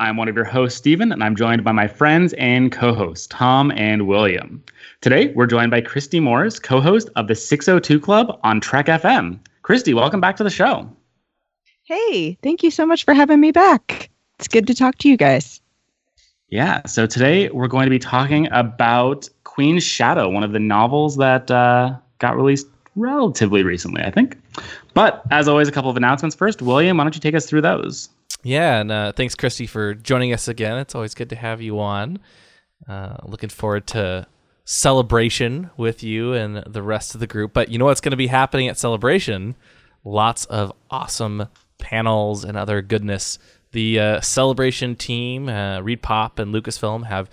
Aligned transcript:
I'm 0.00 0.16
one 0.16 0.28
of 0.28 0.36
your 0.36 0.44
hosts, 0.44 0.78
Stephen, 0.78 1.10
and 1.10 1.24
I'm 1.24 1.34
joined 1.34 1.64
by 1.64 1.72
my 1.72 1.88
friends 1.88 2.32
and 2.34 2.70
co 2.70 2.94
hosts, 2.94 3.26
Tom 3.26 3.72
and 3.72 4.06
William. 4.06 4.62
Today, 5.00 5.32
we're 5.34 5.48
joined 5.48 5.72
by 5.72 5.80
Christy 5.80 6.20
Morris, 6.20 6.60
co 6.60 6.80
host 6.80 7.10
of 7.16 7.26
the 7.26 7.34
602 7.34 7.98
Club 7.98 8.38
on 8.44 8.60
Trek 8.60 8.86
FM. 8.86 9.40
Christy, 9.62 9.94
welcome 9.94 10.20
back 10.20 10.36
to 10.36 10.44
the 10.44 10.50
show. 10.50 10.88
Hey, 11.82 12.38
thank 12.42 12.62
you 12.62 12.70
so 12.70 12.86
much 12.86 13.04
for 13.04 13.12
having 13.12 13.40
me 13.40 13.50
back. 13.50 14.08
It's 14.38 14.46
good 14.46 14.68
to 14.68 14.74
talk 14.74 14.98
to 14.98 15.08
you 15.08 15.16
guys. 15.16 15.60
Yeah, 16.48 16.86
so 16.86 17.04
today 17.06 17.50
we're 17.50 17.66
going 17.66 17.86
to 17.86 17.90
be 17.90 17.98
talking 17.98 18.46
about 18.52 19.28
Queen's 19.42 19.82
Shadow, 19.82 20.30
one 20.30 20.44
of 20.44 20.52
the 20.52 20.60
novels 20.60 21.16
that 21.16 21.50
uh, 21.50 21.96
got 22.20 22.36
released 22.36 22.68
relatively 22.94 23.64
recently, 23.64 24.02
I 24.02 24.12
think. 24.12 24.38
But 24.94 25.22
as 25.32 25.48
always, 25.48 25.66
a 25.66 25.72
couple 25.72 25.90
of 25.90 25.96
announcements 25.96 26.36
first. 26.36 26.62
William, 26.62 26.98
why 26.98 27.04
don't 27.04 27.16
you 27.16 27.20
take 27.20 27.34
us 27.34 27.46
through 27.46 27.62
those? 27.62 28.10
Yeah, 28.48 28.80
and 28.80 28.90
uh, 28.90 29.12
thanks, 29.12 29.34
Christy, 29.34 29.66
for 29.66 29.92
joining 29.92 30.32
us 30.32 30.48
again. 30.48 30.78
It's 30.78 30.94
always 30.94 31.14
good 31.14 31.28
to 31.28 31.36
have 31.36 31.60
you 31.60 31.78
on. 31.80 32.18
Uh, 32.88 33.18
looking 33.24 33.50
forward 33.50 33.86
to 33.88 34.26
celebration 34.64 35.68
with 35.76 36.02
you 36.02 36.32
and 36.32 36.64
the 36.66 36.82
rest 36.82 37.12
of 37.12 37.20
the 37.20 37.26
group. 37.26 37.52
But 37.52 37.68
you 37.68 37.76
know 37.76 37.84
what's 37.84 38.00
going 38.00 38.12
to 38.12 38.16
be 38.16 38.28
happening 38.28 38.66
at 38.68 38.78
celebration? 38.78 39.54
Lots 40.02 40.46
of 40.46 40.72
awesome 40.90 41.48
panels 41.76 42.42
and 42.42 42.56
other 42.56 42.80
goodness. 42.80 43.38
The 43.72 44.00
uh, 44.00 44.20
celebration 44.22 44.96
team, 44.96 45.50
uh, 45.50 45.80
Reed 45.80 46.00
Pop 46.00 46.38
and 46.38 46.54
Lucasfilm, 46.54 47.04
have 47.04 47.28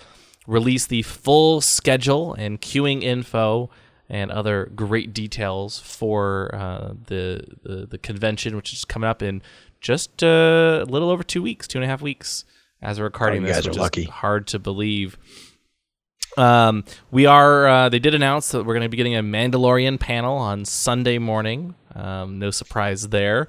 released 0.45 0.89
the 0.89 1.03
full 1.03 1.61
schedule 1.61 2.33
and 2.33 2.59
queuing 2.59 3.03
info 3.03 3.69
and 4.09 4.31
other 4.31 4.69
great 4.75 5.13
details 5.13 5.79
for 5.79 6.53
uh, 6.53 6.93
the, 7.05 7.41
the 7.63 7.87
the 7.87 7.97
convention, 7.97 8.55
which 8.55 8.73
is 8.73 8.83
coming 8.83 9.09
up 9.09 9.23
in 9.23 9.41
just 9.85 10.23
uh, 10.23 10.79
a 10.81 10.85
little 10.89 11.11
over 11.11 11.21
two 11.21 11.43
weeks, 11.43 11.67
two 11.67 11.77
and 11.77 11.85
a 11.85 11.87
half 11.87 12.01
weeks, 12.01 12.43
as 12.81 12.97
we're 12.97 13.05
recording 13.05 13.41
you 13.41 13.47
this, 13.47 13.57
guys 13.57 13.67
are 13.67 13.79
lucky. 13.79 14.05
hard 14.05 14.47
to 14.47 14.57
believe. 14.57 15.15
Um, 16.37 16.85
we 17.11 17.27
are. 17.27 17.67
Uh, 17.67 17.89
they 17.89 17.99
did 17.99 18.15
announce 18.15 18.49
that 18.49 18.65
we're 18.65 18.73
going 18.73 18.81
to 18.81 18.89
be 18.89 18.97
getting 18.97 19.15
a 19.15 19.21
Mandalorian 19.21 19.99
panel 19.99 20.37
on 20.37 20.65
Sunday 20.65 21.19
morning. 21.19 21.75
Um, 21.93 22.39
no 22.39 22.49
surprise 22.49 23.09
there. 23.09 23.47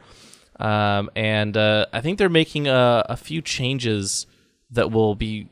Um, 0.61 1.09
and 1.17 1.57
uh, 1.57 1.87
I 1.95 2.03
think 2.03 2.19
they're 2.19 2.29
making 2.29 2.69
a, 2.69 3.07
a 3.09 3.17
few 3.17 3.41
changes 3.41 4.27
that 4.71 4.91
will 4.91 5.15
be, 5.15 5.49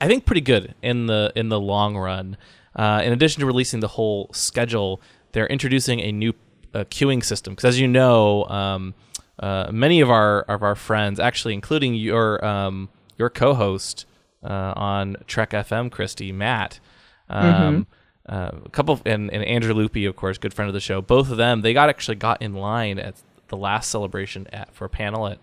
I 0.00 0.08
think, 0.08 0.24
pretty 0.24 0.40
good 0.40 0.74
in 0.80 1.06
the 1.06 1.30
in 1.36 1.50
the 1.50 1.60
long 1.60 1.94
run. 1.94 2.38
Uh, 2.74 3.02
in 3.04 3.12
addition 3.12 3.40
to 3.40 3.46
releasing 3.46 3.80
the 3.80 3.88
whole 3.88 4.30
schedule, 4.32 5.02
they're 5.32 5.46
introducing 5.46 6.00
a 6.00 6.10
new 6.10 6.32
uh, 6.72 6.84
queuing 6.84 7.22
system. 7.22 7.52
Because 7.52 7.66
as 7.66 7.80
you 7.80 7.86
know, 7.86 8.44
um, 8.46 8.94
uh, 9.38 9.70
many 9.72 10.00
of 10.00 10.10
our 10.10 10.42
of 10.42 10.62
our 10.62 10.74
friends, 10.74 11.20
actually, 11.20 11.54
including 11.54 11.94
your 11.94 12.44
um, 12.44 12.88
your 13.16 13.30
co-host 13.30 14.06
uh, 14.42 14.72
on 14.76 15.16
Trek 15.26 15.50
FM, 15.50 15.90
Christy 15.90 16.32
Matt, 16.32 16.80
um, 17.28 17.86
uh, 18.28 18.50
a 18.64 18.68
couple, 18.70 18.94
of, 18.94 19.02
and, 19.06 19.30
and 19.32 19.42
Andrew 19.44 19.74
Loopy, 19.74 20.04
of 20.04 20.16
course, 20.16 20.38
good 20.38 20.54
friend 20.54 20.68
of 20.68 20.74
the 20.74 20.80
show. 20.80 21.00
Both 21.00 21.30
of 21.30 21.36
them, 21.36 21.62
they 21.62 21.72
got 21.72 21.88
actually 21.88 22.16
got 22.16 22.40
in 22.42 22.54
line 22.54 22.98
at 22.98 23.14
the 23.48 23.56
last 23.56 23.90
celebration 23.90 24.46
at 24.52 24.74
for 24.74 24.84
a 24.84 24.88
panel 24.88 25.26
at 25.26 25.38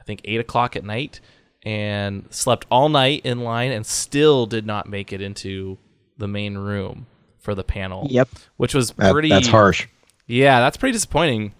I 0.00 0.04
think 0.04 0.20
eight 0.24 0.40
o'clock 0.40 0.76
at 0.76 0.84
night, 0.84 1.20
and 1.62 2.26
slept 2.30 2.66
all 2.70 2.88
night 2.88 3.22
in 3.24 3.40
line, 3.40 3.72
and 3.72 3.86
still 3.86 4.46
did 4.46 4.66
not 4.66 4.88
make 4.88 5.12
it 5.12 5.20
into 5.20 5.78
the 6.18 6.28
main 6.28 6.56
room 6.58 7.06
for 7.38 7.54
the 7.54 7.64
panel. 7.64 8.06
Yep. 8.10 8.28
which 8.56 8.74
was 8.74 8.90
That- 8.92 9.12
pretty. 9.12 9.28
that's 9.28 9.48
harsh. 9.48 9.86
Yeah, 10.26 10.60
that's 10.60 10.76
pretty 10.78 10.92
disappointing. 10.92 11.52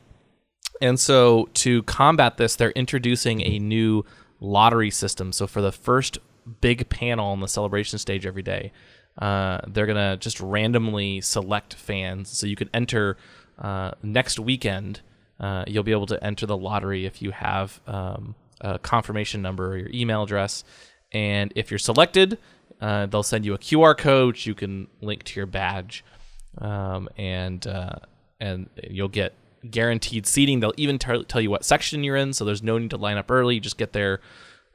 And 0.80 0.98
so 0.98 1.48
to 1.54 1.82
combat 1.84 2.36
this, 2.36 2.56
they're 2.56 2.70
introducing 2.70 3.40
a 3.42 3.58
new 3.58 4.04
lottery 4.40 4.90
system. 4.90 5.32
So 5.32 5.46
for 5.46 5.60
the 5.60 5.72
first 5.72 6.18
big 6.60 6.88
panel 6.88 7.26
on 7.28 7.40
the 7.40 7.48
celebration 7.48 7.98
stage 7.98 8.26
every 8.26 8.42
day, 8.42 8.72
uh, 9.18 9.60
they're 9.68 9.86
gonna 9.86 10.16
just 10.16 10.40
randomly 10.40 11.20
select 11.20 11.74
fans. 11.74 12.30
So 12.30 12.46
you 12.46 12.56
can 12.56 12.68
enter 12.74 13.16
uh, 13.58 13.92
next 14.02 14.38
weekend. 14.38 15.00
Uh, 15.38 15.64
you'll 15.66 15.84
be 15.84 15.92
able 15.92 16.06
to 16.06 16.22
enter 16.22 16.46
the 16.46 16.56
lottery 16.56 17.06
if 17.06 17.22
you 17.22 17.30
have 17.30 17.80
um, 17.86 18.34
a 18.60 18.78
confirmation 18.78 19.42
number 19.42 19.72
or 19.72 19.76
your 19.76 19.90
email 19.92 20.22
address. 20.22 20.64
And 21.12 21.52
if 21.54 21.70
you're 21.70 21.78
selected, 21.78 22.38
uh, 22.80 23.06
they'll 23.06 23.22
send 23.22 23.44
you 23.44 23.54
a 23.54 23.58
QR 23.58 23.96
code 23.96 24.44
you 24.44 24.54
can 24.54 24.88
link 25.00 25.22
to 25.24 25.40
your 25.40 25.46
badge, 25.46 26.04
um, 26.58 27.08
and 27.16 27.64
uh, 27.66 27.96
and 28.40 28.68
you'll 28.82 29.08
get 29.08 29.32
guaranteed 29.70 30.26
seating. 30.26 30.60
They'll 30.60 30.74
even 30.76 30.98
tell 30.98 31.24
tell 31.24 31.40
you 31.40 31.50
what 31.50 31.64
section 31.64 32.04
you're 32.04 32.16
in, 32.16 32.32
so 32.32 32.44
there's 32.44 32.62
no 32.62 32.78
need 32.78 32.90
to 32.90 32.96
line 32.96 33.16
up 33.16 33.30
early. 33.30 33.56
You 33.56 33.60
just 33.60 33.78
get 33.78 33.92
there 33.92 34.20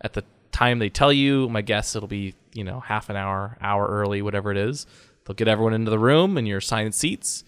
at 0.01 0.13
the 0.13 0.23
time 0.51 0.79
they 0.79 0.89
tell 0.89 1.13
you. 1.13 1.49
My 1.49 1.61
guess 1.61 1.95
it'll 1.95 2.07
be 2.07 2.35
you 2.53 2.63
know 2.63 2.79
half 2.79 3.09
an 3.09 3.15
hour, 3.15 3.57
hour 3.61 3.87
early, 3.87 4.21
whatever 4.21 4.51
it 4.51 4.57
is. 4.57 4.85
They'll 5.25 5.35
get 5.35 5.47
everyone 5.47 5.73
into 5.73 5.91
the 5.91 5.99
room 5.99 6.37
and 6.37 6.47
you're 6.47 6.57
assigned 6.57 6.95
seats, 6.95 7.43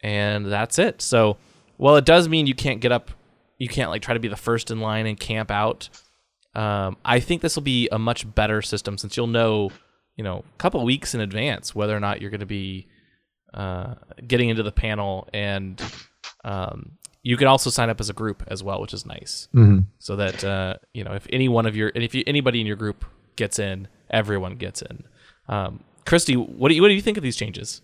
and 0.00 0.46
that's 0.46 0.78
it. 0.78 1.02
So, 1.02 1.36
well, 1.76 1.96
it 1.96 2.04
does 2.04 2.28
mean 2.28 2.46
you 2.46 2.54
can't 2.54 2.80
get 2.80 2.92
up. 2.92 3.10
You 3.58 3.68
can't 3.68 3.90
like 3.90 4.02
try 4.02 4.14
to 4.14 4.20
be 4.20 4.28
the 4.28 4.36
first 4.36 4.70
in 4.70 4.80
line 4.80 5.06
and 5.06 5.18
camp 5.18 5.50
out. 5.50 5.88
Um, 6.54 6.96
I 7.04 7.20
think 7.20 7.42
this 7.42 7.54
will 7.54 7.62
be 7.62 7.88
a 7.92 7.98
much 7.98 8.34
better 8.34 8.62
system 8.62 8.98
since 8.98 9.16
you'll 9.16 9.26
know, 9.26 9.70
you 10.16 10.24
know, 10.24 10.38
a 10.38 10.58
couple 10.58 10.82
weeks 10.84 11.14
in 11.14 11.20
advance 11.20 11.74
whether 11.74 11.96
or 11.96 12.00
not 12.00 12.20
you're 12.20 12.30
going 12.30 12.40
to 12.40 12.46
be 12.46 12.86
uh, 13.54 13.94
getting 14.26 14.48
into 14.48 14.62
the 14.62 14.72
panel, 14.72 15.28
and 15.32 15.80
um, 16.44 16.92
you 17.22 17.36
can 17.36 17.46
also 17.46 17.68
sign 17.70 17.90
up 17.90 18.00
as 18.00 18.08
a 18.08 18.12
group 18.12 18.42
as 18.48 18.62
well, 18.62 18.80
which 18.80 18.94
is 18.94 19.04
nice. 19.04 19.48
Mhm. 19.54 19.84
So 19.98 20.16
that 20.16 20.44
uh, 20.44 20.76
you 20.94 21.04
know, 21.04 21.12
if 21.12 21.26
any 21.32 21.48
one 21.48 21.66
of 21.66 21.76
your, 21.76 21.90
and 21.94 22.02
if 22.04 22.14
you, 22.14 22.22
anybody 22.26 22.60
in 22.60 22.66
your 22.66 22.76
group 22.76 23.04
gets 23.36 23.58
in, 23.58 23.88
everyone 24.10 24.56
gets 24.56 24.82
in. 24.82 25.04
Um, 25.48 25.80
Christy, 26.06 26.34
what 26.36 26.68
do 26.68 26.74
you 26.74 26.82
what 26.82 26.88
do 26.88 26.94
you 26.94 27.02
think 27.02 27.16
of 27.16 27.22
these 27.22 27.36
changes? 27.36 27.82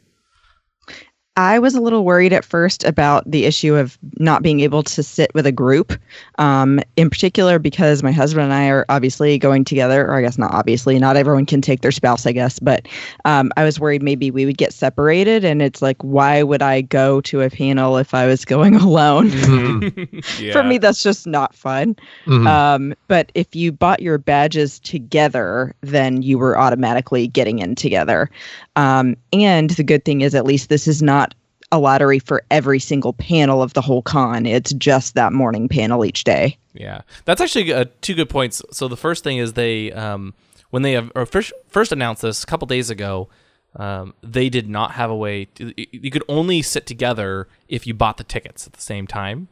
I 1.37 1.59
was 1.59 1.75
a 1.75 1.81
little 1.81 2.05
worried 2.05 2.33
at 2.33 2.45
first 2.45 2.85
about 2.85 3.29
the 3.29 3.45
issue 3.45 3.75
of 3.75 3.99
not 4.19 4.43
being 4.43 4.61
able 4.61 4.85
to 4.85 5.03
sit 5.03 5.35
with 5.35 5.47
a 5.47 5.53
group, 5.53 5.93
um, 6.39 6.79
in 6.97 7.11
particular 7.11 7.59
because 7.59 8.05
my 8.05 8.13
husband 8.13 8.45
and 8.45 8.53
I 8.53 8.69
are 8.69 8.87
obviously 8.89 9.37
going 9.37 9.65
together, 9.65 10.07
or 10.07 10.15
I 10.15 10.21
guess 10.21 10.39
not 10.39 10.55
obviously, 10.55 10.97
not 11.01 11.17
everyone 11.17 11.45
can 11.45 11.61
take 11.61 11.81
their 11.81 11.91
spouse, 11.91 12.25
I 12.25 12.31
guess, 12.31 12.61
but 12.61 12.87
um, 13.25 13.51
I 13.57 13.65
was 13.65 13.81
worried 13.81 14.01
maybe 14.01 14.31
we 14.31 14.47
would 14.47 14.59
get 14.59 14.73
separated. 14.73 15.45
And 15.45 15.61
it's 15.61 15.83
like, 15.83 16.01
why 16.03 16.45
would 16.45 16.63
I 16.63 16.83
go 16.83 17.21
to 17.23 17.41
a 17.41 17.51
panel 17.51 17.97
if 17.97 18.15
I 18.15 18.27
was 18.27 18.45
going 18.45 18.77
alone? 18.81 19.31
For 20.53 20.63
me, 20.63 20.79
that's 20.79 21.03
just 21.03 21.27
not 21.27 21.53
fun. 21.53 21.97
Mhm. 22.27 22.47
Um, 22.47 22.95
but 23.09 23.33
if 23.35 23.57
you 23.57 23.73
bought 23.73 24.01
your 24.01 24.19
badges 24.19 24.79
together, 24.79 25.75
then 25.81 26.23
you 26.23 26.39
were 26.39 26.57
automatically 26.57 27.27
getting 27.27 27.59
in 27.59 27.75
together. 27.75 28.31
Um, 28.77 29.17
and 29.33 29.71
the 29.71 29.83
good 29.83 30.05
thing 30.05 30.21
is, 30.21 30.35
at 30.37 30.45
least 30.45 30.69
this 30.69 30.87
is 30.87 31.03
not 31.03 31.24
a 31.73 31.79
lottery 31.79 32.19
for 32.19 32.43
every 32.51 32.79
single 32.79 33.13
panel 33.15 33.63
of 33.63 33.75
the 33.75 33.81
whole 33.81 34.03
con. 34.03 34.47
It's 34.47 34.73
just 34.75 35.15
that 35.15 35.33
morning 35.33 35.69
panel 35.69 36.05
each 36.05 36.25
day. 36.25 36.59
Yeah, 36.73 37.03
that's 37.25 37.41
actually 37.41 37.73
uh, 37.73 37.87
two 38.01 38.15
good 38.15 38.29
points. 38.29 38.63
So 38.71 38.89
the 38.89 38.97
first 38.97 39.25
thing 39.25 39.39
is 39.39 39.53
they, 39.53 39.93
um, 39.93 40.35
when 40.71 40.83
they 40.83 41.01
first, 41.27 41.53
first 41.69 41.93
announced 41.93 42.23
this 42.23 42.43
a 42.43 42.47
couple 42.47 42.67
days 42.67 42.91
ago, 42.91 43.29
um, 43.77 44.15
they 44.23 44.49
did 44.49 44.69
not 44.69 44.93
have 44.93 45.11
a 45.11 45.17
way. 45.17 45.47
To, 45.47 45.73
you 45.77 46.11
could 46.11 46.25
only 46.29 46.63
sit 46.63 46.87
together 46.87 47.49
if 47.69 47.87
you 47.87 47.95
bought 47.95 48.19
the 48.19 48.25
tickets 48.25 48.67
at 48.67 48.73
the 48.73 48.81
same 48.81 49.07
time. 49.07 49.49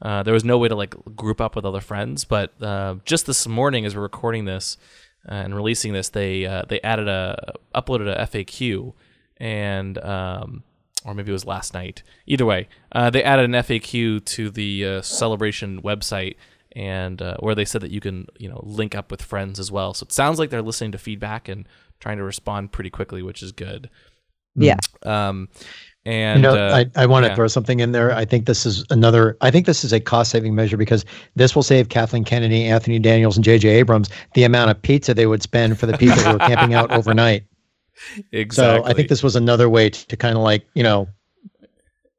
Uh, 0.00 0.22
there 0.22 0.34
was 0.34 0.44
no 0.44 0.58
way 0.58 0.68
to 0.68 0.74
like 0.74 0.94
group 1.16 1.40
up 1.40 1.56
with 1.56 1.64
other 1.64 1.80
friends. 1.80 2.24
But 2.24 2.60
uh, 2.62 2.96
just 3.04 3.26
this 3.26 3.46
morning, 3.46 3.84
as 3.84 3.96
we're 3.96 4.02
recording 4.02 4.44
this 4.44 4.76
and 5.26 5.54
releasing 5.54 5.92
this, 5.92 6.08
they 6.08 6.46
uh, 6.46 6.62
they 6.68 6.80
added 6.82 7.08
a 7.08 7.54
uploaded 7.74 8.10
a 8.10 8.26
FAQ 8.26 8.94
and 9.38 9.98
um, 9.98 10.62
or 11.08 11.14
maybe 11.14 11.30
it 11.30 11.32
was 11.32 11.46
last 11.46 11.72
night. 11.72 12.02
Either 12.26 12.44
way, 12.44 12.68
uh, 12.92 13.08
they 13.08 13.22
added 13.22 13.46
an 13.46 13.52
FAQ 13.52 14.24
to 14.24 14.50
the 14.50 14.84
uh, 14.84 15.02
celebration 15.02 15.80
website, 15.82 16.36
and 16.76 17.22
uh, 17.22 17.36
where 17.40 17.54
they 17.54 17.64
said 17.64 17.80
that 17.80 17.90
you 17.90 18.00
can, 18.00 18.26
you 18.38 18.48
know, 18.48 18.60
link 18.62 18.94
up 18.94 19.10
with 19.10 19.22
friends 19.22 19.58
as 19.58 19.72
well. 19.72 19.94
So 19.94 20.04
it 20.04 20.12
sounds 20.12 20.38
like 20.38 20.50
they're 20.50 20.62
listening 20.62 20.92
to 20.92 20.98
feedback 20.98 21.48
and 21.48 21.66
trying 21.98 22.18
to 22.18 22.24
respond 22.24 22.72
pretty 22.72 22.90
quickly, 22.90 23.22
which 23.22 23.42
is 23.42 23.52
good. 23.52 23.88
Yeah. 24.54 24.76
Um, 25.04 25.48
and 26.04 26.38
you 26.38 26.42
know, 26.42 26.56
uh, 26.56 26.84
I, 26.96 27.02
I 27.02 27.06
want 27.06 27.24
to 27.24 27.30
yeah. 27.30 27.36
throw 27.36 27.48
something 27.48 27.80
in 27.80 27.92
there. 27.92 28.12
I 28.12 28.24
think 28.24 28.46
this 28.46 28.64
is 28.66 28.84
another. 28.90 29.36
I 29.40 29.50
think 29.50 29.66
this 29.66 29.84
is 29.84 29.92
a 29.92 30.00
cost-saving 30.00 30.54
measure 30.54 30.76
because 30.76 31.04
this 31.36 31.54
will 31.54 31.62
save 31.62 31.88
Kathleen 31.88 32.24
Kennedy, 32.24 32.64
Anthony 32.64 32.98
Daniels, 32.98 33.36
and 33.36 33.44
J.J. 33.44 33.68
Abrams 33.68 34.08
the 34.34 34.44
amount 34.44 34.70
of 34.70 34.80
pizza 34.80 35.14
they 35.14 35.26
would 35.26 35.42
spend 35.42 35.78
for 35.78 35.86
the 35.86 35.96
people 35.96 36.18
who 36.18 36.30
are 36.30 36.38
camping 36.48 36.74
out 36.74 36.90
overnight. 36.92 37.44
Exactly. 38.32 38.80
So 38.84 38.90
I 38.90 38.92
think 38.94 39.08
this 39.08 39.22
was 39.22 39.36
another 39.36 39.68
way 39.68 39.90
to, 39.90 40.06
to 40.08 40.16
kind 40.16 40.36
of 40.36 40.42
like 40.42 40.66
you 40.74 40.82
know 40.82 41.08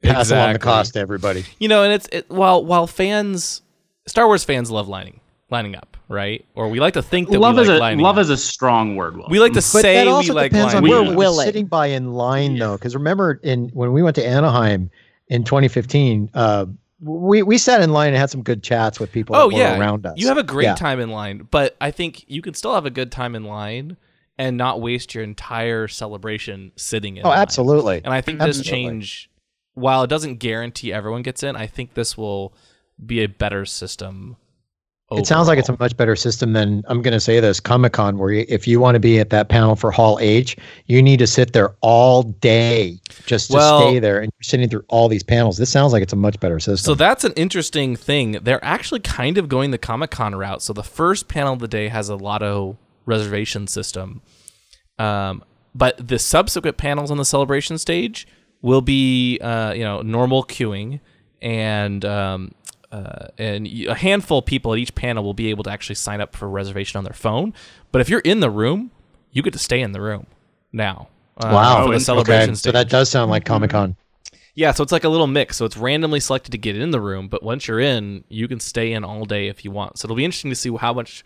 pass 0.04 0.32
along 0.32 0.54
the 0.54 0.60
cost 0.60 0.94
to 0.94 1.00
everybody. 1.00 1.44
You 1.60 1.68
know, 1.68 1.84
and 1.84 1.94
it's 1.94 2.08
it, 2.12 2.30
while 2.30 2.64
while 2.64 2.88
fans, 2.88 3.62
Star 4.08 4.28
Wars 4.28 4.44
fans 4.44 4.72
love 4.72 4.88
lining 4.88 5.20
lining 5.52 5.76
up, 5.76 5.98
right? 6.08 6.46
Or 6.56 6.70
we 6.70 6.80
like 6.80 6.94
to 6.94 7.02
think 7.02 7.30
that 7.30 7.40
love 7.40 7.56
we 7.56 7.64
is 7.64 7.68
like 7.70 7.78
a 7.78 7.80
lining 7.80 8.04
love 8.04 8.18
up. 8.18 8.22
is 8.22 8.30
a 8.30 8.38
strong 8.38 8.96
word. 8.96 9.18
Will. 9.18 9.28
we 9.30 9.40
like 9.40 9.54
to 9.54 9.58
But 9.58 9.64
say 9.64 9.96
that 9.96 10.06
we 10.06 10.12
also 10.12 10.34
like 10.34 10.52
depends 10.52 10.74
on 10.76 10.84
where 10.84 11.00
up. 11.00 11.04
We- 11.04 11.10
we're 11.12 11.18
willing. 11.18 11.46
sitting 11.46 11.66
by 11.66 11.88
in 11.88 12.14
line 12.14 12.58
though, 12.58 12.78
because 12.78 12.96
remember 12.96 13.40
in 13.44 13.70
when 13.70 13.92
we 13.94 14.04
went 14.04 14.16
to 14.18 14.26
Anaheim 14.26 14.92
in 15.28 15.44
2015, 15.44 16.30
uh, 16.34 16.66
we 17.02 17.42
we 17.44 17.58
sat 17.58 17.82
in 17.82 17.92
line 17.94 18.10
and 18.10 18.18
had 18.18 18.30
some 18.30 18.44
good 18.44 18.62
chats 18.62 19.00
with 19.00 19.12
people 19.12 19.36
Oh 19.36 19.50
that 19.50 19.56
yeah, 19.58 19.80
around 19.80 20.06
us. 20.06 20.14
you 20.18 20.28
have 20.28 20.38
a 20.38 20.44
great 20.44 20.66
Yeah. 20.66 20.76
time 20.76 21.00
in 21.00 21.10
line, 21.10 21.48
but 21.50 21.76
I 21.82 21.92
think 21.92 22.26
you 22.28 22.42
can 22.42 22.54
still 22.54 22.74
have 22.76 22.86
a 22.86 22.90
good 22.92 23.12
time 23.12 23.36
in 23.36 23.44
line 23.46 23.98
and 24.40 24.56
not 24.56 24.80
waste 24.80 25.14
your 25.14 25.24
entire 25.24 25.88
celebration 25.90 26.72
sitting 26.78 27.18
in. 27.18 27.26
Oh, 27.26 27.30
line. 27.30 27.40
absolutely. 27.40 28.02
And 28.04 28.14
I 28.14 28.22
think 28.22 28.40
this 28.40 28.62
change, 28.62 29.30
while 29.74 30.02
it 30.04 30.08
doesn't 30.08 30.38
guarantee 30.38 30.94
everyone 30.94 31.24
gets 31.24 31.44
in, 31.44 31.58
I 31.58 31.68
think 31.68 31.94
this 31.94 32.18
will 32.18 32.54
be 33.06 33.22
a 33.22 33.28
better 33.28 33.66
system. 33.66 34.38
It 35.12 35.26
sounds 35.26 35.48
like 35.48 35.58
it's 35.58 35.70
a 35.70 35.76
much 35.80 35.98
better 35.98 36.16
system 36.16 36.54
than 36.54 36.84
I'm 36.88 37.02
going 37.02 37.16
to 37.16 37.20
say 37.20 37.40
this 37.40 37.60
Comic 37.60 37.94
Con, 37.94 38.20
where 38.20 38.32
you, 38.32 38.46
if 38.48 38.68
you 38.68 38.80
want 38.80 38.94
to 38.94 39.00
be 39.00 39.20
at 39.20 39.32
that 39.32 39.50
panel 39.50 39.76
for 39.76 39.90
Hall 39.90 40.20
H, 40.22 40.56
you 40.86 41.02
need 41.02 41.18
to 41.18 41.26
sit 41.28 41.52
there 41.52 41.76
all 41.82 42.24
day 42.24 43.00
just 43.26 43.50
to 43.50 43.58
Well- 43.58 43.82
stay 43.82 44.00
there, 44.00 44.20
and 44.20 44.32
you're 44.38 44.44
sitting 44.44 44.70
through 44.70 44.86
all 44.88 45.10
these 45.10 45.24
panels. 45.24 45.58
This 45.58 45.72
sounds 45.72 45.94
like 45.94 46.04
it's 46.04 46.14
a 46.14 46.16
much 46.16 46.40
better 46.40 46.60
system. 46.60 46.92
So 46.92 46.94
that's 46.96 47.24
an 47.24 47.34
interesting 47.34 47.96
thing. 47.96 48.34
They're 48.44 48.64
actually 48.64 49.00
kind 49.00 49.38
of 49.40 49.50
going 49.50 49.72
the 49.72 49.80
Comic 49.80 50.12
Con 50.12 50.36
route. 50.36 50.62
So 50.62 50.74
the 50.74 50.84
first 50.84 51.28
panel 51.28 51.54
of 51.54 51.60
the 51.60 51.68
day 51.68 51.88
has 51.88 52.08
a 52.08 52.16
lotto 52.16 52.78
reservation 53.06 53.68
system, 53.68 54.22
um, 54.98 55.44
but 55.76 56.08
the 56.08 56.20
subsequent 56.20 56.78
panels 56.78 57.12
on 57.12 57.18
the 57.18 57.26
celebration 57.26 57.78
stage 57.78 58.28
will 58.62 58.82
be, 58.82 59.40
uh, 59.40 59.72
you 59.74 59.84
know, 59.84 60.02
normal 60.02 60.44
queuing, 60.44 61.00
and 61.42 62.04
um, 62.06 62.52
uh, 62.92 63.28
and 63.38 63.66
y- 63.66 63.86
a 63.88 63.96
handful 63.96 64.40
of 64.40 64.46
people 64.46 64.74
at 64.74 64.80
each 64.80 64.96
panel 64.96 65.24
will 65.24 65.34
be 65.34 65.50
able 65.50 65.64
to 65.64 65.70
actually 65.72 65.96
sign 65.96 66.22
up 66.22 66.36
for 66.36 66.46
a 66.46 66.50
reservation 66.50 66.98
on 66.98 67.04
their 67.04 67.14
phone. 67.14 67.54
But 67.92 68.02
if 68.02 68.10
you're 68.10 68.20
in 68.22 68.40
the 68.40 68.50
room, 68.50 68.92
you 69.32 69.42
get 69.42 69.54
to 69.54 69.60
stay 69.60 69.82
in 69.82 69.92
the 69.92 70.02
room 70.02 70.28
now. 70.74 71.08
uh, 71.38 71.52
wow, 71.54 71.84
for 71.86 71.90
the 71.90 71.96
okay. 71.96 72.04
celebration 72.04 72.56
So 72.56 72.72
that 72.72 72.90
does 72.90 73.10
sound 73.10 73.32
like 73.32 73.46
Comic 73.46 73.72
Con. 73.72 73.96
Yeah, 74.56 74.74
so 74.74 74.84
it's 74.84 74.92
like 74.92 75.06
a 75.06 75.10
little 75.10 75.28
mix. 75.28 75.56
So 75.58 75.66
it's 75.66 75.78
randomly 75.78 76.20
selected 76.20 76.52
to 76.52 76.58
get 76.58 76.76
in 76.76 76.92
the 76.92 77.00
room, 77.00 77.30
but 77.30 77.44
once 77.44 77.68
you're 77.68 77.80
in, 77.80 78.26
you 78.28 78.48
can 78.48 78.60
stay 78.60 78.92
in 78.92 79.06
all 79.06 79.24
day 79.24 79.48
if 79.48 79.64
you 79.64 79.72
want. 79.72 79.98
So 80.00 80.06
it'll 80.06 80.18
be 80.18 80.26
interesting 80.26 80.52
to 80.52 80.56
see 80.56 80.76
how 80.76 80.94
much 80.94 81.24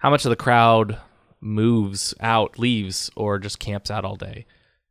how 0.00 0.10
much 0.10 0.24
of 0.24 0.30
the 0.30 0.36
crowd 0.36 0.98
moves 1.40 2.14
out, 2.20 2.58
leaves, 2.58 3.10
or 3.16 3.38
just 3.38 3.58
camps 3.58 3.90
out 3.90 4.04
all 4.04 4.16
day. 4.16 4.44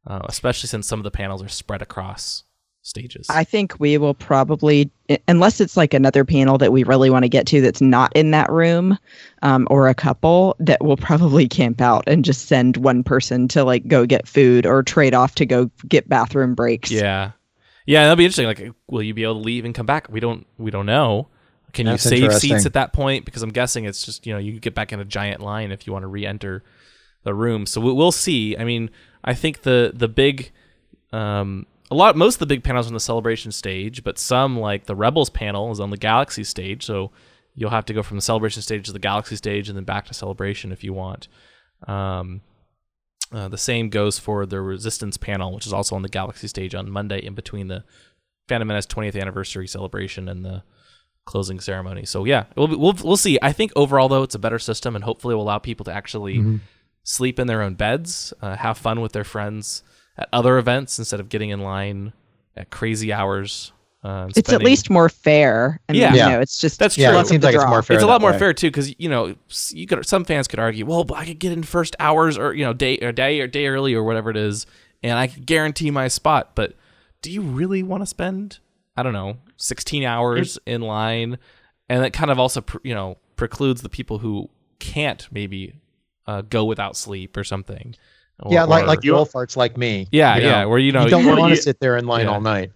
Uh, 0.08 0.22
especially 0.28 0.68
since 0.68 0.88
some 0.88 1.00
of 1.00 1.04
the 1.04 1.12
panels 1.12 1.44
are 1.44 1.50
spread 1.50 1.82
across 1.82 2.44
stages. 2.82 3.28
I 3.30 3.44
think 3.44 3.76
we 3.80 3.98
will 3.98 4.14
probably, 4.14 4.90
unless 5.28 5.60
it's 5.60 5.78
like 5.78 5.94
another 5.94 6.24
panel 6.24 6.58
that 6.58 6.72
we 6.72 6.84
really 6.84 7.10
want 7.10 7.24
to 7.24 7.30
get 7.30 7.46
to 7.48 7.62
that's 7.62 7.82
not 7.82 8.12
in 8.16 8.32
that 8.32 8.50
room, 8.50 8.98
um, 9.42 9.68
or 9.70 9.88
a 9.88 9.94
couple 9.94 10.56
that 10.60 10.84
will 10.84 10.98
probably 10.98 11.48
camp 11.48 11.82
out 11.82 12.06
and 12.08 12.26
just 12.26 12.48
send 12.48 12.78
one 12.78 13.04
person 13.04 13.48
to 13.50 13.64
like 13.64 13.88
go 13.88 14.06
get 14.06 14.28
food 14.28 14.66
or 14.66 14.82
trade 14.82 15.14
off 15.14 15.36
to 15.36 15.46
go 15.46 15.70
get 15.88 16.10
bathroom 16.10 16.56
breaks. 16.56 16.90
yeah, 16.90 17.32
yeah, 17.86 18.04
that'll 18.04 18.16
be 18.16 18.26
interesting. 18.26 18.46
Like, 18.46 18.72
will 18.88 19.04
you 19.04 19.14
be 19.14 19.24
able 19.24 19.36
to 19.36 19.42
leave 19.42 19.66
and 19.66 19.76
come 19.76 19.86
back? 19.86 20.10
We 20.10 20.20
don't, 20.22 20.48
we 20.58 20.72
don't 20.72 20.86
know. 20.86 21.28
Can 21.74 21.86
That's 21.86 22.04
you 22.06 22.10
save 22.10 22.22
seats 22.40 22.66
at 22.66 22.74
that 22.74 22.94
point? 22.94 23.26
Because 23.26 23.44
I'm 23.44 23.52
guessing 23.52 23.86
it's 23.86 24.04
just 24.04 24.26
you 24.26 24.34
know 24.34 24.40
you 24.40 24.60
get 24.60 24.76
back 24.76 24.92
in 24.92 25.00
a 25.00 25.06
giant 25.06 25.42
line 25.42 25.72
if 25.72 25.86
you 25.86 25.94
want 25.94 26.04
to 26.04 26.08
re-enter 26.08 26.64
the 27.24 27.34
room. 27.34 27.66
So 27.66 27.82
we- 27.82 27.94
we'll 27.94 28.12
see. 28.12 28.58
I 28.58 28.64
mean, 28.64 28.90
I 29.24 29.34
think 29.34 29.62
the 29.62 29.92
the 29.94 30.08
big, 30.08 30.52
um, 31.12 31.66
a 31.92 31.96
lot 31.96 32.16
most 32.16 32.36
of 32.36 32.40
the 32.40 32.46
big 32.46 32.64
panels 32.64 32.88
on 32.88 32.94
the 32.94 33.00
celebration 33.00 33.52
stage, 33.52 34.04
but 34.04 34.18
some 34.18 34.60
like 34.60 34.86
the 34.86 34.96
Rebels 34.96 35.30
panel 35.30 35.72
is 35.72 35.80
on 35.80 35.90
the 35.90 35.98
Galaxy 35.98 36.44
stage. 36.44 36.86
So 36.86 37.12
you'll 37.56 37.72
have 37.72 37.86
to 37.86 37.94
go 37.94 38.04
from 38.04 38.18
the 38.18 38.22
celebration 38.22 38.62
stage 38.62 38.86
to 38.86 38.94
the 38.94 39.00
Galaxy 39.00 39.36
stage 39.36 39.68
and 39.70 39.78
then 39.78 39.84
back 39.84 40.06
to 40.06 40.14
celebration 40.14 40.72
if 40.72 40.84
you 40.84 40.94
want. 40.94 41.28
Um, 41.88 42.42
uh, 43.32 43.48
the 43.48 43.58
same 43.58 43.90
goes 43.90 44.18
for 44.18 44.46
the 44.46 44.62
Resistance 44.62 45.18
panel, 45.18 45.54
which 45.54 45.68
is 45.68 45.74
also 45.74 45.96
on 45.96 46.02
the 46.02 46.10
Galaxy 46.10 46.48
stage 46.48 46.74
on 46.74 46.90
Monday, 46.90 47.20
in 47.20 47.36
between 47.36 47.68
the 47.68 47.84
Phantom 48.48 48.68
Menace 48.68 48.88
20th 48.88 49.20
anniversary 49.20 49.68
celebration 49.68 50.28
and 50.28 50.44
the 50.44 50.64
closing 51.30 51.60
ceremony. 51.60 52.06
So 52.06 52.26
yeah, 52.26 52.46
we'll 52.58 52.68
we'll 52.68 52.96
we'll 53.04 53.18
see. 53.18 53.38
I 53.42 53.54
think 53.54 53.72
overall 53.76 54.10
though, 54.10 54.24
it's 54.24 54.36
a 54.36 54.40
better 54.40 54.60
system, 54.60 54.96
and 54.96 55.04
hopefully 55.06 55.36
will 55.36 55.44
allow 55.44 55.60
people 55.60 55.84
to 55.86 55.94
actually 55.94 56.60
sleep 57.04 57.40
in 57.40 57.48
their 57.48 57.62
own 57.62 57.76
beds, 57.76 58.34
uh, 58.42 58.56
have 58.56 58.78
fun 58.78 59.00
with 59.02 59.14
their 59.14 59.24
friends 59.24 59.84
at 60.18 60.28
other 60.34 60.58
events 60.58 61.00
instead 61.00 61.20
of 61.20 61.30
getting 61.30 61.50
in 61.52 61.60
line 61.62 62.12
at 62.58 62.70
crazy 62.72 63.14
hours. 63.14 63.72
Uh, 64.04 64.24
and 64.28 64.38
It's 64.38 64.52
at 64.52 64.64
least 64.64 64.90
more 64.90 65.10
fair. 65.10 65.80
I 65.90 65.92
mean, 65.92 66.02
Yeah. 66.02 66.14
you 66.14 66.20
know, 66.34 66.40
it's 66.40 66.60
just 66.60 66.80
That's 66.80 66.98
Yeah, 66.98 67.12
true. 67.12 67.20
it 67.20 67.28
seems 67.28 67.44
like 67.44 67.54
it's 67.56 67.66
more 67.68 67.82
fair. 67.82 67.96
it's 67.96 68.04
a 68.04 68.08
lot 68.08 68.22
more 68.22 68.32
way. 68.32 68.40
fair 68.40 68.54
too 68.54 68.68
because 68.70 68.94
you 68.98 69.10
know 69.10 69.36
you 69.72 69.86
could 69.88 70.06
some 70.06 70.24
fans 70.26 70.48
could 70.48 70.60
argue 70.60 70.86
well 70.86 71.06
i 71.16 71.26
could 71.26 71.38
get 71.40 71.52
in 71.52 71.64
first 71.64 71.96
hours 72.00 72.38
or 72.38 72.54
you 72.54 72.64
know 72.64 72.72
day 72.74 72.98
or 73.00 73.12
day 73.12 73.42
or 73.42 73.48
day 73.48 73.68
early 73.68 73.94
or 73.94 74.04
whatever 74.04 74.30
it 74.30 74.38
is 74.38 74.66
and 75.04 75.20
i 75.20 75.28
could 75.28 75.46
guarantee 75.46 75.92
my 75.92 76.08
spot 76.08 76.52
but 76.56 76.76
do 77.22 77.30
you 77.30 77.42
really 77.42 77.84
want 77.84 78.02
to 78.02 78.06
spend 78.08 78.60
i 79.00 79.04
don't 79.04 79.14
know 79.14 79.38
16 79.58 80.04
hours 80.04 80.58
in 80.66 80.82
line 80.82 81.38
and 81.90 82.04
that 82.04 82.14
kind 82.14 82.30
of 82.32 82.40
also 82.40 82.62
pr- 82.62 82.78
you 82.84 82.94
know 82.94 83.18
precludes 83.36 83.82
the 83.82 83.90
people 83.90 84.20
who 84.20 84.50
can't 84.80 85.28
maybe 85.32 85.74
uh, 86.28 86.42
go 86.42 86.66
without 86.66 86.96
sleep 86.96 87.36
or 87.38 87.44
something 87.44 87.96
Or- 88.42 88.54
yeah, 88.54 88.64
like 88.66 88.84
or- 88.84 88.88
like 88.88 89.00
wolf 89.04 89.32
farts 89.34 89.58
like 89.58 89.78
me. 89.78 90.08
yeah 90.12 90.36
you 90.38 90.44
yeah 90.46 90.62
know. 90.62 90.70
where 90.70 90.80
you 90.80 90.92
know 90.92 91.04
you 91.04 91.10
don't 91.10 91.26
want 91.26 91.56
to 91.56 91.62
sit 91.62 91.80
there 91.80 91.98
in 91.98 92.06
line 92.06 92.26
Yeah. 92.26 92.32
all 92.34 92.42
night. 92.42 92.72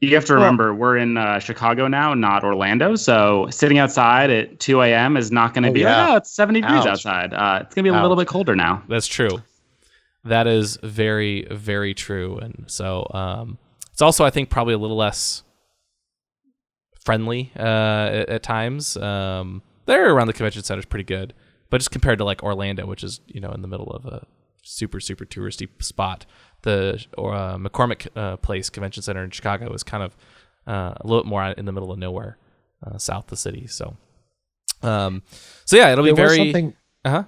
You 0.00 0.16
have 0.16 0.24
to 0.24 0.34
remember, 0.34 0.74
we're 0.74 0.96
in 0.96 1.16
uh, 1.16 1.38
Chicago 1.38 1.86
now, 1.86 2.12
not 2.12 2.42
Orlando. 2.42 2.96
So 2.96 3.46
sitting 3.50 3.78
outside 3.78 4.30
at 4.30 4.58
2 4.58 4.82
a.m. 4.82 5.16
is 5.16 5.30
not 5.30 5.54
going 5.54 5.62
to 5.62 5.68
Oh, 5.68 5.72
be 5.72 5.82
yeah. 5.82 6.06
like, 6.06 6.14
oh, 6.14 6.16
it's 6.16 6.34
70 6.34 6.60
degrees 6.60 6.86
outside. 6.86 7.32
Uh, 7.32 7.60
it's 7.62 7.72
going 7.72 7.84
to 7.84 7.92
be 7.92 7.96
a 7.96 8.02
little 8.02 8.16
bit 8.16 8.26
colder 8.26 8.56
now. 8.56 8.82
That's 8.88 9.06
true. 9.06 9.42
That 10.24 10.48
is 10.48 10.76
very, 10.82 11.46
very 11.52 11.94
true. 11.94 12.36
And 12.38 12.64
so 12.66 13.06
um, 13.14 13.58
it's 13.92 14.02
also, 14.02 14.24
I 14.24 14.30
think, 14.30 14.50
probably 14.50 14.74
a 14.74 14.78
little 14.78 14.96
less 14.96 15.44
friendly 17.04 17.52
uh, 17.56 17.62
at, 17.62 18.28
at 18.28 18.42
times. 18.42 18.96
Um, 18.96 19.62
there 19.86 20.12
around 20.14 20.28
the 20.28 20.32
convention 20.32 20.62
center 20.62 20.80
is 20.80 20.84
pretty 20.86 21.04
good, 21.04 21.34
but 21.70 21.78
just 21.78 21.90
compared 21.90 22.18
to 22.18 22.24
like 22.24 22.42
Orlando, 22.42 22.86
which 22.86 23.02
is 23.04 23.20
you 23.26 23.40
know 23.40 23.50
in 23.50 23.62
the 23.62 23.68
middle 23.68 23.90
of 23.90 24.06
a 24.06 24.26
super 24.62 25.00
super 25.00 25.24
touristy 25.24 25.68
spot, 25.82 26.24
the 26.62 27.04
or 27.18 27.34
uh, 27.34 27.56
McCormick 27.56 28.08
uh, 28.16 28.36
Place 28.36 28.70
Convention 28.70 29.02
Center 29.02 29.24
in 29.24 29.30
Chicago 29.30 29.72
is 29.72 29.82
kind 29.82 30.02
of 30.02 30.16
uh, 30.66 30.94
a 31.00 31.06
little 31.06 31.24
bit 31.24 31.28
more 31.28 31.44
in 31.46 31.64
the 31.64 31.72
middle 31.72 31.90
of 31.90 31.98
nowhere, 31.98 32.38
uh, 32.86 32.98
south 32.98 33.24
of 33.24 33.30
the 33.30 33.36
city. 33.36 33.66
So, 33.66 33.96
um, 34.82 35.22
so 35.64 35.76
yeah, 35.76 35.90
it'll 35.92 36.04
be 36.04 36.12
There 36.12 36.24
was 36.24 36.36
very. 36.36 36.52
something. 36.52 36.74
Uh 37.04 37.10
huh. 37.10 37.24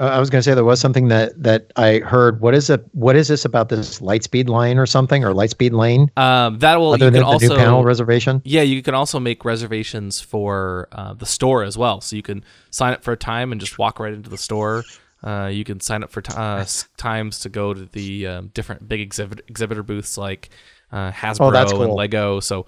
I 0.00 0.18
was 0.20 0.30
going 0.30 0.38
to 0.38 0.42
say 0.42 0.54
there 0.54 0.64
was 0.64 0.80
something 0.80 1.08
that 1.08 1.42
that 1.42 1.72
I 1.76 1.98
heard. 1.98 2.40
What 2.40 2.54
is 2.54 2.70
it? 2.70 2.84
What 2.92 3.16
is 3.16 3.28
this 3.28 3.44
about 3.44 3.68
this 3.68 4.00
Lightspeed 4.00 4.48
line 4.48 4.78
or 4.78 4.86
something 4.86 5.24
or 5.24 5.32
Lightspeed 5.32 5.72
lane? 5.72 6.10
Um, 6.16 6.58
that 6.60 6.78
will 6.78 6.92
other 6.92 7.06
you 7.06 7.10
than 7.10 7.22
can 7.22 7.28
the 7.28 7.32
also 7.32 7.48
new 7.48 7.56
panel 7.56 7.82
reservation. 7.84 8.40
Yeah, 8.44 8.62
you 8.62 8.82
can 8.82 8.94
also 8.94 9.18
make 9.18 9.44
reservations 9.44 10.20
for 10.20 10.88
uh, 10.92 11.14
the 11.14 11.26
store 11.26 11.64
as 11.64 11.76
well. 11.76 12.00
So 12.00 12.14
you 12.16 12.22
can 12.22 12.44
sign 12.70 12.92
up 12.92 13.02
for 13.02 13.12
a 13.12 13.16
time 13.16 13.50
and 13.52 13.60
just 13.60 13.78
walk 13.78 13.98
right 13.98 14.12
into 14.12 14.30
the 14.30 14.38
store. 14.38 14.84
Uh, 15.24 15.46
you 15.52 15.64
can 15.64 15.80
sign 15.80 16.04
up 16.04 16.10
for 16.10 16.20
t- 16.22 16.32
uh, 16.36 16.64
times 16.96 17.40
to 17.40 17.48
go 17.48 17.74
to 17.74 17.86
the 17.86 18.26
um, 18.28 18.48
different 18.54 18.88
big 18.88 19.00
exhibit- 19.00 19.42
exhibitor 19.48 19.82
booths 19.82 20.16
like 20.16 20.48
uh, 20.92 21.10
Hasbro 21.10 21.48
Oh, 21.48 21.50
that's 21.50 21.72
and. 21.72 21.92
Lego. 21.92 22.38
So 22.38 22.66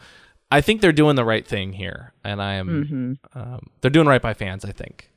I 0.50 0.60
think 0.60 0.80
they're 0.80 0.90
doing 0.90 1.14
the 1.14 1.24
right 1.24 1.46
thing 1.46 1.72
here, 1.72 2.12
and 2.24 2.42
I 2.42 2.54
am 2.54 3.18
um, 3.34 3.60
they're 3.80 3.90
doing 3.92 4.08
right 4.08 4.20
by 4.20 4.34
fans. 4.34 4.64
I 4.64 4.72
think 4.72 5.09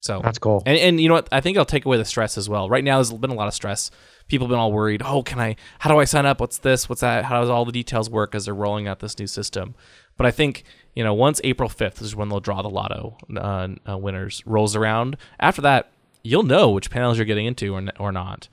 so. 0.00 0.20
That's 0.22 0.38
cool. 0.38 0.62
And, 0.66 0.78
and 0.78 1.00
you 1.00 1.08
know 1.08 1.14
what? 1.14 1.28
I 1.30 1.40
think 1.40 1.58
I'll 1.58 1.64
take 1.64 1.84
away 1.84 1.98
the 1.98 2.04
stress 2.04 2.38
as 2.38 2.48
well. 2.48 2.68
Right 2.68 2.82
now, 2.82 2.96
there's 2.96 3.12
been 3.12 3.30
a 3.30 3.34
lot 3.34 3.48
of 3.48 3.54
stress. 3.54 3.90
People 4.28 4.46
have 4.46 4.50
been 4.50 4.58
all 4.58 4.72
worried. 4.72 5.02
Oh, 5.04 5.22
can 5.22 5.38
I? 5.38 5.56
How 5.78 5.90
do 5.90 5.98
I 5.98 6.04
sign 6.04 6.26
up? 6.26 6.40
What's 6.40 6.58
this? 6.58 6.88
What's 6.88 7.02
that? 7.02 7.26
How 7.26 7.40
does 7.40 7.50
all 7.50 7.64
the 7.64 7.72
details 7.72 8.08
work 8.08 8.34
as 8.34 8.46
they're 8.46 8.54
rolling 8.54 8.88
out 8.88 9.00
this 9.00 9.18
new 9.18 9.26
system? 9.26 9.74
But 10.16 10.26
I 10.26 10.30
think 10.30 10.64
you 10.94 11.04
know 11.04 11.14
once 11.14 11.40
April 11.44 11.68
5th 11.68 12.02
is 12.02 12.16
when 12.16 12.28
they'll 12.28 12.40
draw 12.40 12.62
the 12.62 12.70
lotto 12.70 13.16
uh, 13.36 13.68
uh, 13.88 13.98
winners 13.98 14.42
rolls 14.46 14.74
around. 14.74 15.16
After 15.38 15.62
that, 15.62 15.90
you'll 16.22 16.42
know 16.42 16.70
which 16.70 16.90
panels 16.90 17.18
you're 17.18 17.26
getting 17.26 17.46
into 17.46 17.74
or 17.74 17.78
n- 17.78 17.92
or 17.98 18.12
not. 18.12 18.48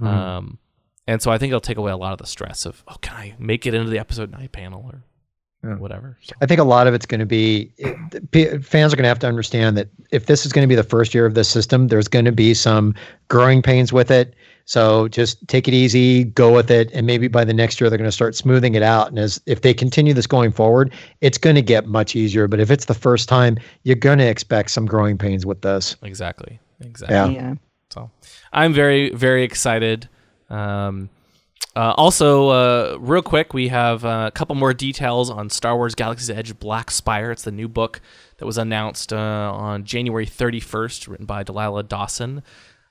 Mm-hmm. 0.00 0.06
Um, 0.06 0.58
and 1.06 1.20
so 1.20 1.30
I 1.30 1.38
think 1.38 1.50
it'll 1.50 1.60
take 1.60 1.78
away 1.78 1.92
a 1.92 1.96
lot 1.96 2.12
of 2.12 2.18
the 2.18 2.26
stress 2.26 2.66
of 2.66 2.84
oh, 2.88 2.96
can 3.00 3.16
I 3.16 3.34
make 3.38 3.66
it 3.66 3.74
into 3.74 3.90
the 3.90 3.98
episode 3.98 4.30
nine 4.30 4.48
panel 4.48 4.82
or 4.92 5.04
Yeah. 5.64 5.76
whatever. 5.76 6.18
So, 6.22 6.34
I 6.40 6.46
think 6.46 6.60
a 6.60 6.64
lot 6.64 6.86
of 6.88 6.94
it's 6.94 7.06
going 7.06 7.20
to 7.20 7.26
be 7.26 7.72
it, 7.78 8.64
fans 8.64 8.92
are 8.92 8.96
going 8.96 9.04
to 9.04 9.08
have 9.08 9.20
to 9.20 9.28
understand 9.28 9.76
that 9.76 9.88
if 10.10 10.26
this 10.26 10.44
is 10.44 10.52
going 10.52 10.64
to 10.64 10.68
be 10.68 10.74
the 10.74 10.82
first 10.82 11.14
year 11.14 11.24
of 11.24 11.34
this 11.34 11.48
system, 11.48 11.86
there's 11.86 12.08
going 12.08 12.24
to 12.24 12.32
be 12.32 12.52
some 12.52 12.94
growing 13.28 13.62
pains 13.62 13.92
with 13.92 14.10
it. 14.10 14.34
So 14.64 15.08
just 15.08 15.46
take 15.48 15.68
it 15.68 15.74
easy, 15.74 16.24
go 16.24 16.52
with 16.52 16.70
it, 16.70 16.90
and 16.92 17.06
maybe 17.06 17.28
by 17.28 17.44
the 17.44 17.52
next 17.52 17.80
year 17.80 17.90
they're 17.90 17.98
going 17.98 18.08
to 18.08 18.12
start 18.12 18.34
smoothing 18.34 18.74
it 18.74 18.82
out. 18.82 19.08
And 19.08 19.18
as 19.18 19.40
if 19.46 19.60
they 19.60 19.74
continue 19.74 20.14
this 20.14 20.26
going 20.26 20.52
forward, 20.52 20.92
it's 21.20 21.38
going 21.38 21.56
to 21.56 21.62
get 21.62 21.86
much 21.86 22.16
easier. 22.16 22.48
But 22.48 22.60
if 22.60 22.70
it's 22.70 22.86
the 22.86 22.94
first 22.94 23.28
time, 23.28 23.58
you're 23.84 23.96
going 23.96 24.18
to 24.18 24.26
expect 24.26 24.70
some 24.70 24.86
growing 24.86 25.18
pains 25.18 25.46
with 25.46 25.62
this. 25.62 25.96
exactly. 26.02 26.58
Exactly. 26.80 27.14
Yeah. 27.14 27.28
yeah. 27.30 27.54
So 27.90 28.10
I'm 28.52 28.72
very 28.72 29.10
very 29.10 29.44
excited. 29.44 30.08
Um, 30.50 31.08
uh, 31.74 31.94
also, 31.96 32.48
uh, 32.48 32.98
real 33.00 33.22
quick, 33.22 33.54
we 33.54 33.68
have 33.68 34.04
uh, 34.04 34.26
a 34.28 34.30
couple 34.30 34.54
more 34.54 34.74
details 34.74 35.30
on 35.30 35.48
Star 35.48 35.74
Wars 35.76 35.94
Galaxy's 35.94 36.28
Edge 36.28 36.58
Black 36.58 36.90
Spire. 36.90 37.30
It's 37.30 37.44
the 37.44 37.52
new 37.52 37.68
book 37.68 38.00
that 38.36 38.44
was 38.44 38.58
announced 38.58 39.12
uh, 39.12 39.16
on 39.16 39.84
January 39.84 40.26
31st, 40.26 41.08
written 41.08 41.24
by 41.24 41.42
Delilah 41.42 41.84
Dawson. 41.84 42.42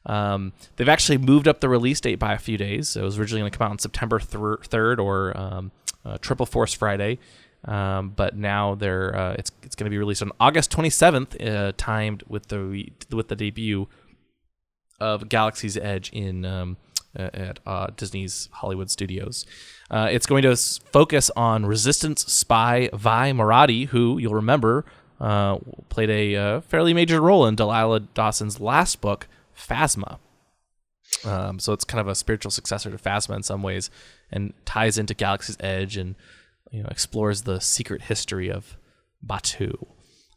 Um, 0.08 0.54
they've 0.76 0.90
actually 0.90 1.20
moved 1.20 1.48
up 1.48 1.60
the 1.60 1.70
release 1.70 2.02
date 2.02 2.16
by 2.16 2.34
a 2.34 2.40
few 2.40 2.58
days. 2.58 2.96
It 2.96 3.04
was 3.04 3.20
originally 3.20 3.42
going 3.42 3.52
to 3.52 3.58
come 3.58 3.66
out 3.66 3.72
on 3.72 3.80
September 3.80 4.18
3rd 4.18 4.98
or 4.98 5.38
um, 5.38 5.72
uh, 6.04 6.18
Triple 6.18 6.48
Force 6.48 6.74
Friday. 6.74 7.20
Um, 7.66 8.10
but 8.10 8.36
now 8.36 8.74
they're 8.74 9.36
it's 9.38 9.52
it's 9.62 9.76
going 9.76 9.86
to 9.86 9.92
be 9.92 10.00
released 10.00 10.24
on 10.24 10.32
August 10.40 10.72
27th, 10.72 11.76
timed 11.78 12.24
with 12.28 12.48
the 12.48 12.92
with 13.12 13.28
the 13.28 13.36
debut 13.36 13.88
of 15.00 15.30
Galaxy's 15.30 15.78
Edge 15.78 16.10
in 16.12 16.44
um, 16.44 16.78
at 17.16 17.60
uh, 17.66 17.88
Disney's 17.96 18.50
Hollywood 18.54 18.90
Studios. 18.90 19.46
Uh, 19.90 20.08
it's 20.12 20.26
going 20.26 20.44
to 20.44 20.56
focus 20.56 21.30
on 21.36 21.66
Resistance 21.66 22.26
spy 22.32 22.90
Vi 22.94 23.32
Moradi, 23.34 23.88
who 23.88 24.18
you'll 24.18 24.36
remember 24.36 24.86
uh, 25.22 25.60
played 25.90 26.10
a 26.10 26.36
uh, 26.36 26.62
fairly 26.62 26.94
major 26.94 27.22
role 27.22 27.46
in 27.46 27.56
Delilah 27.56 28.00
Dawson's 28.00 28.60
last 28.60 29.02
book, 29.02 29.28
Phasma. 29.56 30.18
Um, 31.24 31.60
so 31.60 31.74
it's 31.74 31.84
kind 31.84 32.02
of 32.02 32.08
a 32.08 32.16
spiritual 32.16 32.50
successor 32.50 32.90
to 32.90 32.98
Phasma 32.98 33.36
in 33.36 33.44
some 33.44 33.62
ways, 33.62 33.92
and 34.32 34.54
ties 34.66 34.98
into 34.98 35.14
Galaxy's 35.14 35.58
Edge 35.60 35.96
and 35.96 36.16
you 36.72 36.82
know 36.82 36.90
explores 36.90 37.44
the 37.44 37.62
secret 37.62 38.04
history 38.04 38.50
of 38.50 38.78
Batuu. 39.26 39.88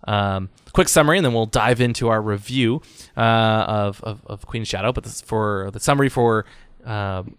Um, 0.07 0.50
quick 0.75 0.90
summary, 0.90 1.16
and 1.16 1.25
then 1.25 1.33
we'll 1.33 1.47
dive 1.47 1.81
into 1.81 2.09
our 2.09 2.21
review 2.21 2.83
uh, 3.16 3.64
of, 3.66 4.04
of, 4.04 4.21
of 4.26 4.47
Queen's 4.47 4.69
Shadow. 4.69 4.93
But 4.93 5.04
this 5.04 5.23
for 5.23 5.71
the 5.73 5.81
summary 5.81 6.11
for 6.11 6.45
um, 6.85 7.37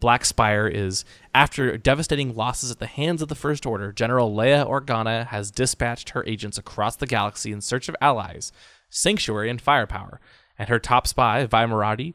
Black 0.00 0.24
Spire 0.24 0.66
is 0.66 1.04
after 1.34 1.76
devastating 1.76 2.34
losses 2.34 2.70
at 2.70 2.78
the 2.78 2.86
hands 2.86 3.22
of 3.22 3.28
the 3.28 3.34
First 3.34 3.66
Order, 3.66 3.92
General 3.92 4.34
Leia 4.34 4.66
Organa 4.66 5.26
has 5.26 5.50
dispatched 5.50 6.10
her 6.10 6.24
agents 6.26 6.58
across 6.58 6.96
the 6.96 7.06
galaxy 7.06 7.52
in 7.52 7.60
search 7.60 7.88
of 7.88 7.96
allies, 8.00 8.52
sanctuary, 8.88 9.50
and 9.50 9.60
firepower. 9.60 10.20
And 10.58 10.68
her 10.68 10.78
top 10.78 11.06
spy, 11.06 11.44
Vi 11.44 11.66
Moradi, 11.66 12.14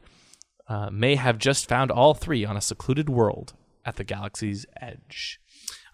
uh, 0.68 0.90
may 0.90 1.14
have 1.14 1.38
just 1.38 1.68
found 1.68 1.90
all 1.90 2.14
three 2.14 2.44
on 2.44 2.56
a 2.56 2.60
secluded 2.60 3.08
world 3.08 3.52
at 3.84 3.96
the 3.96 4.04
galaxy's 4.04 4.66
edge. 4.80 5.40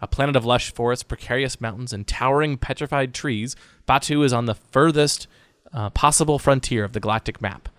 A 0.01 0.07
planet 0.07 0.35
of 0.35 0.45
lush 0.45 0.73
forests, 0.73 1.03
precarious 1.03 1.59
mountains, 1.59 1.93
and 1.93 2.07
towering 2.07 2.57
petrified 2.57 3.13
trees, 3.13 3.55
Batuu 3.87 4.23
is 4.23 4.33
on 4.33 4.45
the 4.45 4.55
furthest 4.55 5.27
uh, 5.73 5.89
possible 5.89 6.39
frontier 6.39 6.83
of 6.83 6.93
the 6.93 6.99
galactic 6.99 7.41
map, 7.41 7.69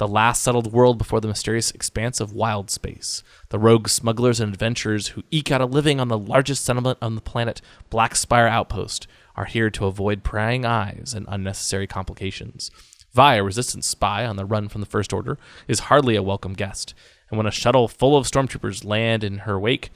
the 0.00 0.08
last 0.08 0.42
settled 0.42 0.72
world 0.72 0.96
before 0.96 1.20
the 1.20 1.28
mysterious 1.28 1.70
expanse 1.72 2.20
of 2.20 2.32
wild 2.32 2.70
space. 2.70 3.22
The 3.50 3.58
rogue 3.58 3.86
smugglers 3.86 4.40
and 4.40 4.50
adventurers 4.50 5.08
who 5.08 5.24
eke 5.30 5.52
out 5.52 5.60
a 5.60 5.66
living 5.66 6.00
on 6.00 6.08
the 6.08 6.16
largest 6.16 6.64
settlement 6.64 6.96
on 7.02 7.16
the 7.16 7.20
planet, 7.20 7.60
Black 7.90 8.16
Spire 8.16 8.46
Outpost, 8.46 9.06
are 9.36 9.44
here 9.44 9.68
to 9.68 9.84
avoid 9.84 10.24
prying 10.24 10.64
eyes 10.64 11.12
and 11.14 11.26
unnecessary 11.28 11.86
complications. 11.86 12.70
Vi, 13.12 13.34
a 13.34 13.44
resistance 13.44 13.86
spy 13.86 14.24
on 14.24 14.36
the 14.36 14.46
run 14.46 14.70
from 14.70 14.80
the 14.80 14.86
First 14.86 15.12
Order, 15.12 15.36
is 15.68 15.80
hardly 15.80 16.16
a 16.16 16.22
welcome 16.22 16.54
guest, 16.54 16.94
and 17.28 17.36
when 17.36 17.46
a 17.46 17.50
shuttle 17.50 17.86
full 17.86 18.16
of 18.16 18.24
stormtroopers 18.26 18.86
land 18.86 19.22
in 19.22 19.40
her 19.40 19.60
wake, 19.60 19.90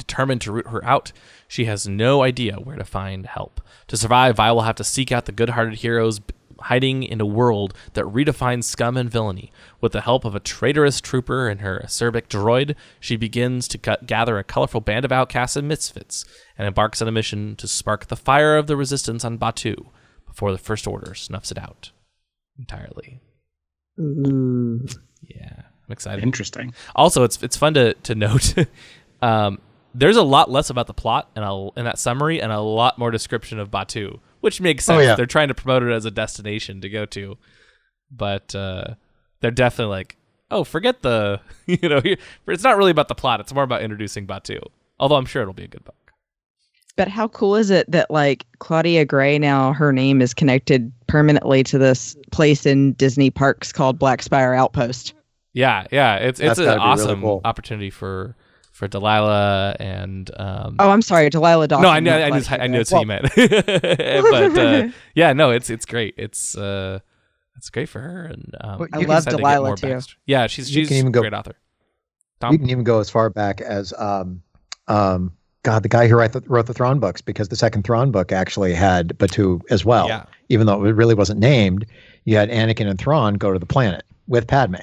Determined 0.00 0.40
to 0.40 0.52
root 0.52 0.68
her 0.68 0.82
out, 0.82 1.12
she 1.46 1.66
has 1.66 1.86
no 1.86 2.22
idea 2.22 2.56
where 2.56 2.76
to 2.76 2.84
find 2.84 3.26
help. 3.26 3.60
To 3.88 3.98
survive, 3.98 4.36
Vi 4.36 4.50
will 4.50 4.62
have 4.62 4.76
to 4.76 4.84
seek 4.84 5.12
out 5.12 5.26
the 5.26 5.32
good 5.32 5.50
hearted 5.50 5.80
heroes 5.80 6.22
hiding 6.62 7.02
in 7.02 7.20
a 7.20 7.26
world 7.26 7.74
that 7.94 8.04
redefines 8.04 8.64
scum 8.64 8.96
and 8.96 9.10
villainy. 9.10 9.52
With 9.80 9.92
the 9.92 10.00
help 10.00 10.24
of 10.24 10.34
a 10.34 10.40
traitorous 10.40 11.00
trooper 11.00 11.48
and 11.48 11.60
her 11.60 11.80
acerbic 11.84 12.28
droid, 12.28 12.74
she 12.98 13.16
begins 13.16 13.68
to 13.68 13.78
cut, 13.78 14.06
gather 14.06 14.38
a 14.38 14.44
colorful 14.44 14.80
band 14.80 15.04
of 15.04 15.12
outcasts 15.12 15.56
and 15.56 15.68
misfits 15.68 16.24
and 16.56 16.66
embarks 16.66 17.00
on 17.00 17.08
a 17.08 17.12
mission 17.12 17.56
to 17.56 17.66
spark 17.66 18.06
the 18.06 18.16
fire 18.16 18.56
of 18.56 18.66
the 18.66 18.76
resistance 18.76 19.24
on 19.24 19.38
Batuu 19.38 19.88
before 20.26 20.52
the 20.52 20.58
First 20.58 20.86
Order 20.86 21.14
snuffs 21.14 21.50
it 21.50 21.58
out 21.58 21.92
entirely. 22.58 23.20
Yeah, 25.22 25.62
I'm 25.86 25.92
excited. 25.92 26.22
Interesting. 26.22 26.72
Also, 26.94 27.24
it's 27.24 27.42
it's 27.42 27.56
fun 27.56 27.74
to 27.74 27.94
to 27.94 28.14
note. 28.14 28.54
um, 29.22 29.58
there's 29.94 30.16
a 30.16 30.22
lot 30.22 30.50
less 30.50 30.70
about 30.70 30.86
the 30.86 30.94
plot 30.94 31.30
in, 31.36 31.42
a, 31.42 31.70
in 31.72 31.84
that 31.84 31.98
summary, 31.98 32.40
and 32.40 32.52
a 32.52 32.60
lot 32.60 32.98
more 32.98 33.10
description 33.10 33.58
of 33.58 33.70
Batuu, 33.70 34.20
which 34.40 34.60
makes 34.60 34.84
sense. 34.84 34.98
Oh, 34.98 35.00
yeah. 35.00 35.14
They're 35.14 35.26
trying 35.26 35.48
to 35.48 35.54
promote 35.54 35.82
it 35.82 35.90
as 35.90 36.04
a 36.04 36.10
destination 36.10 36.80
to 36.80 36.88
go 36.88 37.06
to, 37.06 37.36
but 38.10 38.54
uh, 38.54 38.94
they're 39.40 39.50
definitely 39.50 39.96
like, 39.96 40.16
oh, 40.50 40.64
forget 40.64 41.02
the 41.02 41.40
you 41.66 41.88
know, 41.88 42.02
it's 42.46 42.64
not 42.64 42.76
really 42.76 42.90
about 42.90 43.08
the 43.08 43.14
plot. 43.14 43.40
It's 43.40 43.54
more 43.54 43.64
about 43.64 43.82
introducing 43.82 44.26
Batuu. 44.26 44.62
Although 44.98 45.16
I'm 45.16 45.26
sure 45.26 45.42
it'll 45.42 45.54
be 45.54 45.64
a 45.64 45.68
good 45.68 45.84
book. 45.84 45.94
But 46.96 47.08
how 47.08 47.28
cool 47.28 47.56
is 47.56 47.70
it 47.70 47.90
that 47.90 48.10
like 48.10 48.44
Claudia 48.58 49.06
Gray 49.06 49.38
now 49.38 49.72
her 49.72 49.92
name 49.92 50.20
is 50.20 50.34
connected 50.34 50.92
permanently 51.06 51.62
to 51.64 51.78
this 51.78 52.16
place 52.30 52.66
in 52.66 52.92
Disney 52.94 53.30
parks 53.30 53.72
called 53.72 53.98
Black 53.98 54.22
Spire 54.22 54.52
Outpost. 54.52 55.14
Yeah, 55.52 55.86
yeah, 55.90 56.16
it's 56.16 56.38
That's 56.38 56.52
it's 56.52 56.60
an 56.60 56.64
gotta 56.66 56.80
really 56.80 56.90
awesome 56.90 57.20
cool. 57.22 57.40
opportunity 57.44 57.90
for 57.90 58.36
for 58.80 58.88
Delilah 58.88 59.76
and 59.78 60.30
um, 60.40 60.76
Oh, 60.78 60.88
I'm 60.90 61.02
sorry, 61.02 61.28
Delilah 61.28 61.68
Dawson. 61.68 61.82
no, 61.82 61.90
I 61.90 62.00
know, 62.00 62.16
I 62.18 62.30
knew, 62.30 62.40
Claudia 62.42 62.64
I 62.64 62.66
knew 62.66 62.72
Gray. 62.72 62.80
it's 62.80 62.90
who 62.90 62.98
you 63.00 63.06
meant, 63.06 63.22
but 63.36 64.58
uh, 64.58 64.88
yeah, 65.14 65.32
no, 65.34 65.50
it's 65.50 65.68
it's 65.70 65.84
great. 65.84 66.14
It's 66.16 66.56
uh, 66.56 66.98
it's 67.56 67.68
great 67.70 67.88
for 67.90 68.00
her, 68.00 68.24
and 68.24 68.54
um, 68.62 68.88
I'm 68.92 69.00
you 69.02 69.06
I 69.06 69.08
love 69.10 69.18
excited 69.18 69.30
to 69.30 69.36
Delilah, 69.36 69.76
too. 69.76 69.86
backstory. 69.86 70.16
Yeah, 70.26 70.46
she's 70.46 70.70
she's 70.70 70.88
can 70.88 70.96
even 70.96 71.08
a 71.08 71.10
go- 71.12 71.20
great 71.20 71.34
author. 71.34 71.54
Tom, 72.40 72.52
You 72.54 72.58
can 72.58 72.70
even 72.70 72.84
go 72.84 73.00
as 73.00 73.10
far 73.10 73.28
back 73.28 73.60
as 73.60 73.92
um, 73.98 74.40
um, 74.88 75.32
God, 75.62 75.82
the 75.82 75.90
guy 75.90 76.08
who 76.08 76.16
wrote 76.16 76.32
the, 76.32 76.40
wrote 76.46 76.64
the 76.66 76.72
Thrawn 76.72 76.98
books, 76.98 77.20
because 77.20 77.48
the 77.50 77.56
second 77.56 77.84
Thrawn 77.84 78.10
book 78.10 78.32
actually 78.32 78.72
had 78.72 79.08
Batuu 79.18 79.60
as 79.70 79.84
well. 79.84 80.08
Yeah. 80.08 80.24
Even 80.48 80.66
though 80.66 80.82
it 80.86 80.92
really 80.92 81.14
wasn't 81.14 81.38
named, 81.38 81.84
you 82.24 82.36
had 82.38 82.48
Anakin 82.48 82.88
and 82.88 82.98
Thrawn 82.98 83.34
go 83.34 83.52
to 83.52 83.58
the 83.58 83.66
planet 83.66 84.04
with 84.26 84.46
Padme. 84.46 84.76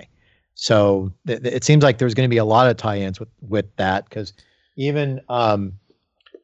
So 0.59 1.11
th- 1.27 1.43
th- 1.43 1.53
it 1.53 1.63
seems 1.63 1.83
like 1.83 1.99
there's 1.99 2.15
going 2.15 2.27
to 2.27 2.33
be 2.33 2.37
a 2.37 2.45
lot 2.45 2.67
of 2.69 2.77
tie-ins 2.77 3.19
with 3.19 3.29
with 3.41 3.73
that 3.75 4.05
because 4.09 4.33
even 4.75 5.21
um, 5.29 5.73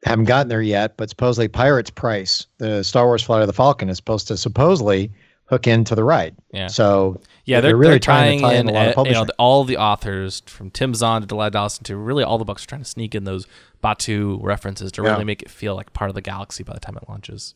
haven't 0.04 0.26
gotten 0.26 0.48
there 0.48 0.62
yet, 0.62 0.96
but 0.96 1.10
supposedly 1.10 1.48
Pirates 1.48 1.90
Price, 1.90 2.46
the 2.58 2.82
Star 2.84 3.06
Wars 3.06 3.22
Flight 3.24 3.40
of 3.42 3.48
the 3.48 3.52
Falcon, 3.52 3.88
is 3.88 3.96
supposed 3.96 4.28
to 4.28 4.36
supposedly 4.36 5.10
hook 5.46 5.66
into 5.66 5.94
the 5.96 6.04
ride. 6.04 6.36
Yeah. 6.52 6.68
So 6.68 7.20
yeah, 7.44 7.60
they're 7.60 7.70
they're, 7.70 7.76
really 7.76 7.90
they're 7.94 7.98
trying 7.98 8.40
tying 8.40 8.40
to 8.40 8.44
tie 8.46 8.54
in 8.54 8.68
in 8.68 8.74
a 8.74 8.78
lot 8.78 8.96
of 8.96 9.06
you 9.08 9.12
know 9.14 9.24
the- 9.24 9.34
all 9.36 9.64
the 9.64 9.76
authors 9.78 10.42
from 10.46 10.70
Tim 10.70 10.94
Zahn 10.94 11.20
to 11.22 11.26
Delilah 11.26 11.50
Dawson 11.50 11.82
to 11.84 11.96
really 11.96 12.22
all 12.22 12.38
the 12.38 12.44
books 12.44 12.62
are 12.64 12.68
trying 12.68 12.82
to 12.82 12.88
sneak 12.88 13.14
in 13.16 13.24
those 13.24 13.46
Batuu 13.82 14.38
references 14.42 14.92
to 14.92 15.02
Yeah. 15.02 15.10
really 15.10 15.24
make 15.24 15.42
it 15.42 15.50
feel 15.50 15.74
like 15.74 15.92
part 15.92 16.08
of 16.08 16.14
the 16.14 16.22
galaxy 16.22 16.62
by 16.62 16.72
the 16.74 16.80
time 16.80 16.96
it 16.96 17.08
launches. 17.08 17.54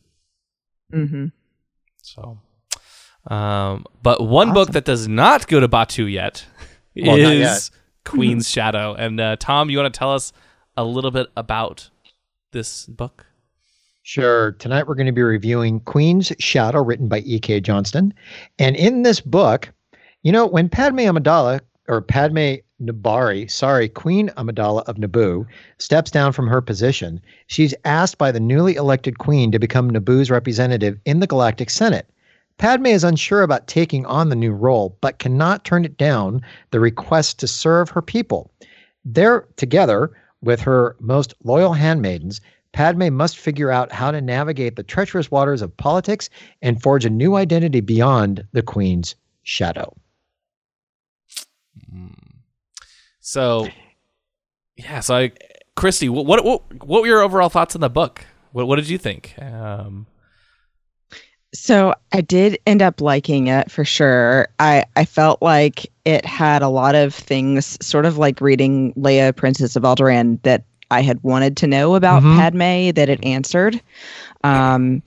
Mm-hmm. 0.93 1.27
So, 2.01 2.37
um, 3.27 3.85
but 4.01 4.21
one 4.21 4.53
book 4.53 4.71
that 4.71 4.85
does 4.85 5.07
not 5.07 5.47
go 5.47 5.59
to 5.59 5.67
Batuu 5.67 6.11
yet 6.11 6.45
Well, 6.95 7.17
not 7.17 7.35
yet. 7.35 7.57
is 7.57 7.71
Queen's 8.05 8.49
Shadow. 8.49 8.95
And 8.95 9.19
uh, 9.19 9.35
Tom, 9.37 9.69
you 9.69 9.77
want 9.77 9.93
to 9.93 9.97
tell 9.97 10.13
us 10.13 10.33
a 10.77 10.83
little 10.83 11.11
bit 11.11 11.27
about 11.37 11.89
this 12.51 12.85
book? 12.87 13.25
Sure. 14.03 14.53
Tonight 14.53 14.87
we're 14.87 14.95
going 14.95 15.05
to 15.05 15.11
be 15.13 15.21
reviewing 15.21 15.81
Queen's 15.81 16.31
Shadow, 16.39 16.81
written 16.81 17.07
by 17.07 17.19
E.K. 17.19 17.59
Johnston. 17.61 18.13
And 18.57 18.75
in 18.75 19.03
this 19.03 19.19
book, 19.19 19.71
you 20.23 20.31
know, 20.31 20.47
when 20.47 20.67
Padme 20.69 20.99
Amidala, 20.99 21.59
or 21.87 22.01
Padme 22.01 22.55
Naberrie, 22.81 23.51
sorry, 23.51 23.89
Queen 23.89 24.29
Amidala 24.37 24.83
of 24.87 24.95
Naboo, 24.95 25.45
steps 25.77 26.09
down 26.09 26.31
from 26.31 26.47
her 26.47 26.61
position, 26.61 27.21
she's 27.47 27.75
asked 27.85 28.17
by 28.17 28.31
the 28.31 28.39
newly 28.39 28.75
elected 28.75 29.19
queen 29.19 29.51
to 29.51 29.59
become 29.59 29.91
Naboo's 29.91 30.31
representative 30.31 30.97
in 31.05 31.19
the 31.19 31.27
Galactic 31.27 31.69
Senate. 31.69 32.09
Padme 32.59 32.87
is 32.87 33.05
unsure 33.05 33.41
about 33.41 33.67
taking 33.67 34.05
on 34.05 34.27
the 34.27 34.35
new 34.35 34.51
role, 34.51 34.97
but 34.99 35.17
cannot 35.17 35.63
turn 35.63 35.85
it 35.85 35.97
down 35.97 36.41
the 36.71 36.79
request 36.79 37.39
to 37.39 37.47
serve 37.47 37.89
her 37.89 38.01
people. 38.01 38.51
There, 39.05 39.47
together 39.55 40.11
with 40.41 40.59
her 40.59 40.97
most 40.99 41.33
loyal 41.43 41.71
handmaidens, 41.71 42.41
Padme 42.73 43.09
must 43.11 43.37
figure 43.37 43.71
out 43.71 43.93
how 43.93 44.11
to 44.11 44.21
navigate 44.21 44.75
the 44.75 44.83
treacherous 44.83 45.31
waters 45.31 45.61
of 45.61 45.75
politics 45.77 46.29
and 46.61 46.81
forge 46.81 47.05
a 47.05 47.09
new 47.09 47.35
identity 47.35 47.79
beyond 47.79 48.45
the 48.51 48.61
Queen's 48.61 49.15
shadow. 49.43 49.95
So, 53.21 53.69
yeah. 54.75 54.99
So, 54.99 55.15
I, 55.15 55.31
Christy, 55.75 56.09
what, 56.09 56.25
what 56.25 56.43
what 56.43 56.83
what 56.83 57.01
were 57.01 57.07
your 57.07 57.21
overall 57.21 57.49
thoughts 57.49 57.73
on 57.73 57.81
the 57.81 57.89
book? 57.89 58.25
What 58.51 58.67
what 58.67 58.75
did 58.75 58.89
you 58.89 58.97
think? 58.97 59.33
Um, 59.39 60.07
So 61.53 61.95
I 62.11 62.21
did 62.21 62.59
end 62.67 62.81
up 62.81 63.01
liking 63.01 63.47
it 63.47 63.71
for 63.71 63.83
sure. 63.83 64.47
I, 64.59 64.85
I 64.95 65.05
felt 65.05 65.41
like 65.41 65.91
it 66.05 66.25
had 66.25 66.61
a 66.61 66.69
lot 66.69 66.93
of 66.95 67.13
things, 67.13 67.77
sort 67.85 68.05
of 68.05 68.17
like 68.17 68.39
reading 68.39 68.93
Leia, 68.93 69.35
Princess 69.35 69.75
of 69.75 69.83
Alderaan, 69.83 70.41
that 70.43 70.63
I 70.91 71.01
had 71.01 71.21
wanted 71.23 71.57
to 71.57 71.67
know 71.67 71.95
about 71.95 72.21
Mhm. 72.23 72.35
Padme 72.35 72.91
that 72.95 73.09
it 73.09 73.23
answered. 73.23 73.79
Um, 74.43 75.01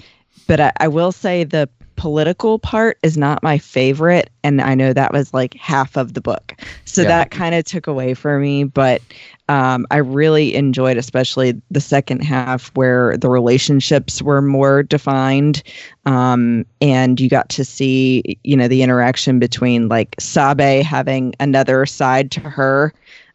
but 0.46 0.60
I, 0.60 0.72
I 0.78 0.88
will 0.88 1.12
say 1.12 1.44
the 1.44 1.68
political 2.02 2.58
part 2.58 2.98
is 3.04 3.16
not 3.16 3.40
my 3.44 3.56
favorite 3.56 4.28
and 4.42 4.60
i 4.60 4.74
know 4.74 4.92
that 4.92 5.12
was 5.12 5.32
like 5.32 5.54
half 5.54 5.96
of 5.96 6.14
the 6.14 6.20
book 6.20 6.52
so 6.84 7.02
Yeah. 7.02 7.08
that 7.08 7.30
kind 7.30 7.54
of 7.54 7.64
took 7.64 7.86
away 7.86 8.12
for 8.14 8.40
me 8.40 8.64
but 8.64 9.00
um, 9.48 9.86
i 9.92 9.98
really 9.98 10.56
enjoyed 10.56 10.96
especially 10.96 11.62
the 11.70 11.80
second 11.80 12.24
half 12.24 12.72
where 12.74 13.16
the 13.16 13.30
relationships 13.30 14.20
were 14.20 14.42
more 14.42 14.82
defined 14.82 15.62
um, 16.04 16.66
and 16.80 17.20
you 17.20 17.28
got 17.28 17.48
to 17.50 17.64
see 17.64 18.36
you 18.42 18.56
know 18.56 18.66
the 18.66 18.82
interaction 18.82 19.38
between 19.38 19.86
like 19.88 20.16
sabe 20.18 20.82
having 20.82 21.32
another 21.38 21.86
side 21.86 22.32
to 22.32 22.40
her 22.40 22.92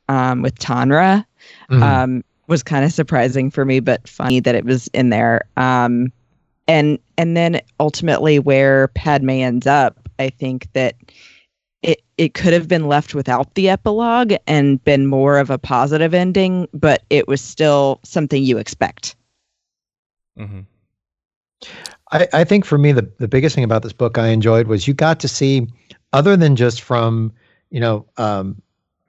um, 0.09 0.41
with 0.41 0.59
Tonra 0.59 1.25
Mhm. 1.71 1.81
um, 1.81 2.23
was 2.47 2.63
kind 2.63 2.83
of 2.83 2.91
surprising 2.91 3.49
for 3.49 3.63
me, 3.65 3.79
but 3.79 4.07
funny 4.07 4.39
that 4.41 4.55
it 4.55 4.63
was 4.65 4.87
in 4.93 5.09
there. 5.09 5.41
Um, 5.57 6.11
and 6.67 6.99
and 7.17 7.35
then 7.37 7.61
ultimately 7.79 8.39
where 8.39 8.89
Padme 8.89 9.29
ends 9.29 9.67
up, 9.67 10.09
I 10.19 10.29
think 10.29 10.71
that 10.73 10.95
it 11.81 12.01
it 12.17 12.33
could 12.33 12.53
have 12.53 12.67
been 12.67 12.87
left 12.87 13.15
without 13.15 13.53
the 13.55 13.69
epilogue 13.69 14.33
and 14.47 14.83
been 14.83 15.07
more 15.07 15.37
of 15.37 15.49
a 15.49 15.57
positive 15.57 16.13
ending, 16.13 16.67
but 16.73 17.03
it 17.09 17.27
was 17.27 17.41
still 17.41 17.99
something 18.03 18.43
you 18.43 18.57
expect. 18.57 19.15
Mm-hmm. 20.37 20.61
I, 22.11 22.27
I 22.33 22.43
think 22.43 22.65
for 22.65 22.77
me 22.77 22.91
the, 22.91 23.09
the 23.17 23.27
biggest 23.27 23.55
thing 23.55 23.63
about 23.63 23.83
this 23.83 23.93
book 23.93 24.17
I 24.17 24.27
enjoyed 24.27 24.67
was 24.67 24.87
you 24.87 24.93
got 24.93 25.19
to 25.21 25.27
see 25.27 25.67
other 26.13 26.37
than 26.37 26.55
just 26.55 26.81
from 26.81 27.33
you 27.71 27.79
know 27.79 28.05
um, 28.17 28.61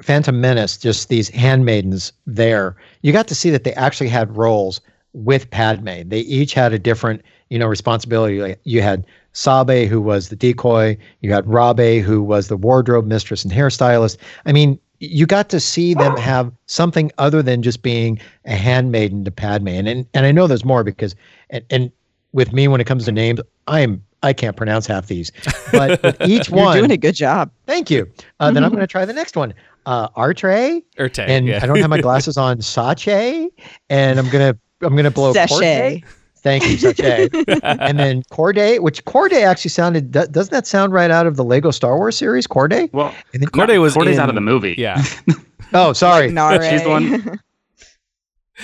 Phantom 0.02 0.40
Menace 0.40 0.78
just 0.78 1.08
these 1.08 1.28
handmaidens 1.28 2.12
there 2.26 2.76
you 3.02 3.12
got 3.12 3.28
to 3.28 3.34
see 3.34 3.50
that 3.50 3.64
they 3.64 3.74
actually 3.74 4.08
had 4.08 4.36
roles 4.36 4.80
with 5.12 5.50
Padme 5.50 6.02
they 6.06 6.20
each 6.20 6.54
had 6.54 6.72
a 6.72 6.78
different 6.78 7.22
you 7.50 7.58
know 7.58 7.66
responsibility 7.66 8.40
Like, 8.40 8.60
you 8.64 8.82
had 8.82 9.04
Sabe 9.32 9.86
who 9.86 10.00
was 10.00 10.28
the 10.28 10.36
decoy 10.36 10.96
you 11.20 11.32
had 11.32 11.44
Rabe 11.46 12.02
who 12.02 12.22
was 12.22 12.48
the 12.48 12.56
wardrobe 12.56 13.06
mistress 13.06 13.44
and 13.44 13.52
hairstylist 13.52 14.16
I 14.46 14.52
mean 14.52 14.78
you 15.00 15.26
got 15.26 15.48
to 15.50 15.60
see 15.60 15.94
them 15.94 16.16
have 16.16 16.50
something 16.66 17.12
other 17.18 17.40
than 17.40 17.62
just 17.62 17.82
being 17.82 18.18
a 18.46 18.56
handmaiden 18.56 19.24
to 19.24 19.30
Padme 19.30 19.68
and 19.68 19.88
and, 19.88 20.06
and 20.14 20.26
I 20.26 20.32
know 20.32 20.46
there's 20.46 20.64
more 20.64 20.82
because 20.82 21.14
and, 21.50 21.64
and 21.70 21.92
with 22.32 22.52
me 22.52 22.68
when 22.68 22.80
it 22.80 22.86
comes 22.86 23.04
to 23.06 23.12
names, 23.12 23.40
I'm 23.66 24.02
I 24.22 24.32
can't 24.32 24.56
pronounce 24.56 24.86
half 24.86 25.06
these, 25.06 25.30
but 25.70 26.02
with 26.02 26.16
each 26.26 26.48
You're 26.50 26.58
one, 26.58 26.76
doing 26.78 26.90
a 26.90 26.96
good 26.96 27.14
job. 27.14 27.52
thank 27.66 27.88
you. 27.88 28.10
Uh, 28.40 28.50
then 28.50 28.64
I'm 28.64 28.70
going 28.72 28.80
to 28.80 28.86
try 28.86 29.04
the 29.04 29.12
next 29.12 29.36
one. 29.36 29.54
Uh, 29.86 30.08
Artre, 30.10 30.82
Urte, 30.98 31.26
and 31.26 31.46
yeah. 31.46 31.60
I 31.62 31.66
don't 31.66 31.78
have 31.78 31.88
my 31.88 32.00
glasses 32.08 32.36
on. 32.36 32.60
Sache, 32.60 33.48
and 33.88 34.18
I'm 34.18 34.28
gonna 34.28 34.58
I'm 34.82 34.96
gonna 34.96 35.10
blow 35.10 35.32
Sachet. 35.32 36.02
Cordé. 36.02 36.04
Thank 36.42 36.68
you, 36.68 36.76
Sache. 36.78 37.28
and 37.62 37.98
then 37.98 38.22
Cordé, 38.24 38.80
which 38.80 39.04
Cordé 39.04 39.44
actually 39.44 39.70
sounded. 39.70 40.10
Doesn't 40.12 40.50
that 40.50 40.66
sound 40.66 40.92
right 40.92 41.10
out 41.10 41.26
of 41.26 41.36
the 41.36 41.44
Lego 41.44 41.70
Star 41.70 41.96
Wars 41.96 42.16
series? 42.16 42.46
Cordé. 42.46 42.92
Well, 42.92 43.14
And 43.32 43.42
then, 43.42 43.48
Cordé 43.50 43.80
was 43.80 43.94
Cordé's 43.94 44.14
in- 44.16 44.20
out 44.20 44.28
of 44.28 44.34
the 44.34 44.40
movie. 44.40 44.74
Yeah, 44.78 45.02
oh, 45.74 45.92
sorry, 45.92 46.30
Nare. 46.30 46.62
She's 46.70 46.82
the 46.82 46.88
one- 46.88 47.40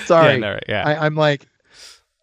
sorry. 0.05 0.35
yeah, 0.35 0.39
no, 0.39 0.59
yeah, 0.69 0.87
I, 0.87 1.07
I'm 1.07 1.15
like, 1.15 1.47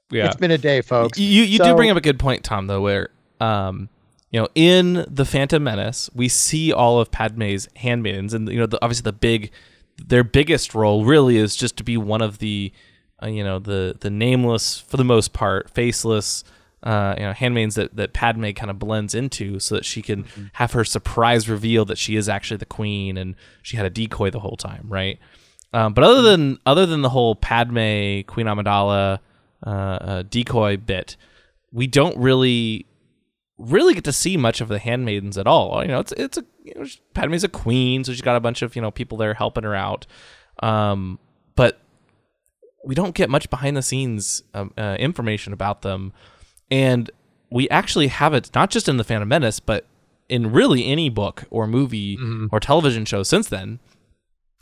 yeah. 0.10 0.28
it's 0.28 0.36
been 0.36 0.52
a 0.52 0.58
day, 0.58 0.82
folks. 0.82 1.20
You 1.20 1.44
you 1.44 1.60
do 1.60 1.76
bring 1.76 1.90
up 1.90 1.98
a 1.98 2.02
good 2.02 2.20
point, 2.20 2.44
Tom. 2.44 2.68
Though, 2.68 2.82
where 2.82 3.10
um, 3.40 3.90
you 4.32 4.40
know, 4.40 4.48
in 4.56 5.06
the 5.10 5.26
Phantom 5.26 5.62
Menace, 5.62 6.10
we 6.16 6.30
see 6.30 6.72
all 6.72 7.00
of 7.00 7.12
Padme's 7.12 7.68
handmaidens, 7.76 8.34
and 8.34 8.48
you 8.50 8.60
know, 8.60 8.66
the, 8.66 8.80
obviously 8.82 9.04
the 9.04 9.12
big, 9.14 9.52
their 9.98 10.24
biggest 10.24 10.74
role 10.74 11.04
really 11.04 11.38
is 11.38 11.56
just 11.56 11.76
to 11.78 11.84
be 11.84 11.98
one 11.98 12.22
of 12.22 12.38
the, 12.40 12.72
uh, 13.24 13.28
you 13.28 13.44
know, 13.44 13.60
the 13.60 13.98
the 14.00 14.10
nameless 14.10 14.80
for 14.80 14.98
the 14.98 15.04
most 15.04 15.34
part, 15.34 15.70
faceless. 15.70 16.44
Uh, 16.84 17.14
you 17.16 17.24
know, 17.24 17.32
handmaids 17.32 17.76
that, 17.76 17.96
that 17.96 18.12
Padme 18.12 18.50
kind 18.54 18.72
of 18.72 18.80
blends 18.80 19.14
into 19.14 19.60
so 19.60 19.76
that 19.76 19.86
she 19.86 20.02
can 20.02 20.26
have 20.54 20.72
her 20.72 20.84
surprise 20.84 21.48
reveal 21.48 21.86
that 21.86 22.00
she 22.00 22.16
is 22.16 22.28
actually 22.28 22.58
the 22.58 22.66
queen 22.66 23.18
and 23.18 23.36
she 23.62 23.78
had 23.78 23.86
a 23.86 23.90
decoy 23.92 24.32
the 24.32 24.40
whole 24.40 24.58
time, 24.58 24.88
right? 24.88 25.20
Um, 25.74 25.94
but 25.94 26.04
other 26.04 26.24
than 26.24 26.58
other 26.66 26.88
than 26.88 27.04
the 27.04 27.10
whole 27.10 27.36
Padme 27.36 28.22
Queen 28.26 28.48
Amidala 28.48 29.20
uh, 29.66 29.70
uh, 29.70 30.24
decoy 30.24 30.78
bit, 30.78 31.18
we 31.72 31.88
don't 31.88 32.18
really 32.18 32.88
really 33.58 33.94
get 33.94 34.04
to 34.04 34.12
see 34.12 34.38
much 34.38 34.60
of 34.60 34.68
the 34.68 34.80
handmaidens 34.80 35.38
at 35.38 35.48
all. 35.48 35.82
You 35.82 35.90
know, 35.90 36.00
it's 36.00 36.12
it's 36.14 36.38
a 36.38 36.46
you 36.64 36.74
know, 36.76 36.86
Padme's 37.14 37.44
a 37.44 37.50
queen, 37.50 38.04
so 38.04 38.12
she's 38.12 38.22
got 38.22 38.36
a 38.36 38.42
bunch 38.42 38.62
of 38.62 38.76
you 38.76 38.82
know 38.82 38.92
people 38.92 39.18
there 39.18 39.34
helping 39.34 39.64
her 39.64 39.76
out. 39.76 40.06
Um, 40.62 41.20
but 41.56 41.80
we 42.84 42.96
don't 42.96 43.16
get 43.16 43.30
much 43.30 43.50
behind 43.50 43.78
the 43.78 43.82
scenes 43.82 44.44
um, 44.54 44.74
uh, 44.78 44.96
information 45.00 45.54
about 45.54 45.82
them, 45.82 46.14
and 46.70 47.10
we 47.50 47.70
actually 47.70 48.08
have 48.08 48.34
it 48.34 48.50
not 48.56 48.70
just 48.70 48.88
in 48.88 48.98
the 48.98 49.04
Phantom 49.04 49.28
Menace, 49.28 49.60
but 49.60 49.86
in 50.30 50.52
really 50.52 50.86
any 50.86 51.10
book 51.10 51.44
or 51.50 51.68
movie 51.68 52.18
or 52.52 52.60
television 52.60 53.06
show 53.06 53.22
since 53.24 53.50
then. 53.50 53.80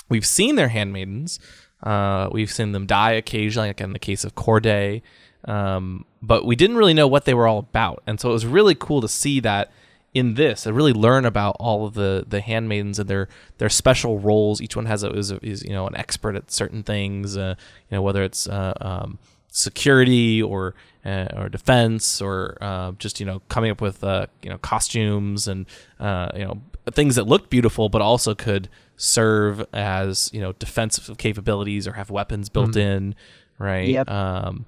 We've 0.10 0.26
seen 0.26 0.56
their 0.56 0.70
handmaidens. 0.70 1.40
Uh, 1.84 2.28
we've 2.32 2.52
seen 2.52 2.72
them 2.72 2.88
die 2.88 3.12
occasionally, 3.12 3.70
like 3.70 3.80
in 3.80 3.94
the 3.94 4.00
case 4.00 4.24
of 4.24 4.34
Cordé. 4.34 5.04
Um, 5.46 6.06
but 6.22 6.46
we 6.46 6.56
didn't 6.56 6.78
really 6.78 6.96
know 6.96 7.08
what 7.08 7.26
they 7.26 7.34
were 7.34 7.48
all 7.48 7.60
about, 7.60 8.04
and 8.08 8.20
so 8.20 8.30
it 8.30 8.34
was 8.34 8.46
really 8.46 8.76
cool 8.76 9.02
to 9.02 9.08
see 9.08 9.40
that 9.42 9.72
in 10.14 10.34
this 10.34 10.66
and 10.66 10.76
really 10.76 10.94
learn 10.94 11.26
about 11.26 11.56
all 11.60 11.86
of 11.86 11.94
the 11.94 12.26
the 12.28 12.42
handmaidens 12.42 12.98
and 13.00 13.10
their 13.10 13.28
their 13.60 13.70
special 13.70 14.20
roles. 14.20 14.60
Each 14.62 14.76
one 14.76 14.86
has 14.88 15.04
a 15.04 15.12
is, 15.12 15.32
a, 15.32 15.40
is 15.46 15.64
you 15.64 15.72
know 15.72 15.88
an 15.88 15.96
expert 15.96 16.36
at 16.36 16.52
certain 16.52 16.84
things. 16.84 17.38
Uh, 17.38 17.56
you 17.90 17.96
know 17.98 18.02
whether 18.02 18.24
it's 18.24 18.48
uh, 18.48 18.74
um, 18.82 19.20
security 19.52 20.42
or 20.42 20.74
uh, 21.06 21.28
or 21.36 21.50
defense 21.50 22.22
or 22.22 22.58
uh, 22.62 22.92
just 22.94 23.20
you 23.20 23.26
know 23.26 23.42
coming 23.50 23.72
up 23.72 23.82
with 23.82 24.04
uh, 24.04 24.26
you 24.42 24.50
know 24.50 24.58
costumes 24.58 25.48
and 25.48 25.66
uh, 26.00 26.30
you 26.36 26.44
know 26.46 26.62
things 26.92 27.16
that 27.16 27.28
look 27.28 27.50
beautiful 27.50 27.88
but 27.90 28.02
also 28.02 28.34
could 28.34 28.68
serve 28.98 29.64
as 29.74 30.30
you 30.34 30.42
know 30.42 30.54
defensive 30.54 31.18
capabilities 31.18 31.88
or 31.88 31.94
have 31.94 32.10
weapons 32.10 32.50
built 32.50 32.76
in 32.76 33.16
right 33.60 33.90
Yep. 33.90 34.10
um, 34.10 34.66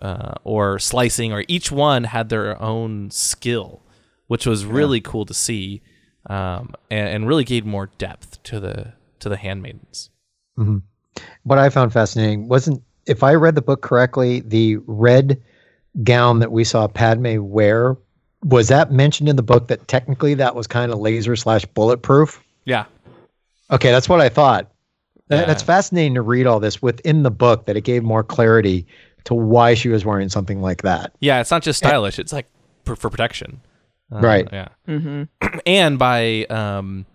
uh, 0.00 0.34
or 0.44 0.78
slicing 0.78 1.32
or 1.32 1.44
each 1.48 1.70
one 1.72 2.04
had 2.04 2.28
their 2.28 2.60
own 2.62 3.10
skill 3.10 3.82
which 4.34 4.46
was 4.46 4.64
really 4.64 5.00
cool 5.00 5.24
to 5.24 5.34
see 5.34 5.80
um, 6.26 6.74
and, 6.90 7.08
and 7.08 7.28
really 7.28 7.44
gave 7.44 7.64
more 7.64 7.86
depth 7.98 8.42
to 8.42 8.60
the 8.60 8.92
to 9.20 9.28
the 9.28 9.36
handmaidens 9.36 10.10
what 11.42 11.58
I 11.58 11.68
found 11.70 11.92
fascinating 11.92 12.48
wasn't, 12.48 12.82
if 13.06 13.22
I 13.22 13.34
read 13.34 13.54
the 13.54 13.62
book 13.62 13.82
correctly, 13.82 14.40
the 14.40 14.78
red 14.86 15.42
gown 16.02 16.40
that 16.40 16.52
we 16.52 16.64
saw 16.64 16.88
Padme 16.88 17.36
wear. 17.40 17.96
Was 18.42 18.68
that 18.68 18.92
mentioned 18.92 19.28
in 19.28 19.36
the 19.36 19.42
book 19.42 19.68
that 19.68 19.88
technically 19.88 20.34
that 20.34 20.54
was 20.54 20.66
kind 20.66 20.92
of 20.92 20.98
laser 20.98 21.36
slash 21.36 21.64
bulletproof? 21.66 22.42
yeah 22.64 22.84
Okay, 23.70 23.90
that's 23.90 24.10
what 24.10 24.20
I 24.20 24.28
thought. 24.28 24.70
Yeah. 25.30 25.46
That's 25.46 25.62
fascinating 25.62 26.14
to 26.14 26.22
read 26.22 26.46
all 26.46 26.60
this 26.60 26.82
within 26.82 27.22
the 27.22 27.30
book 27.30 27.64
that 27.64 27.76
it 27.78 27.80
gave 27.80 28.02
more 28.02 28.22
clarity 28.22 28.86
to 29.24 29.32
why 29.32 29.72
she 29.72 29.88
was 29.88 30.04
wearing 30.04 30.28
something 30.28 30.60
like 30.60 30.82
that. 30.82 31.14
Yeah, 31.20 31.40
it's 31.40 31.50
not 31.50 31.62
just 31.62 31.78
stylish; 31.78 32.18
it's 32.18 32.32
like 32.32 32.46
for, 32.84 32.94
for 32.94 33.08
protection. 33.08 33.62
Uh, 34.12 34.20
Right. 34.20 34.48
Yeah. 34.52 34.68
Mm-hmm. 34.88 35.58
And 35.66 35.98
by 35.98 36.44
um, 36.44 37.06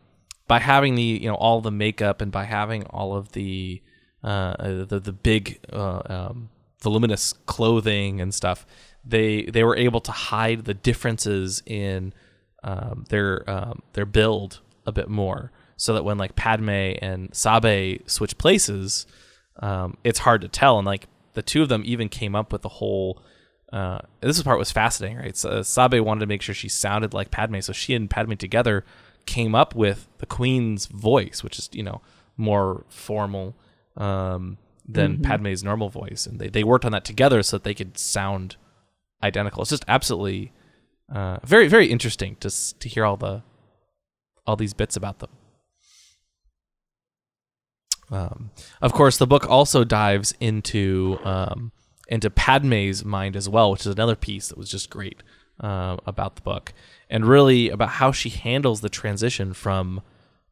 by 0.48 0.60
having 0.60 0.96
the 0.96 1.04
you 1.04 1.30
know 1.30 1.36
all 1.36 1.62
the 1.62 1.72
makeup 1.72 2.22
and 2.22 2.32
by 2.32 2.46
having 2.46 2.84
all 2.86 3.16
of 3.16 3.32
the 3.34 3.82
uh, 4.24 4.84
the 4.86 5.00
the 5.00 5.14
big 5.14 5.60
uh, 5.72 6.02
um, 6.06 6.50
voluminous 6.82 7.34
clothing 7.46 8.20
and 8.20 8.34
stuff, 8.34 8.66
they 9.06 9.44
they 9.44 9.64
were 9.64 9.76
able 9.76 10.02
to 10.02 10.12
hide 10.12 10.66
the 10.66 10.74
differences 10.74 11.62
in 11.66 12.14
um, 12.64 13.06
their 13.10 13.50
um, 13.50 13.82
their 13.94 14.06
build 14.06 14.62
a 14.86 14.92
bit 14.92 15.10
more, 15.10 15.52
so 15.78 15.94
that 15.94 16.04
when 16.04 16.18
like 16.18 16.36
Padme 16.36 16.70
and 17.02 17.34
Sabe 17.34 18.00
switch 18.08 18.38
places, 18.38 19.06
um, 19.62 19.98
it's 20.04 20.20
hard 20.20 20.42
to 20.42 20.48
tell. 20.48 20.78
And 20.78 20.86
like 20.86 21.08
the 21.34 21.42
two 21.42 21.62
of 21.62 21.70
them 21.70 21.84
even 21.86 22.10
came 22.10 22.36
up 22.36 22.52
with 22.52 22.62
the 22.62 22.70
whole. 22.70 23.22
Uh, 23.72 24.00
this 24.22 24.42
part 24.42 24.58
was 24.58 24.72
fascinating, 24.72 25.18
right? 25.18 25.38
So, 25.38 25.62
Sabe 25.62 26.00
wanted 26.00 26.22
to 26.22 26.26
make 26.26 26.42
sure 26.42 26.56
she 26.56 26.70
sounded 26.70 27.14
like 27.14 27.30
Padme, 27.32 27.60
so 27.60 27.72
she 27.72 27.94
and 27.94 28.10
Padme 28.10 28.34
together 28.34 28.84
came 29.26 29.54
up 29.54 29.76
with 29.76 30.08
the 30.18 30.26
Queen's 30.26 30.88
voice, 30.88 31.44
which 31.44 31.60
is 31.60 31.70
you 31.72 31.84
know 31.84 32.02
more 32.36 32.86
formal 32.90 33.56
um, 33.96 34.58
than 34.88 35.22
Padme's 35.22 35.64
normal 35.64 35.90
voice, 35.90 36.26
and 36.26 36.40
they, 36.40 36.48
they 36.48 36.64
worked 36.64 36.86
on 36.86 36.92
that 36.94 37.06
together 37.06 37.44
so 37.44 37.58
that 37.58 37.64
they 37.64 37.76
could 37.76 37.98
sound 37.98 38.56
identical. 39.22 39.62
It's 39.62 39.70
just 39.70 39.86
absolutely 39.88 40.52
uh, 41.14 41.38
very 41.44 41.68
very 41.68 41.88
interesting 41.88 42.38
to 42.38 42.50
to 42.80 42.90
hear 42.90 43.06
all 43.06 43.18
the 43.18 43.44
all 44.48 44.56
these 44.56 44.74
bits 44.74 44.96
about 44.96 45.20
them. 45.20 45.30
Um, 48.12 48.50
of 48.82 48.94
course, 48.94 49.18
the 49.18 49.28
book 49.28 49.48
also 49.48 49.84
dives 49.84 50.34
into 50.40 51.20
um, 51.24 51.72
into 52.10 52.30
Padme's 52.30 53.06
mind 53.06 53.36
as 53.36 53.48
well, 53.48 53.72
which 53.72 53.82
is 53.82 53.94
another 53.94 54.16
piece 54.16 54.50
that 54.50 54.58
was 54.58 54.70
just 54.70 54.90
great 54.90 55.24
uh, 55.62 55.96
about 56.06 56.36
the 56.36 56.42
book, 56.42 56.74
and 57.10 57.26
really 57.26 57.70
about 57.70 57.90
how 57.90 58.12
she 58.12 58.30
handles 58.30 58.82
the 58.82 58.90
transition 58.90 59.54
from 59.54 60.02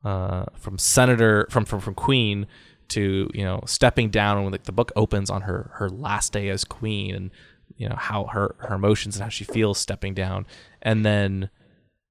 uh, 0.06 0.46
from 0.56 0.78
senator 0.78 1.48
from 1.50 1.66
from 1.66 1.82
from 1.82 1.96
queen 1.96 2.48
to 2.90 3.30
you 3.34 3.44
know 3.44 3.62
stepping 3.66 4.10
down 4.10 4.44
when 4.44 4.52
the, 4.54 4.60
the 4.64 4.72
book 4.72 4.92
opens 4.96 5.30
on 5.30 5.42
her 5.42 5.72
her 5.74 5.90
last 5.90 6.32
day 6.32 6.48
as 6.48 6.64
queen 6.64 7.14
and 7.14 7.32
you 7.76 7.90
know 7.90 7.96
how 7.96 8.26
her 8.26 8.56
her 8.60 8.76
emotions 8.76 9.16
and 9.16 9.24
how 9.24 9.30
she 9.30 9.44
feels 9.44 9.78
stepping 9.78 10.14
down, 10.14 10.46
and 10.82 11.06
then 11.06 11.50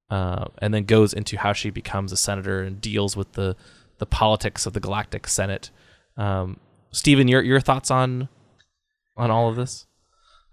uh, 0.09 0.45
and 0.59 0.73
then 0.73 0.83
goes 0.83 1.13
into 1.13 1.37
how 1.37 1.53
she 1.53 1.69
becomes 1.69 2.11
a 2.11 2.17
senator 2.17 2.61
and 2.61 2.81
deals 2.81 3.15
with 3.15 3.31
the 3.33 3.55
the 3.97 4.05
politics 4.05 4.65
of 4.65 4.73
the 4.73 4.79
Galactic 4.79 5.27
Senate. 5.27 5.71
Um, 6.17 6.59
Stephen, 6.91 7.27
your 7.27 7.41
your 7.41 7.59
thoughts 7.59 7.89
on 7.89 8.29
on 9.17 9.31
all 9.31 9.49
of 9.49 9.55
this? 9.55 9.85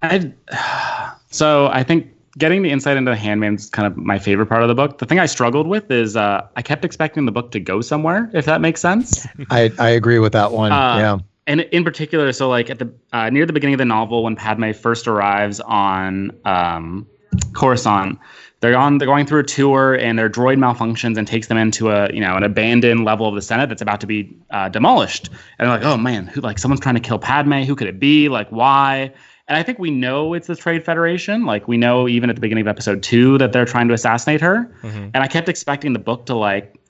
I 0.03 0.33
so 1.31 1.69
I 1.69 1.83
think 1.83 2.11
getting 2.39 2.63
the 2.63 2.71
insight 2.71 2.97
into 2.97 3.11
the 3.11 3.17
Handmaid's 3.17 3.71
kind 3.71 3.87
of 3.87 3.97
my 3.97 4.19
favorite 4.19 4.47
part 4.47 4.63
of 4.63 4.69
the 4.69 4.75
book. 4.75 4.99
The 4.99 5.07
thing 5.07 5.19
I 5.19 5.27
struggled 5.27 5.67
with 5.67 5.91
is 5.91 6.17
uh, 6.17 6.47
I 6.57 6.63
kept 6.63 6.85
expecting 6.85 7.27
the 7.27 7.33
book 7.33 7.51
to 7.53 7.61
go 7.61 7.81
somewhere, 7.81 8.31
if 8.35 8.45
that 8.47 8.61
makes 8.61 8.81
sense. 8.81 9.27
I, 9.51 9.71
I 9.79 9.91
agree 9.91 10.19
with 10.19 10.33
that 10.33 10.53
one. 10.53 10.73
Uh, 10.73 10.97
yeah. 10.99 11.19
And 11.47 11.61
in 11.61 11.85
particular, 11.85 12.33
so 12.33 12.49
like 12.49 12.71
at 12.71 12.79
the 12.79 12.93
uh, 13.13 13.29
near 13.31 13.45
the 13.47 13.53
beginning 13.53 13.75
of 13.75 13.79
the 13.79 13.85
novel, 13.85 14.25
when 14.25 14.35
Padme 14.35 14.73
first 14.73 15.07
arrives 15.07 15.61
on 15.61 16.31
um, 16.47 17.07
Coruscant, 17.53 18.19
they're 18.65 18.79
on 18.79 18.97
they're 18.97 19.07
going 19.07 19.27
through 19.27 19.41
a 19.41 19.45
tour, 19.45 19.95
and 19.95 20.19
their 20.19 20.31
droid 20.31 20.57
malfunctions 20.57 21.19
and 21.19 21.27
takes 21.27 21.49
them 21.49 21.59
into 21.59 21.91
a 21.91 22.11
you 22.15 22.21
know 22.21 22.35
an 22.35 22.43
abandoned 22.43 23.05
level 23.05 23.29
of 23.29 23.35
the 23.35 23.43
Senate 23.43 23.69
that's 23.69 23.83
about 23.83 24.01
to 24.01 24.07
be 24.07 24.35
uh, 24.51 24.71
demolished. 24.71 25.29
And 25.29 25.69
they're 25.69 25.77
like, 25.77 25.85
oh 25.85 25.99
man, 25.99 26.27
who 26.27 26.41
like 26.41 26.59
someone's 26.59 26.81
trying 26.81 26.95
to 26.95 27.01
kill 27.01 27.19
Padme? 27.19 27.61
Who 27.63 27.77
could 27.77 27.89
it 27.89 28.01
be? 28.01 28.31
Like 28.31 28.49
why? 28.49 29.13
And 29.49 29.59
I 29.59 29.63
think 29.63 29.79
we 29.79 29.91
know 29.91 30.33
it's 30.33 30.47
the 30.47 30.57
Trade 30.57 30.83
Federation. 30.83 31.45
Like 31.45 31.69
we 31.69 31.77
know 31.77 32.09
even 32.09 32.31
at 32.31 32.37
the 32.37 32.41
beginning 32.41 32.63
of 32.63 32.69
episode 32.69 33.03
two 33.03 33.37
that 33.37 33.53
they're 33.53 33.67
trying 33.67 33.87
to 33.89 33.95
assassinate 33.95 34.41
her. 34.41 34.75
And 35.13 35.19
I 35.19 35.27
kept 35.27 35.51
expecting 35.51 35.93
the 35.93 35.99
book 35.99 36.25
to 36.27 36.35
like 36.35 36.81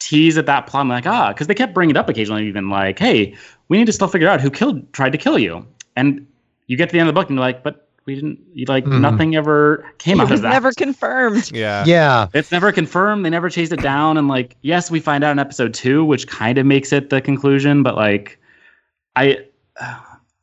tease 0.00 0.36
at 0.36 0.44
that 0.44 0.66
plot. 0.66 0.82
I'm 0.82 0.90
like, 0.90 1.06
ah, 1.06 1.32
because 1.32 1.46
they 1.46 1.54
kept 1.54 1.72
bringing 1.72 1.96
it 1.96 1.98
up 1.98 2.10
occasionally, 2.10 2.46
even 2.46 2.68
like, 2.68 2.98
hey, 2.98 3.34
we 3.68 3.78
need 3.78 3.86
to 3.86 3.92
still 3.92 4.08
figure 4.08 4.28
out 4.28 4.42
who 4.42 4.50
killed, 4.50 4.92
tried 4.92 5.12
to 5.12 5.18
kill 5.18 5.38
you. 5.38 5.66
And 5.96 6.26
you 6.66 6.76
get 6.76 6.90
to 6.90 6.92
the 6.92 7.00
end 7.00 7.08
of 7.08 7.14
the 7.14 7.18
book 7.18 7.30
and 7.30 7.38
you're 7.38 7.46
like, 7.46 7.62
but 7.62 7.88
we 8.04 8.14
didn't, 8.14 8.40
you, 8.52 8.64
like, 8.68 8.84
mm-hmm. 8.84 9.00
nothing 9.00 9.36
ever 9.36 9.84
came 9.98 10.18
It 10.18 10.24
out 10.24 10.30
was 10.30 10.40
of 10.40 10.42
that. 10.42 10.50
never 10.50 10.72
confirmed. 10.72 11.50
Yeah. 11.52 11.84
Yeah. 11.86 12.26
it's 12.34 12.50
never 12.50 12.72
confirmed. 12.72 13.24
They 13.24 13.30
never 13.30 13.48
chased 13.48 13.72
it 13.72 13.80
down. 13.82 14.16
And 14.16 14.28
like, 14.28 14.56
yes, 14.62 14.90
we 14.90 15.00
find 15.00 15.22
out 15.22 15.32
in 15.32 15.38
episode 15.38 15.72
two, 15.74 16.04
which 16.04 16.26
kind 16.26 16.58
of 16.58 16.66
makes 16.66 16.92
it 16.92 17.10
the 17.10 17.20
conclusion. 17.20 17.82
But 17.82 17.96
like, 17.96 18.38
I, 19.16 19.38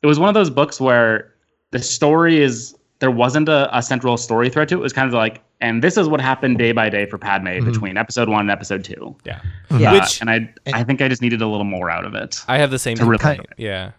it 0.02 0.06
was 0.08 0.20
one 0.20 0.30
of 0.30 0.36
those 0.36 0.50
books 0.50 0.80
where 0.80 1.34
the 1.72 1.80
story 1.80 2.42
is 2.42 2.76
there 3.00 3.12
wasn't 3.12 3.50
a, 3.50 3.76
a 3.78 3.82
central 3.82 4.18
story 4.18 4.50
thread 4.50 4.68
to 4.70 4.76
it. 4.76 4.80
It 4.80 4.82
was 4.82 4.94
kind 4.94 5.08
of 5.08 5.14
like, 5.14 5.42
and 5.62 5.84
this 5.84 5.98
is 5.98 6.08
what 6.08 6.22
happened 6.22 6.58
day 6.58 6.72
by 6.72 6.90
day 6.90 7.06
for 7.06 7.18
Padme 7.18 7.48
mm-hmm. 7.48 7.66
between 7.72 7.98
episode 7.98 8.30
one 8.30 8.42
and 8.42 8.52
episode 8.52 8.84
two. 8.84 9.16
Yeah. 9.26 9.40
Mm-hmm. 9.70 9.80
Yeah. 9.80 9.92
Uh, 9.92 10.00
Which- 10.00 10.22
and 10.22 10.30
I, 10.30 10.54
I 10.68 10.84
think 10.84 11.02
I 11.02 11.08
just 11.10 11.22
needed 11.22 11.42
a 11.42 11.48
little 11.48 11.66
more 11.66 11.90
out 11.90 12.06
of 12.06 12.14
it. 12.16 12.40
I 12.48 12.58
have 12.58 12.72
the 12.72 12.80
same 12.80 12.96
To 12.98 13.06
really- 13.06 13.18
thing. 13.24 13.46
Yeah. 13.58 13.92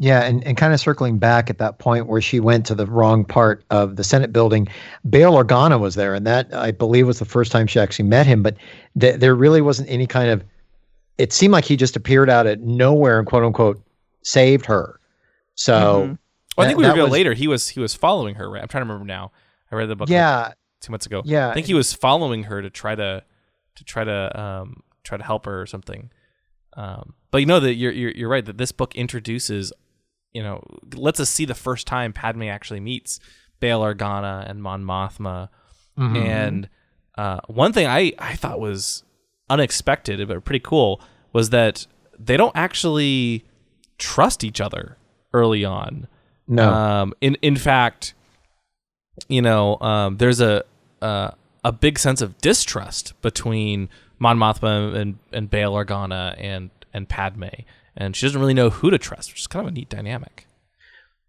Yeah, 0.00 0.22
and, 0.22 0.44
and 0.44 0.56
kind 0.56 0.72
of 0.72 0.78
circling 0.80 1.18
back 1.18 1.50
at 1.50 1.58
that 1.58 1.78
point 1.78 2.06
where 2.06 2.20
she 2.20 2.38
went 2.38 2.64
to 2.66 2.74
the 2.76 2.86
wrong 2.86 3.24
part 3.24 3.64
of 3.70 3.96
the 3.96 4.04
Senate 4.04 4.32
building, 4.32 4.68
Bail 5.10 5.32
Organa 5.34 5.80
was 5.80 5.96
there, 5.96 6.14
and 6.14 6.24
that 6.26 6.54
I 6.54 6.70
believe 6.70 7.06
was 7.06 7.18
the 7.18 7.24
first 7.24 7.50
time 7.50 7.66
she 7.66 7.80
actually 7.80 8.08
met 8.08 8.24
him. 8.26 8.42
But 8.42 8.56
th- 9.00 9.18
there 9.18 9.34
really 9.34 9.60
wasn't 9.60 9.88
any 9.90 10.06
kind 10.06 10.30
of. 10.30 10.44
It 11.18 11.32
seemed 11.32 11.52
like 11.52 11.64
he 11.64 11.76
just 11.76 11.96
appeared 11.96 12.30
out 12.30 12.46
of 12.46 12.60
nowhere 12.60 13.18
and 13.18 13.26
quote 13.26 13.42
unquote 13.42 13.82
saved 14.22 14.66
her. 14.66 15.00
So 15.56 15.74
Mhm. 15.74 16.18
Well, 16.56 16.64
I 16.64 16.68
think 16.68 16.76
that- 16.76 16.76
we 16.78 16.86
revealed 16.86 17.08
was- 17.10 17.12
later 17.12 17.32
he 17.34 17.48
was 17.48 17.68
he 17.68 17.80
was 17.80 17.94
following 17.94 18.36
her. 18.36 18.48
Right? 18.48 18.62
I'm 18.62 18.68
trying 18.68 18.82
to 18.84 18.86
remember 18.86 19.04
now. 19.06 19.32
I 19.72 19.74
read 19.76 19.88
the 19.88 19.96
book. 19.96 20.08
like, 20.08 20.14
yeah, 20.14 20.52
two 20.80 20.92
months 20.92 21.06
ago. 21.06 21.22
Yeah, 21.24 21.50
I 21.50 21.54
think 21.54 21.66
he 21.66 21.74
was 21.74 21.92
following 21.92 22.44
her 22.44 22.62
to 22.62 22.70
try 22.70 22.94
to 22.94 23.24
to 23.74 23.84
try 23.84 24.04
to 24.04 24.40
um 24.40 24.82
try 25.02 25.18
to 25.18 25.24
help 25.24 25.46
her 25.46 25.60
or 25.60 25.66
something. 25.66 26.10
Um, 26.76 27.14
but 27.32 27.38
you 27.38 27.46
know 27.46 27.58
that 27.60 27.74
you're, 27.74 27.90
you're 27.92 28.12
you're 28.12 28.28
right 28.28 28.44
that 28.44 28.58
this 28.58 28.70
book 28.70 28.94
introduces, 28.94 29.72
you 30.32 30.42
know, 30.42 30.62
lets 30.94 31.20
us 31.20 31.30
see 31.30 31.44
the 31.44 31.54
first 31.54 31.86
time 31.86 32.12
Padme 32.12 32.42
actually 32.44 32.80
meets 32.80 33.18
Bail 33.60 33.80
Organa 33.80 34.48
and 34.48 34.62
Mon 34.62 34.84
Mothma, 34.84 35.48
Mm-hmm. 35.98 36.16
and 36.16 36.68
uh, 37.16 37.40
one 37.48 37.72
thing 37.72 37.86
I 37.88 38.12
I 38.20 38.36
thought 38.36 38.60
was 38.60 39.02
unexpected 39.50 40.26
but 40.28 40.44
pretty 40.44 40.60
cool 40.64 41.00
was 41.32 41.50
that 41.50 41.86
they 42.18 42.36
don't 42.36 42.54
actually 42.54 43.44
trust 43.98 44.44
each 44.44 44.60
other 44.60 44.96
early 45.32 45.64
on. 45.64 46.06
no, 46.46 46.72
Um, 46.72 47.14
in 47.20 47.36
in 47.42 47.56
fact, 47.56 48.14
you 49.28 49.42
know, 49.42 49.76
um, 49.80 50.18
there's 50.18 50.40
a 50.40 50.62
uh, 51.02 51.30
a 51.64 51.72
big 51.72 51.98
sense 51.98 52.20
of 52.22 52.38
distrust 52.38 53.20
between 53.22 53.88
Mon 54.20 54.38
Mothma 54.38 54.94
and 54.94 55.18
and 55.32 55.50
Bail 55.50 55.72
Organa 55.74 56.36
and 56.38 56.70
and 56.94 57.08
Padme, 57.08 57.46
and 57.98 58.16
she 58.16 58.24
doesn't 58.24 58.40
really 58.40 58.54
know 58.54 58.70
who 58.70 58.90
to 58.90 58.96
trust, 58.96 59.30
which 59.30 59.40
is 59.40 59.46
kind 59.46 59.66
of 59.66 59.70
a 59.70 59.74
neat 59.74 59.90
dynamic. 59.90 60.46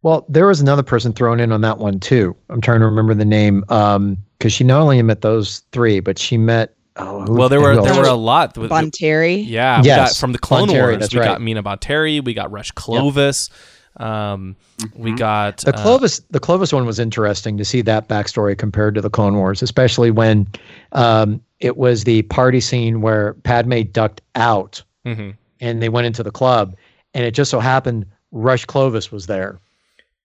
Well, 0.02 0.26
there 0.30 0.48
was 0.48 0.62
another 0.62 0.84
person 0.84 1.12
thrown 1.12 1.42
in 1.42 1.52
on 1.52 1.60
that 1.62 1.78
one 1.78 2.00
too. 2.00 2.36
I'm 2.50 2.62
trying 2.62 2.80
to 2.80 2.86
remember 2.86 3.14
the 3.14 3.26
name 3.26 3.62
because 3.62 4.54
she 4.54 4.64
not 4.64 4.80
only 4.80 5.02
met 5.02 5.22
those 5.22 5.60
three, 5.74 6.00
but 6.00 6.18
she 6.18 6.38
met. 6.38 6.76
Oh, 6.96 7.22
who, 7.26 7.34
Well, 7.34 7.50
there 7.50 7.60
were 7.60 7.82
there 7.82 7.96
were 7.96 8.08
a 8.08 8.14
lot. 8.14 8.58
With, 8.58 8.72
Bonteri. 8.72 9.44
yeah, 9.46 9.82
we 9.82 9.88
Yes, 9.88 10.14
got 10.14 10.20
from 10.20 10.32
the 10.32 10.40
Clone 10.40 10.70
Bonteri, 10.70 10.82
Wars. 10.82 11.00
that's 11.00 11.14
we 11.14 11.20
got 11.20 11.32
right. 11.34 11.42
Mina 11.42 11.64
Bonteri. 11.64 12.24
We 12.24 12.34
got 12.34 12.52
Rush 12.52 12.72
Clovis. 12.72 13.50
Um, 13.98 14.56
we 14.96 15.12
got 15.14 15.58
The 15.58 15.76
uh, 15.76 15.82
Clovis, 15.82 16.22
the 16.30 16.40
Clovis 16.40 16.72
one 16.72 16.86
was 16.86 17.00
interesting 17.00 17.58
to 17.58 17.66
see 17.66 17.82
that 17.82 18.08
backstory 18.08 18.58
compared 18.58 18.96
to 18.96 19.02
the 19.02 19.10
Clone 19.10 19.36
Wars, 19.36 19.62
especially 19.62 20.12
when 20.12 20.48
um, 20.94 21.42
it 21.60 21.76
was 21.76 22.06
the 22.06 22.22
party 22.24 22.62
scene 22.62 23.02
where 23.02 23.34
Padme 23.44 23.82
ducked 23.92 24.22
out 24.36 24.82
mhm. 25.06 25.36
And 25.60 25.82
they 25.82 25.90
went 25.90 26.08
into 26.08 26.24
the 26.24 26.32
club, 26.32 26.76
and 27.14 27.26
it 27.26 27.32
just 27.32 27.52
so 27.52 27.60
happened 27.60 28.06
Rush 28.32 28.66
Clovis 28.66 29.12
was 29.12 29.28
there. 29.28 29.60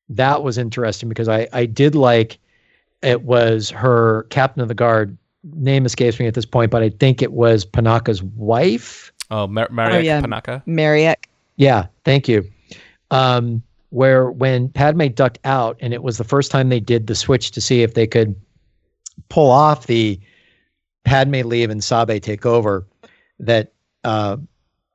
That 0.09 0.42
was 0.42 0.59
interesting 0.59 1.09
because 1.09 1.29
I 1.29 1.49
I 1.53 1.66
did 1.66 1.94
like 1.94 2.38
it 3.03 3.23
was 3.23 3.70
her 3.70 4.25
captain 4.31 4.62
of 4.62 4.68
the 4.68 4.75
guard. 4.75 5.16
Name 5.55 5.85
escapes 5.85 6.18
me 6.18 6.27
at 6.27 6.35
this 6.35 6.47
point, 6.47 6.70
but 6.70 6.83
I 6.83 6.88
think 6.88 7.20
it 7.20 7.33
was 7.33 7.66
Panaka's 7.66 8.23
wife. 8.23 9.12
Oh, 9.31 9.47
Mar- 9.47 9.68
Mariek 9.68 10.05
yeah. 10.05 10.23
Panaka. 10.23 10.62
Marriott. 10.66 11.27
Yeah, 11.57 11.87
thank 12.05 12.29
you. 12.29 12.49
Um, 13.11 13.62
where 13.90 14.31
when 14.31 14.70
Padme 14.70 15.07
ducked 15.09 15.38
out, 15.44 15.77
and 15.81 15.92
it 15.92 16.03
was 16.03 16.18
the 16.18 16.25
first 16.25 16.51
time 16.51 16.68
they 16.68 16.81
did 16.81 17.07
the 17.07 17.14
switch 17.14 17.51
to 17.53 17.61
see 17.61 17.83
if 17.83 17.94
they 17.94 18.07
could 18.07 18.35
pull 19.29 19.51
off 19.51 19.87
the 19.87 20.18
Padme 21.05 21.42
leave 21.47 21.70
and 21.70 21.85
Sabe 21.85 22.20
take 22.20 22.44
over, 22.47 22.87
that 23.38 23.73
uh, 24.03 24.37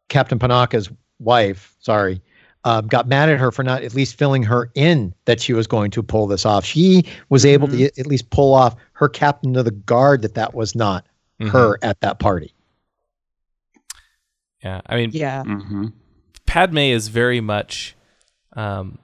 Captain 0.10 0.38
Panaka's 0.38 0.90
wife, 1.20 1.76
sorry, 1.80 2.22
uh, 2.66 2.82
got 2.82 3.08
mad 3.08 3.30
at 3.30 3.40
her 3.40 3.52
for 3.52 3.64
not 3.64 3.84
at 3.84 3.94
least 3.94 4.16
filling 4.18 4.44
her 4.44 4.70
in 4.76 5.14
that 5.26 5.40
she 5.40 5.54
was 5.54 5.66
going 5.66 5.92
to 5.92 6.04
pull 6.04 6.28
this 6.28 6.46
off. 6.46 6.66
She 6.66 7.06
was 7.30 7.46
able 7.46 7.68
to 7.70 7.86
at 7.86 8.06
least 8.06 8.30
pull 8.32 8.54
off 8.54 8.76
her 8.94 9.08
captain 9.08 9.56
of 9.56 9.66
the 9.66 9.72
guard 9.72 10.22
that 10.24 10.36
that 10.36 10.54
was 10.54 10.76
not 10.76 11.06
her 11.40 11.80
at 11.82 12.02
that 12.02 12.20
party. 12.20 12.54
Yeah, 14.64 14.82
I 14.88 14.98
mean, 14.98 15.12
Yeah. 15.14 15.44
Mm-hmm. 15.44 15.88
Padme 16.46 16.78
is 16.80 17.08
very 17.08 17.40
much 17.40 17.96
um 18.54 18.98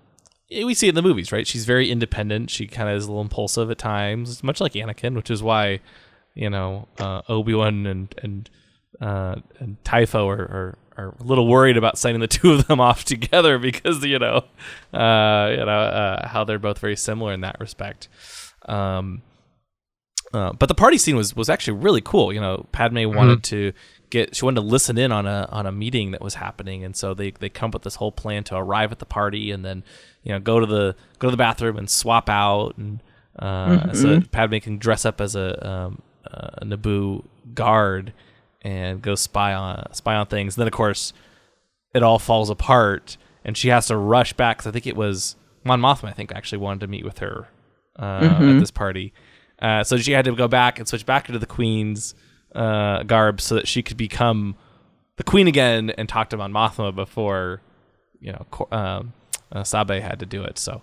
we 0.51 0.73
see 0.73 0.87
it 0.87 0.89
in 0.89 0.95
the 0.95 1.01
movies, 1.01 1.31
right? 1.31 1.47
She's 1.47 1.65
very 1.65 1.89
independent. 1.89 2.49
She 2.49 2.67
kind 2.67 2.89
of 2.89 2.97
is 2.97 3.05
a 3.05 3.07
little 3.07 3.21
impulsive 3.21 3.71
at 3.71 3.77
times, 3.77 4.43
much 4.43 4.61
like 4.61 4.73
Anakin, 4.73 5.15
which 5.15 5.31
is 5.31 5.41
why, 5.41 5.79
you 6.33 6.49
know, 6.49 6.87
uh, 6.99 7.21
Obi 7.27 7.53
Wan 7.53 7.85
and 7.85 8.15
and 8.21 8.49
uh, 9.01 9.35
and 9.59 9.83
Typho 9.83 10.27
are, 10.29 10.41
are 10.41 10.77
are 10.97 11.15
a 11.19 11.23
little 11.23 11.47
worried 11.47 11.77
about 11.77 11.97
signing 11.97 12.21
the 12.21 12.27
two 12.39 12.53
of 12.53 12.67
them 12.67 12.79
off 12.79 13.03
together 13.03 13.57
because 13.57 14.03
you 14.03 14.19
know, 14.19 14.45
uh, 14.93 15.47
you 15.51 15.65
know 15.65 15.81
uh, 15.91 16.27
how 16.27 16.43
they're 16.43 16.59
both 16.59 16.79
very 16.79 16.95
similar 16.95 17.33
in 17.33 17.41
that 17.41 17.59
respect. 17.59 18.07
Um, 18.67 19.21
uh, 20.33 20.53
but 20.53 20.67
the 20.67 20.75
party 20.75 20.97
scene 20.97 21.15
was 21.15 21.35
was 21.35 21.49
actually 21.49 21.79
really 21.79 22.01
cool. 22.01 22.33
You 22.33 22.41
know, 22.41 22.67
Padme 22.71 23.05
wanted 23.05 23.43
to 23.43 23.73
get 24.09 24.35
she 24.35 24.43
wanted 24.43 24.61
to 24.61 24.67
listen 24.67 24.97
in 24.97 25.11
on 25.11 25.25
a 25.25 25.47
on 25.51 25.65
a 25.65 25.71
meeting 25.71 26.11
that 26.11 26.21
was 26.21 26.35
happening, 26.35 26.83
and 26.83 26.95
so 26.95 27.13
they 27.13 27.31
they 27.31 27.49
come 27.49 27.69
up 27.69 27.75
with 27.75 27.83
this 27.83 27.95
whole 27.95 28.11
plan 28.11 28.43
to 28.45 28.55
arrive 28.55 28.91
at 28.91 28.99
the 28.99 29.05
party 29.05 29.51
and 29.51 29.63
then 29.63 29.83
you 30.23 30.31
know 30.31 30.39
go 30.39 30.59
to 30.59 30.65
the 30.65 30.95
go 31.19 31.27
to 31.27 31.31
the 31.31 31.37
bathroom 31.37 31.77
and 31.77 31.89
swap 31.89 32.29
out, 32.29 32.75
and 32.77 33.01
uh, 33.39 33.93
so 33.93 34.07
that 34.07 34.31
Padme 34.31 34.57
can 34.57 34.77
dress 34.77 35.05
up 35.05 35.19
as 35.19 35.35
a, 35.35 35.67
um, 35.67 36.01
a 36.25 36.65
Naboo 36.65 37.25
guard 37.53 38.13
and 38.65 39.01
go 39.01 39.13
spy 39.15 39.53
on 39.53 39.93
spy 39.93 40.15
on 40.15 40.25
things. 40.25 40.55
And 40.55 40.61
then 40.61 40.67
of 40.67 40.73
course 40.73 41.13
it 41.93 42.03
all 42.03 42.19
falls 42.19 42.49
apart, 42.49 43.15
and 43.45 43.55
she 43.55 43.69
has 43.69 43.87
to 43.87 43.95
rush 43.95 44.33
back. 44.33 44.57
'cause 44.57 44.67
I 44.67 44.71
think 44.71 44.87
it 44.87 44.97
was 44.97 45.35
Mon 45.63 45.79
Mothma. 45.79 46.09
I 46.09 46.13
think 46.13 46.31
actually 46.33 46.57
wanted 46.57 46.79
to 46.81 46.87
meet 46.87 47.05
with 47.05 47.19
her 47.19 47.47
uh, 47.99 48.37
at 48.41 48.59
this 48.59 48.71
party. 48.71 49.13
Uh, 49.61 49.83
so 49.83 49.95
she 49.97 50.11
had 50.11 50.25
to 50.25 50.35
go 50.35 50.47
back 50.49 50.79
and 50.79 50.87
switch 50.87 51.05
back 51.05 51.29
into 51.29 51.39
the 51.39 51.45
queen's 51.45 52.13
uh, 52.53 53.03
garb 53.03 53.39
so 53.39 53.55
that 53.55 53.67
she 53.67 53.81
could 53.83 53.97
become 53.97 54.55
the 55.17 55.23
queen 55.23 55.47
again 55.47 55.91
and 55.97 56.09
talk 56.09 56.29
to 56.31 56.37
Mon 56.37 56.51
Mothma 56.51 56.93
before 56.93 57.61
you 58.19 58.33
know 58.33 58.45
um, 58.71 59.13
uh, 59.53 59.63
Sabe 59.63 60.01
had 60.01 60.19
to 60.19 60.25
do 60.25 60.43
it. 60.43 60.57
So 60.57 60.81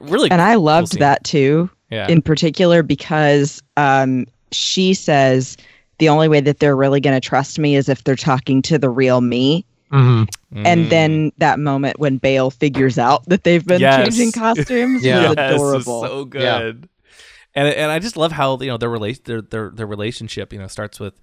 really, 0.00 0.30
And 0.30 0.40
I 0.40 0.54
loved 0.54 0.88
scene. 0.92 1.00
that 1.00 1.24
too, 1.24 1.68
Yeah. 1.90 2.08
in 2.08 2.22
particular 2.22 2.82
because 2.82 3.62
um, 3.76 4.26
she 4.52 4.94
says 4.94 5.56
the 5.98 6.08
only 6.08 6.28
way 6.28 6.40
that 6.40 6.58
they're 6.60 6.76
really 6.76 7.00
going 7.00 7.18
to 7.20 7.26
trust 7.26 7.58
me 7.58 7.74
is 7.76 7.88
if 7.88 8.04
they're 8.04 8.16
talking 8.16 8.62
to 8.62 8.78
the 8.78 8.90
real 8.90 9.20
me. 9.20 9.64
Mm-hmm. 9.92 10.66
And 10.66 10.90
then 10.90 11.32
that 11.38 11.58
moment 11.58 11.98
when 11.98 12.18
Bail 12.18 12.50
figures 12.50 12.98
out 12.98 13.24
that 13.26 13.44
they've 13.44 13.64
been 13.64 13.80
Yes. 13.80 14.04
changing 14.16 14.32
costumes 14.32 15.02
Yeah. 15.04 15.28
was 15.28 15.34
Yes, 15.36 15.54
adorable. 15.54 16.02
so 16.02 16.24
good. 16.26 16.42
Yeah. 16.42 16.88
And 17.54 17.68
and 17.74 17.90
I 17.90 17.98
just 17.98 18.16
love 18.16 18.32
how 18.32 18.58
you 18.60 18.66
know 18.66 18.76
their 18.76 18.90
relation 18.90 19.22
their 19.24 19.40
their 19.40 19.70
their 19.70 19.86
relationship 19.86 20.52
you 20.52 20.58
know 20.58 20.66
starts 20.66 21.00
with 21.00 21.18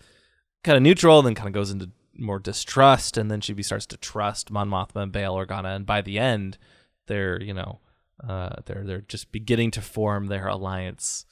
kind 0.64 0.76
of 0.76 0.82
neutral, 0.82 1.20
and 1.20 1.28
then 1.28 1.36
kind 1.36 1.48
of 1.48 1.54
goes 1.54 1.70
into 1.70 1.92
more 2.18 2.40
distrust, 2.40 3.18
and 3.18 3.30
then 3.30 3.40
she 3.42 3.62
starts 3.62 3.86
to 3.86 3.98
trust 3.98 4.50
Mon 4.50 4.68
Mothma 4.70 5.04
and 5.04 5.12
Bail 5.12 5.36
Organa, 5.36 5.76
and 5.76 5.86
by 5.86 6.02
the 6.02 6.18
end, 6.18 6.58
they're 7.06 7.40
you 7.42 7.54
know 7.54 7.80
uh, 8.28 8.56
they're 8.66 8.84
they're 8.84 9.02
just 9.02 9.32
beginning 9.32 9.70
to 9.72 9.82
form 9.82 10.26
their 10.28 10.48
alliance. 10.48 11.26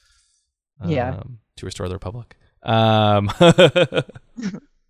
Yeah. 0.86 1.16
um, 1.16 1.38
to 1.56 1.66
restore 1.66 1.88
the 1.88 1.94
Republic. 1.96 2.36
Um, 2.64 3.30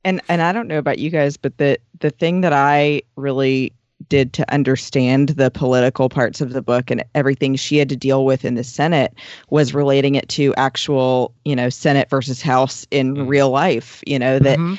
and 0.04 0.20
and 0.28 0.42
I 0.42 0.52
don't 0.52 0.68
know 0.68 0.78
about 0.78 0.98
you 0.98 1.10
guys, 1.10 1.36
but 1.36 1.56
the 1.58 1.78
the 2.00 2.10
thing 2.10 2.40
that 2.42 2.52
I 2.52 3.02
really 3.16 3.72
did 4.08 4.32
to 4.34 4.52
understand 4.52 5.30
the 5.30 5.50
political 5.50 6.08
parts 6.10 6.40
of 6.42 6.52
the 6.52 6.60
book 6.60 6.90
and 6.90 7.02
everything 7.14 7.56
she 7.56 7.78
had 7.78 7.88
to 7.88 7.96
deal 7.96 8.26
with 8.26 8.44
in 8.44 8.54
the 8.54 8.64
Senate 8.64 9.14
was 9.48 9.72
relating 9.72 10.14
it 10.14 10.28
to 10.30 10.52
actual, 10.56 11.32
you 11.44 11.56
know, 11.56 11.70
Senate 11.70 12.10
versus 12.10 12.42
House 12.42 12.86
in 12.90 13.14
Mm. 13.14 13.28
real 13.28 13.50
life. 13.50 14.02
You 14.06 14.18
know 14.18 14.38
that 14.40 14.58
Mhm. 14.58 14.78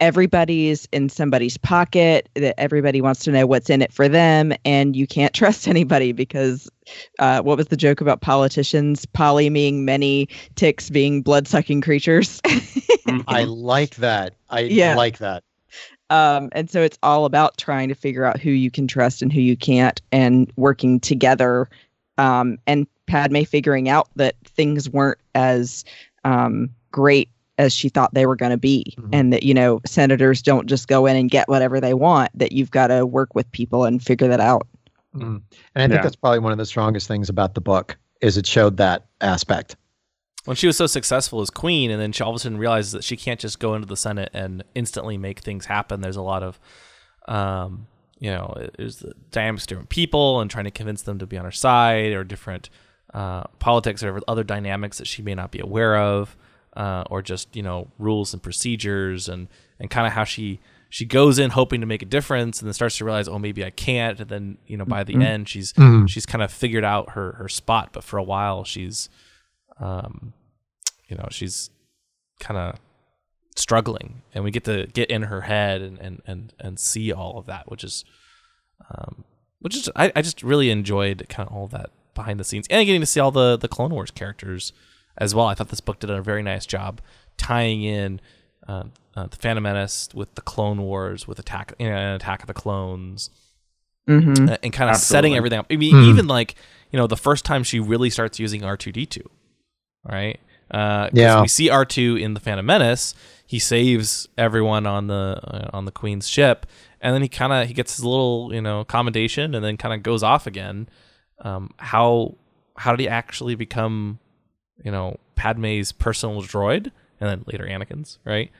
Everybody's 0.00 0.86
in 0.92 1.08
somebody's 1.08 1.56
pocket. 1.56 2.28
That 2.34 2.58
everybody 2.58 3.00
wants 3.00 3.24
to 3.24 3.30
know 3.32 3.46
what's 3.46 3.70
in 3.70 3.82
it 3.82 3.92
for 3.92 4.08
them, 4.08 4.52
and 4.64 4.94
you 4.96 5.06
can't 5.06 5.32
trust 5.34 5.68
anybody 5.68 6.12
because 6.12 6.70
uh, 7.18 7.40
what 7.40 7.56
was 7.56 7.68
the 7.68 7.76
joke 7.76 8.00
about 8.00 8.20
politicians? 8.20 9.06
Poly 9.06 9.50
meaning 9.50 9.84
many, 9.84 10.28
ticks 10.56 10.90
being 10.90 11.22
blood 11.22 11.48
sucking 11.48 11.80
creatures. 11.80 12.40
I 13.28 13.44
like 13.48 13.96
that. 13.96 14.34
I 14.50 14.60
Yeah. 14.60 14.94
like 14.96 15.18
that. 15.18 15.42
Um, 16.10 16.50
and 16.52 16.68
so 16.70 16.82
it's 16.82 16.98
all 17.02 17.24
about 17.24 17.56
trying 17.56 17.88
to 17.88 17.94
figure 17.94 18.24
out 18.24 18.38
who 18.38 18.50
you 18.50 18.70
can 18.70 18.86
trust 18.86 19.22
and 19.22 19.32
who 19.32 19.40
you 19.40 19.56
can't 19.56 20.00
and 20.12 20.52
working 20.56 21.00
together. 21.00 21.68
Um, 22.18 22.58
and 22.66 22.86
Padme 23.06 23.42
figuring 23.42 23.88
out 23.88 24.08
that 24.16 24.36
things 24.44 24.88
weren't 24.88 25.18
as 25.34 25.84
um, 26.24 26.70
great 26.90 27.30
as 27.58 27.72
she 27.72 27.88
thought 27.88 28.12
they 28.14 28.26
were 28.26 28.36
going 28.36 28.50
to 28.50 28.56
be. 28.56 28.94
Mhm. 28.98 29.08
And 29.12 29.32
that, 29.32 29.42
you 29.44 29.54
know, 29.54 29.80
senators 29.86 30.42
don't 30.42 30.66
just 30.66 30.88
go 30.88 31.06
in 31.06 31.16
and 31.16 31.30
get 31.30 31.48
whatever 31.48 31.80
they 31.80 31.94
want, 31.94 32.30
that 32.34 32.52
you've 32.52 32.70
got 32.70 32.88
to 32.88 33.06
work 33.06 33.34
with 33.34 33.50
people 33.52 33.84
and 33.84 34.02
figure 34.02 34.28
that 34.28 34.40
out. 34.40 34.66
Mm. 35.14 35.22
And 35.24 35.42
I 35.76 35.80
think 35.82 35.92
Yeah. 35.94 36.02
that's 36.02 36.16
probably 36.16 36.40
one 36.40 36.50
of 36.52 36.58
the 36.58 36.66
strongest 36.66 37.06
things 37.06 37.28
about 37.28 37.54
the 37.54 37.60
book 37.60 37.96
is 38.20 38.36
it 38.36 38.46
showed 38.46 38.76
that 38.78 39.06
aspect. 39.20 39.76
when 40.46 40.54
she 40.56 40.66
was 40.66 40.76
so 40.76 40.86
successful 40.86 41.40
as 41.40 41.48
queen, 41.48 41.90
and 41.90 41.98
then 41.98 42.12
she 42.12 42.22
all 42.22 42.28
of 42.28 42.36
a 42.36 42.38
sudden 42.38 42.58
realizes 42.58 42.92
that 42.92 43.02
she 43.02 43.16
can't 43.16 43.40
just 43.40 43.58
go 43.58 43.74
into 43.74 43.86
the 43.86 43.96
Senate 43.96 44.28
and 44.34 44.62
instantly 44.74 45.16
make 45.16 45.40
things 45.40 45.64
happen. 45.64 46.02
There's 46.02 46.16
a 46.16 46.22
lot 46.22 46.42
of, 46.42 46.60
um, 47.28 47.86
you 48.18 48.30
know, 48.30 48.68
there's 48.76 48.96
the 48.98 49.14
dynamics 49.30 49.64
of 49.64 49.68
different 49.68 49.88
people 49.88 50.40
and 50.42 50.50
trying 50.50 50.66
to 50.66 50.70
convince 50.70 51.00
them 51.00 51.18
to 51.18 51.26
be 51.26 51.38
on 51.38 51.46
her 51.46 51.50
side, 51.50 52.12
or 52.12 52.24
different 52.24 52.68
uh, 53.14 53.44
politics 53.58 54.02
or 54.02 54.20
other 54.28 54.44
dynamics 54.44 54.98
that 54.98 55.06
she 55.06 55.22
may 55.22 55.34
not 55.34 55.50
be 55.50 55.60
aware 55.60 55.96
of, 55.96 56.36
uh, 56.76 57.04
or 57.10 57.22
just 57.22 57.54
you 57.56 57.62
know 57.62 57.88
rules 57.98 58.32
and 58.32 58.42
procedures 58.42 59.28
and 59.28 59.48
and 59.80 59.90
kind 59.90 60.06
of 60.06 60.12
how 60.12 60.24
she 60.24 60.60
she 60.90 61.04
goes 61.04 61.38
in 61.40 61.50
hoping 61.50 61.80
to 61.80 61.86
make 61.86 62.02
a 62.02 62.06
difference 62.06 62.60
and 62.60 62.68
then 62.68 62.72
starts 62.74 62.98
to 62.98 63.04
realize 63.04 63.26
oh 63.28 63.38
maybe 63.38 63.64
I 63.64 63.70
can't. 63.70 64.20
And 64.20 64.28
then 64.30 64.58
you 64.66 64.76
know 64.76 64.84
by 64.84 65.02
the 65.04 65.14
end 65.22 65.48
she's 65.48 65.72
Mhm. 65.72 66.08
she's 66.08 66.26
kind 66.26 66.42
of 66.42 66.52
figured 66.52 66.84
out 66.84 67.10
her 67.10 67.32
her 67.32 67.48
spot. 67.48 67.90
But 67.92 68.04
for 68.04 68.18
a 68.18 68.22
while 68.22 68.64
she's 68.64 69.08
um, 69.80 70.32
you 71.08 71.16
know, 71.16 71.26
she's 71.30 71.70
kind 72.40 72.56
of 72.58 72.78
struggling, 73.56 74.22
and 74.34 74.42
we 74.44 74.50
get 74.50 74.64
to 74.64 74.86
get 74.92 75.10
in 75.10 75.22
her 75.24 75.42
head 75.42 75.80
and 75.82 75.98
and 75.98 76.22
and, 76.26 76.52
and 76.60 76.78
see 76.78 77.12
all 77.12 77.38
of 77.38 77.46
that, 77.46 77.70
which 77.70 77.84
is, 77.84 78.04
um, 78.90 79.24
which 79.60 79.76
is 79.76 79.88
I, 79.96 80.12
I 80.14 80.22
just 80.22 80.42
really 80.42 80.70
enjoyed 80.70 81.26
kind 81.28 81.48
of 81.48 81.54
all 81.54 81.66
that 81.68 81.90
behind 82.14 82.38
the 82.38 82.44
scenes 82.44 82.66
and 82.70 82.86
getting 82.86 83.00
to 83.00 83.06
see 83.06 83.20
all 83.20 83.30
the 83.32 83.56
the 83.56 83.68
Clone 83.68 83.90
Wars 83.92 84.10
characters 84.10 84.72
as 85.18 85.34
well. 85.34 85.46
I 85.46 85.54
thought 85.54 85.68
this 85.68 85.80
book 85.80 85.98
did 86.00 86.10
a 86.10 86.20
very 86.22 86.42
nice 86.42 86.66
job 86.66 87.00
tying 87.36 87.82
in. 87.82 88.20
Uh, 88.66 88.84
uh, 89.16 89.26
the 89.26 89.36
Phantom 89.36 89.62
Menace 89.62 90.08
with 90.14 90.34
the 90.34 90.40
Clone 90.42 90.80
Wars, 90.82 91.28
with 91.28 91.38
Attack, 91.38 91.74
you 91.78 91.88
know, 91.88 92.14
Attack 92.16 92.40
of 92.42 92.46
the 92.46 92.54
Clones, 92.54 93.30
Mm-hmm. 94.08 94.48
uh, 94.50 94.56
and 94.62 94.72
kind 94.72 94.90
of 94.90 94.96
Absolutely. 94.96 94.98
setting 94.98 95.36
everything 95.36 95.58
up. 95.60 95.66
I 95.70 95.76
mean, 95.76 95.94
Hmm. 95.94 96.02
even 96.10 96.26
like 96.26 96.54
you 96.90 96.98
know, 96.98 97.06
the 97.06 97.16
first 97.16 97.44
time 97.44 97.62
she 97.64 97.80
really 97.80 98.08
starts 98.10 98.38
using 98.38 98.62
R 98.64 98.76
two 98.76 98.92
D 98.92 99.06
two, 99.06 99.28
right? 100.04 100.38
Uh, 100.70 101.08
'cause 101.08 101.18
Yeah. 101.18 101.40
we 101.40 101.48
see 101.48 101.70
R 101.70 101.84
two 101.84 102.16
in 102.16 102.34
the 102.34 102.40
Phantom 102.40 102.64
Menace. 102.66 103.14
He 103.46 103.58
saves 103.58 104.28
everyone 104.36 104.86
on 104.86 105.06
the 105.06 105.40
uh, 105.44 105.70
on 105.72 105.84
the 105.86 105.90
Queen's 105.92 106.28
ship, 106.28 106.66
and 107.00 107.14
then 107.14 107.22
he 107.22 107.28
kind 107.28 107.52
of 107.52 107.66
he 107.68 107.74
gets 107.74 107.96
his 107.96 108.04
little 108.04 108.50
you 108.52 108.60
know 108.60 108.84
commendation, 108.84 109.54
and 109.54 109.64
then 109.64 109.76
kind 109.76 109.94
of 109.94 110.02
goes 110.02 110.22
off 110.22 110.46
again. 110.46 110.88
Um, 111.40 111.70
how 111.78 112.36
how 112.76 112.90
did 112.92 113.00
he 113.00 113.08
actually 113.08 113.54
become 113.54 114.18
you 114.82 114.90
know 114.90 115.18
Padme's 115.36 115.92
personal 115.92 116.42
droid, 116.42 116.90
and 117.20 117.30
then 117.30 117.44
later 117.46 117.64
Anakin's, 117.64 118.18
right? 118.24 118.50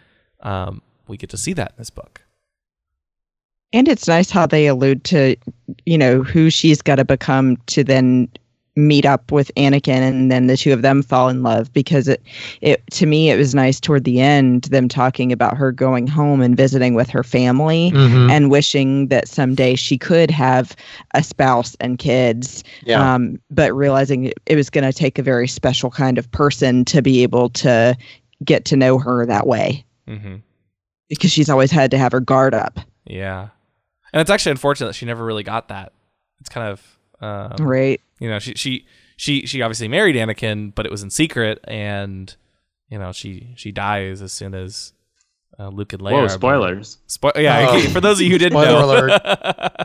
Um, 0.40 0.82
we 1.08 1.16
get 1.16 1.30
to 1.30 1.36
see 1.36 1.52
that 1.54 1.70
in 1.72 1.76
this 1.78 1.90
book. 1.90 2.22
And 3.72 3.88
it's 3.88 4.06
nice 4.06 4.30
how 4.30 4.46
they 4.46 4.68
allude 4.68 5.02
to, 5.04 5.36
you 5.84 5.98
know, 5.98 6.22
who 6.22 6.48
she's 6.48 6.80
got 6.80 6.96
to 6.96 7.04
become 7.04 7.56
to 7.66 7.82
then 7.82 8.28
meet 8.76 9.06
up 9.06 9.30
with 9.30 9.52
Anakin 9.56 10.00
and 10.00 10.32
then 10.32 10.48
the 10.48 10.56
two 10.56 10.72
of 10.72 10.82
them 10.82 11.00
fall 11.00 11.28
in 11.28 11.44
love 11.44 11.72
because 11.72 12.08
it 12.08 12.20
it 12.60 12.82
to 12.90 13.06
me 13.06 13.30
it 13.30 13.36
was 13.36 13.54
nice 13.54 13.78
toward 13.78 14.02
the 14.02 14.20
end 14.20 14.64
them 14.64 14.88
talking 14.88 15.30
about 15.30 15.56
her 15.56 15.70
going 15.70 16.08
home 16.08 16.40
and 16.40 16.56
visiting 16.56 16.94
with 16.94 17.08
her 17.08 17.22
family 17.22 17.92
Mhm. 17.94 18.28
and 18.32 18.50
wishing 18.50 19.06
that 19.08 19.28
someday 19.28 19.76
she 19.76 19.96
could 19.96 20.28
have 20.30 20.74
a 21.14 21.22
spouse 21.22 21.76
and 21.78 21.98
kids 21.98 22.64
Yeah. 22.84 23.14
um, 23.14 23.38
but 23.48 23.72
realizing 23.72 24.24
it, 24.24 24.34
it 24.46 24.56
was 24.56 24.70
going 24.70 24.84
to 24.84 24.92
take 24.92 25.20
a 25.20 25.22
very 25.22 25.46
special 25.46 25.90
kind 25.90 26.18
of 26.18 26.28
person 26.32 26.84
to 26.86 27.00
be 27.00 27.22
able 27.22 27.50
to 27.50 27.96
get 28.44 28.64
to 28.64 28.76
know 28.76 28.98
her 28.98 29.24
that 29.24 29.46
way 29.46 29.84
Mm-hmm. 30.08 30.36
because 31.08 31.30
she's 31.30 31.48
always 31.48 31.70
had 31.70 31.92
to 31.92 31.98
have 31.98 32.10
her 32.10 32.20
guard 32.20 32.54
up 32.54 32.80
Yeah, 33.06 33.50
and 34.12 34.20
it's 34.20 34.30
actually 34.30 34.50
unfortunate 34.50 34.88
that 34.88 34.94
she 34.94 35.06
never 35.06 35.24
really 35.24 35.44
got 35.44 35.68
that. 35.68 35.92
It's 36.40 36.48
kind 36.48 36.68
of 36.72 36.98
um, 37.20 37.64
right 37.64 38.00
you 38.18 38.28
know 38.28 38.38
she 38.38 38.54
she 38.54 38.86
she 39.16 39.46
she 39.46 39.62
obviously 39.62 39.88
married 39.88 40.16
Anakin, 40.16 40.74
but 40.74 40.86
it 40.86 40.92
was 40.92 41.02
in 41.02 41.10
secret, 41.10 41.58
and 41.64 42.34
you 42.88 42.98
know 42.98 43.12
she 43.12 43.52
she 43.56 43.72
dies 43.72 44.22
as 44.22 44.32
soon 44.32 44.54
as 44.54 44.92
uh, 45.58 45.68
Luke 45.68 45.92
and 45.92 46.02
Leia. 46.02 46.12
Whoa, 46.12 46.28
spoilers. 46.28 46.98
Spo- 47.08 47.36
yeah, 47.36 47.68
Oh. 47.70 47.80
for 47.90 48.00
those 48.00 48.18
of 48.18 48.22
you 48.22 48.30
who 48.30 48.38
didn't 48.38 48.60
Spoiler 48.60 49.06
know, 49.08 49.68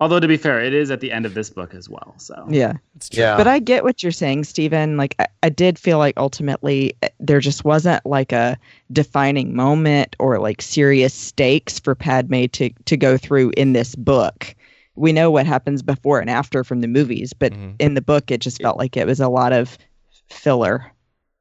Although 0.00 0.18
to 0.18 0.26
be 0.26 0.36
fair, 0.36 0.60
it 0.60 0.74
is 0.74 0.90
at 0.90 0.98
the 1.00 1.12
end 1.12 1.26
of 1.26 1.34
this 1.34 1.48
book 1.48 1.74
as 1.74 1.88
well. 1.88 2.14
So 2.18 2.44
yeah 2.50 2.74
it's 2.96 3.08
true. 3.08 3.22
Yeah. 3.22 3.36
But 3.36 3.46
I 3.46 3.60
get 3.60 3.84
what 3.84 4.02
you're 4.02 4.10
saying, 4.10 4.44
Stephen. 4.44 4.96
Like, 4.96 5.14
I, 5.20 5.26
I 5.44 5.48
did 5.48 5.78
feel 5.78 5.98
like 5.98 6.14
ultimately 6.16 6.96
eh, 7.02 7.08
there 7.20 7.38
just 7.38 7.64
wasn't 7.64 8.04
like 8.04 8.32
a 8.32 8.58
defining 8.92 9.54
moment 9.54 10.16
or 10.18 10.40
like 10.40 10.60
serious 10.60 11.14
stakes 11.14 11.78
for 11.78 11.94
Padme 11.94 12.46
to, 12.46 12.70
to 12.86 12.96
go 12.96 13.16
through 13.16 13.52
in 13.56 13.74
this 13.74 13.94
book. 13.94 14.56
We 14.96 15.12
know 15.12 15.30
what 15.30 15.46
happens 15.46 15.82
before 15.82 16.20
and 16.20 16.30
after 16.30 16.64
from 16.64 16.80
the 16.80 16.88
movies, 16.88 17.32
but 17.32 17.52
Mhm. 17.52 17.74
in 17.78 17.94
the 17.94 18.02
book, 18.02 18.30
it 18.30 18.40
just 18.40 18.60
felt 18.62 18.78
like 18.78 18.96
it 18.96 19.06
was 19.06 19.20
a 19.20 19.28
lot 19.28 19.52
of 19.52 19.76
filler. 20.28 20.90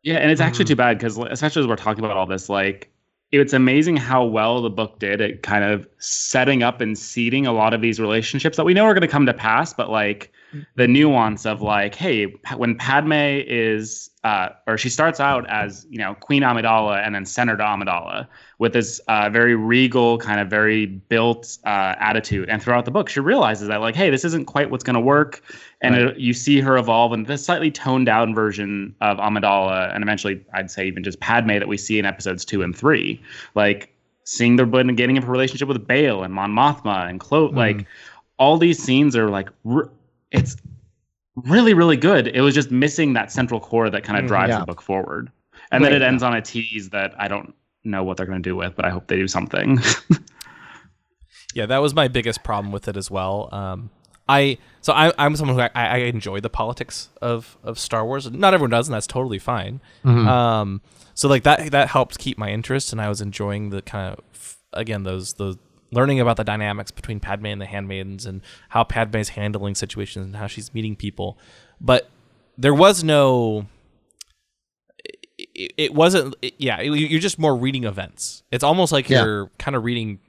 Yeah, 0.03 0.15
and 0.17 0.31
it's 0.31 0.41
actually 0.41 0.65
Mhm. 0.65 0.69
too 0.69 0.75
bad 0.75 0.97
because, 0.97 1.17
especially 1.17 1.61
as 1.61 1.67
we're 1.67 1.75
talking 1.75 2.03
about 2.03 2.17
all 2.17 2.25
this, 2.25 2.49
like 2.49 2.89
it's 3.31 3.53
amazing 3.53 3.97
how 3.97 4.23
well 4.23 4.61
the 4.61 4.69
book 4.69 4.99
did 4.99 5.19
at 5.19 5.41
kind 5.41 5.63
of 5.63 5.87
setting 5.97 6.61
up 6.61 6.81
and 6.81 6.95
seeding 6.97 7.47
a 7.47 7.51
lot 7.51 7.73
of 7.73 7.81
these 7.81 7.99
relationships 7.99 8.57
that 8.57 8.63
we 8.63 8.75
know 8.75 8.85
are 8.85 8.93
going 8.93 9.01
to 9.01 9.07
come 9.07 9.25
to 9.25 9.33
pass, 9.33 9.73
but 9.73 9.89
like 9.89 10.31
the 10.75 10.87
nuance 10.87 11.43
of 11.47 11.59
like, 11.59 11.95
hey, 11.95 12.25
when 12.57 12.75
Padme 12.75 13.11
is, 13.13 14.11
uh, 14.23 14.49
or 14.67 14.77
she 14.77 14.87
starts 14.87 15.19
out 15.19 15.49
as 15.49 15.87
you 15.89 15.97
know 15.97 16.13
Queen 16.19 16.43
Amidala 16.43 17.03
and 17.03 17.15
then 17.15 17.25
Senator 17.25 17.63
Amidala 17.63 18.27
with 18.63 18.71
this 18.71 18.99
uh, 19.09 19.29
very 19.29 19.55
regal, 19.55 20.17
kind 20.17 20.39
of 20.39 20.49
very 20.49 20.85
built 20.85 21.57
uh, 21.65 21.95
attitude, 21.99 22.47
and 22.47 22.63
throughout 22.63 22.85
the 22.85 22.91
book, 22.91 23.09
she 23.09 23.19
realizes 23.19 23.67
that 23.67 23.81
like, 23.81 23.93
hey, 23.93 24.09
this 24.09 24.23
isn't 24.23 24.45
quite 24.45 24.71
what's 24.71 24.85
going 24.85 24.93
to 24.93 25.01
work, 25.01 25.43
and 25.81 25.95
it, 25.95 26.17
you 26.17 26.33
see 26.33 26.61
her 26.61 26.77
evolve 26.77 27.11
into 27.11 27.27
this 27.27 27.45
slightly 27.45 27.69
toned 27.69 28.05
down 28.05 28.33
version 28.33 28.95
of 29.01 29.17
Amidala, 29.17 29.93
and 29.93 30.01
eventually, 30.01 30.41
I'd 30.53 30.71
say 30.71 30.87
even 30.87 31.03
just 31.03 31.19
Padme 31.19 31.49
that 31.59 31.67
we 31.67 31.75
see 31.75 31.99
in 31.99 32.05
episodes 32.05 32.45
two 32.45 32.61
and 32.61 32.73
three, 32.73 33.21
like 33.53 33.93
seeing 34.23 34.55
the 34.55 34.65
beginning 34.65 35.17
of 35.17 35.25
her 35.25 35.31
relationship 35.33 35.67
with 35.67 35.85
Bail 35.85 36.23
and 36.23 36.33
Mon 36.33 36.49
Mothma 36.49 37.09
and 37.09 37.19
Clo, 37.19 37.47
like 37.47 37.85
all 38.39 38.57
these 38.57 38.81
scenes 38.81 39.13
are 39.17 39.29
like 39.29 39.49
r- 39.69 39.89
it's 40.31 40.55
really 41.35 41.73
really 41.73 41.97
good. 41.97 42.27
It 42.29 42.39
was 42.39 42.55
just 42.55 42.71
missing 42.71 43.11
that 43.11 43.29
central 43.29 43.59
core 43.59 43.89
that 43.89 44.05
kind 44.05 44.17
of 44.17 44.23
Mhm. 44.23 44.29
drives 44.29 44.51
Yeah. 44.51 44.59
the 44.59 44.65
book 44.67 44.81
forward, 44.81 45.29
and 45.73 45.83
then 45.83 45.91
it 45.91 46.01
ends 46.01 46.23
on 46.23 46.33
a 46.33 46.41
tease 46.41 46.91
that 46.91 47.13
I 47.19 47.27
don't 47.27 47.53
know 47.83 48.03
what 48.03 48.17
they're 48.17 48.25
going 48.25 48.41
to 48.41 48.49
do 48.49 48.55
with, 48.55 48.75
but 48.75 48.85
I 48.85 48.89
hope 48.89 49.07
they 49.07 49.15
do 49.17 49.27
something. 49.27 49.79
Yeah, 51.55 51.67
that 51.67 51.77
was 51.83 51.93
my 51.93 52.07
biggest 52.07 52.43
problem 52.43 52.71
with 52.71 52.87
it 52.87 52.97
as 52.97 53.11
well. 53.11 53.47
Um, 53.51 53.91
I 54.27 54.57
so 54.81 54.91
I, 54.93 55.13
I'm 55.19 55.35
someone 55.35 55.55
who 55.57 55.61
I, 55.61 55.69
I 55.75 55.97
enjoy 55.97 56.39
the 56.39 56.49
politics 56.49 57.09
of 57.21 57.57
of 57.63 57.77
Star 57.77 58.05
Wars. 58.05 58.29
Not 58.31 58.53
everyone 58.55 58.71
does, 58.71 58.87
and 58.87 58.95
that's 58.95 59.05
totally 59.05 59.37
fine. 59.37 59.79
Mhm. 60.03 60.25
Um, 60.27 60.81
so 61.13 61.27
like 61.27 61.43
that 61.43 61.69
that 61.71 61.89
helped 61.89 62.17
keep 62.17 62.37
my 62.39 62.49
interest, 62.49 62.91
and 62.91 62.99
I 62.99 63.07
was 63.09 63.21
enjoying 63.21 63.69
the 63.69 63.81
kind 63.83 64.15
of 64.17 64.57
again 64.73 65.03
those 65.03 65.33
those 65.33 65.57
learning 65.91 66.19
about 66.19 66.37
the 66.37 66.43
dynamics 66.43 66.89
between 66.89 67.19
Padme 67.19 67.45
and 67.47 67.61
the 67.61 67.67
handmaidens 67.67 68.25
and 68.25 68.41
how 68.69 68.83
Padme 68.83 69.17
is 69.17 69.29
handling 69.29 69.75
situations 69.75 70.25
and 70.25 70.35
how 70.37 70.47
she's 70.47 70.73
meeting 70.73 70.95
people. 70.95 71.37
But 71.79 72.09
there 72.57 72.73
was 72.73 73.03
no 73.03 73.67
it, 75.55 75.71
it 75.77 75.93
wasn't 75.93 76.35
it- 76.41 76.53
yeah 76.57 76.79
it- 76.79 76.91
you're 76.93 77.19
just 77.19 77.37
more 77.39 77.55
reading 77.55 77.83
events 77.83 78.43
it's 78.51 78.63
almost 78.63 78.91
like 78.91 79.09
Yeah. 79.09 79.23
you're 79.23 79.51
kind 79.59 79.75
of 79.75 79.83
reading 79.83 80.19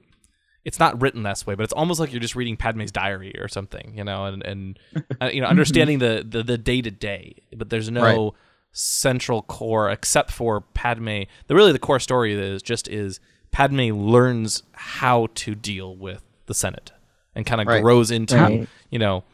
it's 0.64 0.78
not 0.78 1.00
written 1.00 1.22
this 1.22 1.46
way 1.46 1.54
but 1.54 1.62
it's 1.64 1.72
almost 1.72 2.00
like 2.00 2.12
you're 2.12 2.20
just 2.20 2.34
reading 2.36 2.56
padme's 2.56 2.90
diary 2.92 3.34
or 3.38 3.48
something 3.48 3.94
you 3.96 4.04
know 4.04 4.24
and 4.26 4.42
and 4.44 4.78
uh, 5.20 5.30
you 5.32 5.40
know 5.40 5.46
understanding 5.46 5.98
the 5.98 6.24
the 6.28 6.42
the 6.42 6.58
day 6.58 6.80
to 6.82 6.90
day 6.90 7.34
but 7.56 7.70
there's 7.70 7.90
no 7.90 8.02
Right. 8.02 8.32
central 8.72 9.42
core 9.42 9.90
except 9.90 10.30
for 10.30 10.60
padme 10.60 11.22
the 11.46 11.54
really 11.54 11.72
the 11.72 11.78
core 11.78 12.00
story 12.00 12.34
is 12.34 12.62
just 12.62 12.88
is 12.88 13.20
padme 13.52 13.90
learns 13.92 14.62
how 14.72 15.28
to 15.34 15.54
deal 15.54 15.94
with 15.96 16.22
the 16.46 16.54
senate 16.54 16.90
and 17.34 17.46
kind 17.46 17.60
of 17.60 17.66
Right. 17.66 17.82
grows 17.82 18.10
into 18.10 18.36
Right. 18.36 18.68
you 18.90 18.98
know 18.98 19.24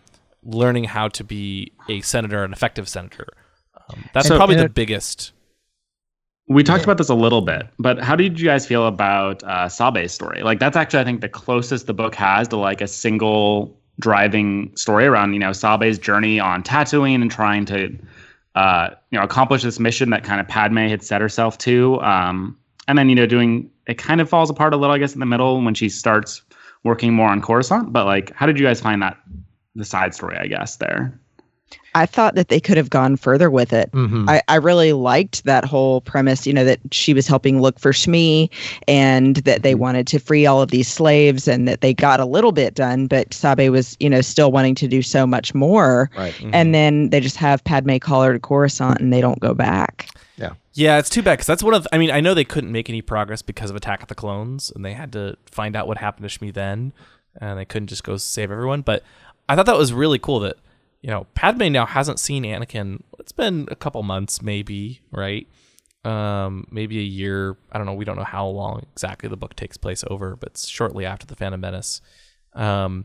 learning 0.42 0.84
how 0.84 1.08
to 1.08 1.24
be 1.24 1.72
a 1.88 2.00
senator 2.00 2.44
an 2.44 2.52
effective 2.52 2.88
senator 2.88 3.26
um, 3.88 4.04
that's 4.14 4.28
So- 4.28 4.36
probably 4.36 4.54
and 4.56 4.62
the 4.62 4.66
it- 4.66 4.74
biggest 4.74 5.32
We 6.50 6.64
talked 6.64 6.82
about 6.82 6.98
this 6.98 7.08
a 7.08 7.14
little 7.14 7.42
bit, 7.42 7.68
but 7.78 8.00
how 8.00 8.16
did 8.16 8.40
you 8.40 8.46
guys 8.46 8.66
feel 8.66 8.88
about 8.88 9.40
uh, 9.44 9.68
Sabe's 9.68 10.10
story? 10.10 10.42
Like 10.42 10.58
that's 10.58 10.76
actually 10.76 10.98
I 10.98 11.04
think 11.04 11.20
the 11.20 11.28
closest 11.28 11.86
the 11.86 11.94
book 11.94 12.12
has 12.16 12.48
to 12.48 12.56
like 12.56 12.80
a 12.80 12.88
single 12.88 13.78
driving 14.00 14.74
story 14.76 15.06
around 15.06 15.32
you 15.32 15.38
know 15.38 15.52
Sabe's 15.52 15.96
journey 15.96 16.40
on 16.40 16.64
Tatooine 16.64 17.22
and 17.22 17.30
trying 17.30 17.66
to 17.66 17.96
uh, 18.56 18.90
you 19.12 19.18
know 19.18 19.24
accomplish 19.24 19.62
this 19.62 19.78
mission 19.78 20.10
that 20.10 20.24
kind 20.24 20.40
of 20.40 20.48
Padme 20.48 20.88
had 20.88 21.04
set 21.04 21.20
herself 21.20 21.56
to, 21.58 22.00
um, 22.00 22.58
and 22.88 22.98
then 22.98 23.08
you 23.08 23.14
know 23.14 23.26
doing 23.26 23.70
it 23.86 23.98
kind 23.98 24.20
of 24.20 24.28
falls 24.28 24.50
apart 24.50 24.74
a 24.74 24.76
little 24.76 24.92
I 24.92 24.98
guess 24.98 25.14
in 25.14 25.20
the 25.20 25.26
middle 25.26 25.62
when 25.62 25.74
she 25.74 25.88
starts 25.88 26.42
working 26.82 27.12
more 27.12 27.28
on 27.28 27.40
Coruscant. 27.40 27.92
But 27.92 28.06
like, 28.06 28.34
how 28.34 28.46
did 28.46 28.58
you 28.58 28.66
guys 28.66 28.80
find 28.80 29.00
that 29.02 29.16
the 29.76 29.84
side 29.84 30.16
story? 30.16 30.36
I 30.36 30.48
guess 30.48 30.78
there. 30.78 31.19
I 31.94 32.06
thought 32.06 32.36
that 32.36 32.48
they 32.48 32.60
could 32.60 32.76
have 32.76 32.88
gone 32.90 33.16
further 33.16 33.50
with 33.50 33.72
it. 33.72 33.90
Mhm. 33.90 34.28
I, 34.30 34.42
I 34.46 34.56
really 34.56 34.92
liked 34.92 35.44
that 35.44 35.64
whole 35.64 36.00
premise, 36.02 36.46
you 36.46 36.52
know, 36.52 36.64
that 36.64 36.78
she 36.92 37.12
was 37.12 37.26
helping 37.26 37.60
look 37.60 37.80
for 37.80 37.90
Shmi 37.90 38.48
and 38.86 39.36
that 39.38 39.64
they 39.64 39.74
wanted 39.74 40.06
to 40.08 40.20
free 40.20 40.46
all 40.46 40.62
of 40.62 40.70
these 40.70 40.86
slaves 40.86 41.48
and 41.48 41.66
that 41.66 41.80
they 41.80 41.92
got 41.92 42.20
a 42.20 42.24
little 42.24 42.52
bit 42.52 42.74
done, 42.74 43.08
but 43.08 43.34
Sabe 43.34 43.68
was, 43.70 43.96
you 43.98 44.08
know, 44.08 44.20
still 44.20 44.52
wanting 44.52 44.76
to 44.76 44.86
do 44.86 45.02
so 45.02 45.26
much 45.26 45.52
more. 45.52 46.10
Right. 46.16 46.34
And 46.52 46.72
then 46.74 47.10
they 47.10 47.18
just 47.18 47.36
have 47.36 47.64
Padme 47.64 47.96
call 47.96 48.22
her 48.22 48.32
to 48.34 48.38
Coruscant 48.38 49.00
and 49.00 49.12
they 49.12 49.20
don't 49.20 49.40
go 49.40 49.52
back. 49.52 50.08
Yeah, 50.36 50.52
Yeah, 50.74 50.98
it's 50.98 51.10
too 51.10 51.22
bad 51.22 51.34
because 51.34 51.48
that's 51.48 51.62
one 51.62 51.74
of. 51.74 51.88
I 51.92 51.98
mean, 51.98 52.12
I 52.12 52.20
know 52.20 52.34
they 52.34 52.44
couldn't 52.44 52.70
make 52.70 52.88
any 52.88 53.02
progress 53.02 53.42
because 53.42 53.68
of 53.68 53.74
Attack 53.76 54.00
of 54.00 54.08
the 54.08 54.14
Clones, 54.14 54.70
and 54.74 54.84
they 54.84 54.92
had 54.94 55.12
to 55.12 55.36
find 55.44 55.74
out 55.74 55.88
what 55.88 55.98
happened 55.98 56.30
to 56.30 56.38
Shmi 56.38 56.54
then, 56.54 56.92
and 57.40 57.58
they 57.58 57.64
couldn't 57.64 57.88
just 57.88 58.04
go 58.04 58.16
save 58.16 58.50
everyone. 58.52 58.80
But 58.82 59.02
I 59.48 59.56
thought 59.56 59.66
that 59.66 59.76
was 59.76 59.92
really 59.92 60.18
cool 60.18 60.40
that 60.40 60.56
you 61.02 61.10
know 61.10 61.26
Padme 61.34 61.72
now 61.72 61.86
hasn't 61.86 62.20
seen 62.20 62.44
Anakin. 62.44 63.02
It's 63.18 63.32
been 63.32 63.68
a 63.70 63.76
couple 63.76 64.02
months, 64.02 64.42
maybe, 64.42 65.00
right? 65.10 65.46
Um, 66.04 66.66
maybe 66.70 66.98
a 66.98 67.02
year. 67.02 67.56
I 67.72 67.78
don't 67.78 67.86
know. 67.86 67.94
We 67.94 68.04
don't 68.04 68.16
know 68.16 68.24
how 68.24 68.46
long 68.46 68.86
exactly 68.92 69.28
the 69.28 69.36
book 69.36 69.54
takes 69.54 69.76
place 69.76 70.04
over, 70.08 70.36
but 70.36 70.56
shortly 70.58 71.04
after 71.04 71.26
the 71.26 71.36
Phantom 71.36 71.60
Menace. 71.60 72.00
Um, 72.54 73.04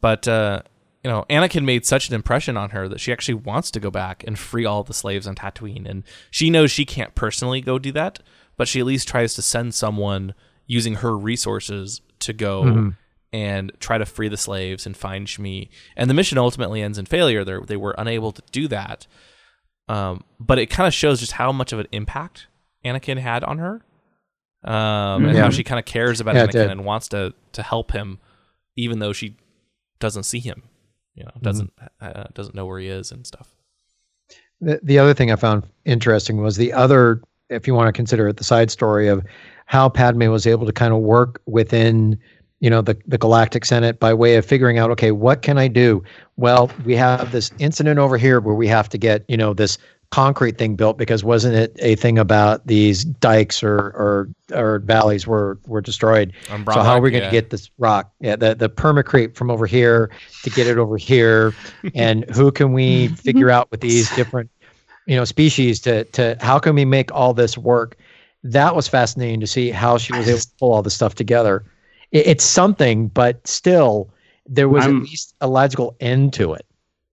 but 0.00 0.28
uh, 0.28 0.62
you 1.06 1.10
know, 1.10 1.24
Anakin 1.30 1.64
made 1.64 1.86
such 1.86 2.08
an 2.08 2.16
impression 2.16 2.56
on 2.56 2.70
her 2.70 2.88
that 2.88 2.98
she 2.98 3.12
actually 3.12 3.34
wants 3.34 3.70
to 3.70 3.80
go 3.80 3.92
back 3.92 4.24
and 4.26 4.36
free 4.36 4.64
all 4.64 4.82
the 4.82 4.92
slaves 4.92 5.26
on 5.26 5.36
Tatooine. 5.36 5.88
And 5.88 6.02
she 6.32 6.50
knows 6.50 6.72
she 6.72 6.84
can't 6.84 7.14
personally 7.14 7.60
go 7.60 7.78
do 7.78 7.92
that, 7.92 8.18
but 8.56 8.66
she 8.66 8.80
at 8.80 8.86
least 8.86 9.06
tries 9.06 9.34
to 9.34 9.42
send 9.42 9.72
someone 9.74 10.34
using 10.66 10.96
her 10.96 11.16
resources 11.16 12.00
to 12.18 12.32
go 12.32 12.64
and 13.36 13.72
try 13.80 13.98
to 13.98 14.06
free 14.06 14.28
the 14.28 14.36
slaves 14.36 14.86
and 14.86 14.96
find 14.96 15.26
Shmi. 15.26 15.68
And 15.96 16.08
the 16.08 16.14
mission 16.14 16.38
ultimately 16.38 16.82
ends 16.82 16.98
in 16.98 17.06
failure. 17.06 17.44
They 17.44 17.58
they 17.66 17.76
were 17.76 17.94
unable 17.98 18.32
to 18.32 18.42
do 18.50 18.68
that. 18.68 19.06
Um, 19.88 20.24
but 20.40 20.58
it 20.58 20.70
kind 20.70 20.86
of 20.86 20.94
shows 20.94 21.20
just 21.20 21.32
how 21.32 21.52
much 21.52 21.72
of 21.72 21.78
an 21.78 21.86
impact 21.92 22.46
Anakin 22.84 23.18
had 23.18 23.44
on 23.44 23.58
her. 23.58 23.82
Um, 24.64 25.26
and 25.26 25.38
how 25.38 25.50
she 25.50 25.62
kind 25.62 25.78
of 25.78 25.84
cares 25.84 26.20
about 26.20 26.34
Yeah, 26.34 26.46
Anakin 26.46 26.70
and 26.70 26.84
wants 26.84 27.08
to 27.08 27.34
to 27.52 27.62
help 27.62 27.92
him, 27.92 28.18
even 28.74 28.98
though 28.98 29.12
she 29.12 29.36
doesn't 30.00 30.24
see 30.24 30.40
him, 30.40 30.62
you 31.14 31.24
know, 31.24 31.30
doesn't 31.40 31.72
uh, 32.00 32.24
doesn't 32.34 32.54
know 32.54 32.66
where 32.66 32.80
he 32.80 32.88
is 32.88 33.12
and 33.12 33.26
stuff. 33.26 33.54
The, 34.60 34.80
the 34.82 34.98
other 34.98 35.14
thing 35.14 35.30
I 35.30 35.36
found 35.36 35.64
interesting 35.84 36.42
was 36.42 36.56
the 36.56 36.72
other, 36.72 37.20
if 37.48 37.66
you 37.66 37.74
want 37.74 37.88
to 37.88 37.92
consider 37.92 38.26
it, 38.28 38.38
the 38.38 38.44
side 38.44 38.70
story 38.70 39.08
of 39.08 39.24
how 39.66 39.88
Padme 39.88 40.28
was 40.30 40.46
able 40.46 40.66
to 40.66 40.72
kind 40.72 40.94
of 40.94 41.00
work 41.00 41.42
within, 41.46 42.18
you 42.60 42.70
know, 42.70 42.80
the, 42.80 42.96
the 43.06 43.18
Galactic 43.18 43.64
Senate 43.64 44.00
by 44.00 44.14
way 44.14 44.36
of 44.36 44.46
figuring 44.46 44.78
out, 44.78 44.90
okay, 44.90 45.12
what 45.12 45.42
can 45.42 45.58
I 45.58 45.68
do? 45.68 46.02
Well, 46.36 46.70
we 46.84 46.96
have 46.96 47.32
this 47.32 47.50
incident 47.58 47.98
over 47.98 48.16
here 48.16 48.40
where 48.40 48.54
we 48.54 48.66
have 48.68 48.88
to 48.90 48.98
get, 48.98 49.24
you 49.28 49.36
know, 49.36 49.52
this 49.52 49.78
concrete 50.10 50.56
thing 50.56 50.76
built 50.76 50.96
because 50.96 51.24
wasn't 51.24 51.54
it 51.54 51.76
a 51.80 51.96
thing 51.96 52.18
about 52.18 52.66
these 52.66 53.04
dikes 53.04 53.62
or 53.62 53.76
or, 53.76 54.28
or 54.52 54.78
valleys 54.80 55.26
were 55.26 55.58
were 55.66 55.80
destroyed? 55.80 56.32
So 56.48 56.82
how 56.82 56.94
are 56.94 57.00
we 57.00 57.10
going 57.10 57.22
to 57.22 57.26
yeah. 57.26 57.32
get 57.32 57.50
this 57.50 57.70
rock, 57.78 58.10
yeah, 58.20 58.36
the 58.36 58.54
the 58.54 58.68
permacrete 58.68 59.34
from 59.34 59.50
over 59.50 59.66
here 59.66 60.10
to 60.42 60.50
get 60.50 60.66
it 60.66 60.78
over 60.78 60.96
here, 60.96 61.54
and 61.94 62.24
who 62.30 62.52
can 62.52 62.72
we 62.72 63.08
figure 63.08 63.50
out 63.50 63.70
with 63.70 63.80
these 63.80 64.14
different, 64.14 64.50
you 65.06 65.16
know, 65.16 65.24
species 65.24 65.80
to 65.80 66.04
to 66.04 66.36
how 66.40 66.58
can 66.58 66.74
we 66.74 66.84
make 66.84 67.12
all 67.12 67.34
this 67.34 67.58
work? 67.58 67.96
That 68.44 68.76
was 68.76 68.86
fascinating 68.86 69.40
to 69.40 69.46
see 69.46 69.70
how 69.70 69.98
she 69.98 70.14
was 70.14 70.28
able 70.28 70.38
to 70.38 70.48
pull 70.58 70.72
all 70.72 70.82
this 70.82 70.94
stuff 70.94 71.16
together. 71.16 71.64
It, 72.12 72.26
it's 72.26 72.44
something, 72.44 73.08
but 73.08 73.46
still, 73.46 74.10
there 74.46 74.68
was 74.68 74.84
I'm- 74.84 74.98
at 74.98 75.02
least 75.02 75.34
a 75.40 75.48
logical 75.48 75.96
end 76.00 76.32
to 76.34 76.54
it. 76.54 76.66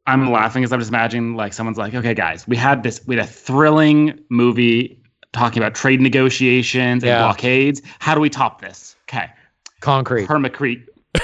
I'm 0.06 0.30
laughing 0.30 0.62
because 0.64 0.74
I'm 0.74 0.80
just 0.82 0.92
imagining 0.92 1.36
like 1.38 1.54
someone's 1.54 1.78
like, 1.78 1.94
okay, 1.94 2.14
guys, 2.14 2.46
we 2.46 2.58
had 2.58 2.84
this, 2.84 3.00
we 3.08 3.16
had 3.16 3.24
a 3.24 3.28
thrilling 3.28 4.20
movie 4.30 5.00
talking 5.32 5.64
about 5.64 5.76
trade 5.76 6.02
negotiations 6.02 7.04
and 7.04 7.08
Yeah. 7.10 7.20
blockades. 7.20 7.82
How 8.00 8.14
do 8.14 8.20
we 8.20 8.30
top 8.30 8.60
this? 8.60 8.98
Okay, 9.10 9.28
Concrete. 9.80 10.28
permacrete, 10.28 10.84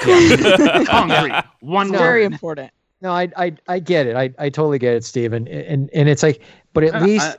concrete, 0.86 1.44
one 1.60 1.86
It's 1.88 1.92
word. 1.92 1.98
very 1.98 2.24
important. 2.24 2.70
No, 3.02 3.12
I 3.12 3.28
I 3.36 3.54
I 3.68 3.78
get 3.80 4.06
it. 4.06 4.16
I 4.16 4.30
I 4.38 4.48
totally 4.48 4.78
get 4.78 4.94
it, 4.94 5.04
Stephen. 5.04 5.46
And 5.48 5.90
and 5.92 6.08
it's 6.08 6.22
like, 6.22 6.40
but 6.72 6.84
at 6.84 6.94
Yeah, 6.94 7.00
least 7.00 7.36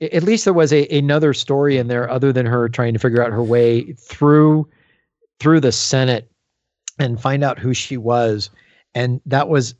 at 0.00 0.22
least 0.22 0.44
there 0.44 0.54
was 0.54 0.72
a 0.74 0.86
another 0.88 1.32
story 1.32 1.78
in 1.78 1.88
there 1.88 2.08
other 2.10 2.32
than 2.32 2.44
her 2.46 2.68
trying 2.68 2.92
to 2.92 2.98
figure 2.98 3.22
out 3.22 3.30
her 3.30 3.42
way 3.42 3.92
through 3.92 4.68
through 5.40 5.60
the 5.60 5.72
Senate 5.72 6.30
and 6.98 7.20
find 7.20 7.42
out 7.42 7.58
who 7.58 7.74
she 7.74 7.96
was. 7.96 8.50
And 8.94 9.20
that 9.26 9.48
was 9.48 9.74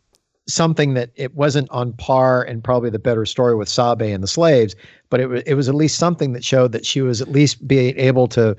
something 0.49 0.95
that 0.95 1.11
it 1.15 1.35
wasn't 1.35 1.71
on 1.71 1.93
par 1.95 2.43
and 2.43 2.65
probably 2.65 2.91
the 2.91 2.99
better 2.99 3.25
story 3.25 3.55
with 3.55 3.69
Sabe 3.69 4.03
and 4.03 4.23
the 4.23 4.29
slaves, 4.29 4.75
but 5.11 5.21
it 5.21 5.27
was 5.27 5.43
it 5.43 5.55
was 5.55 5.69
at 5.69 5.75
least 5.75 5.99
something 5.99 6.33
that 6.33 6.45
showed 6.45 6.73
that 6.73 6.85
she 6.85 7.01
was 7.01 7.21
at 7.21 7.29
least 7.29 7.67
being 7.67 7.97
able 7.99 8.27
to 8.29 8.57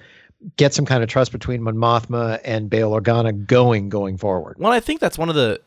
get 0.57 0.73
some 0.73 0.85
kind 0.85 1.03
of 1.03 1.09
trust 1.09 1.31
between 1.31 1.61
Mon 1.61 1.75
Mothma 1.75 2.39
and 2.43 2.69
Bail 2.69 2.91
Organa 2.91 3.45
going 3.45 3.89
going 3.89 4.17
forward. 4.17 4.57
Well, 4.59 4.71
I 4.71 4.79
think 4.79 4.99
that's 4.99 5.17
one 5.17 5.29
of 5.29 5.35
the 5.35 5.61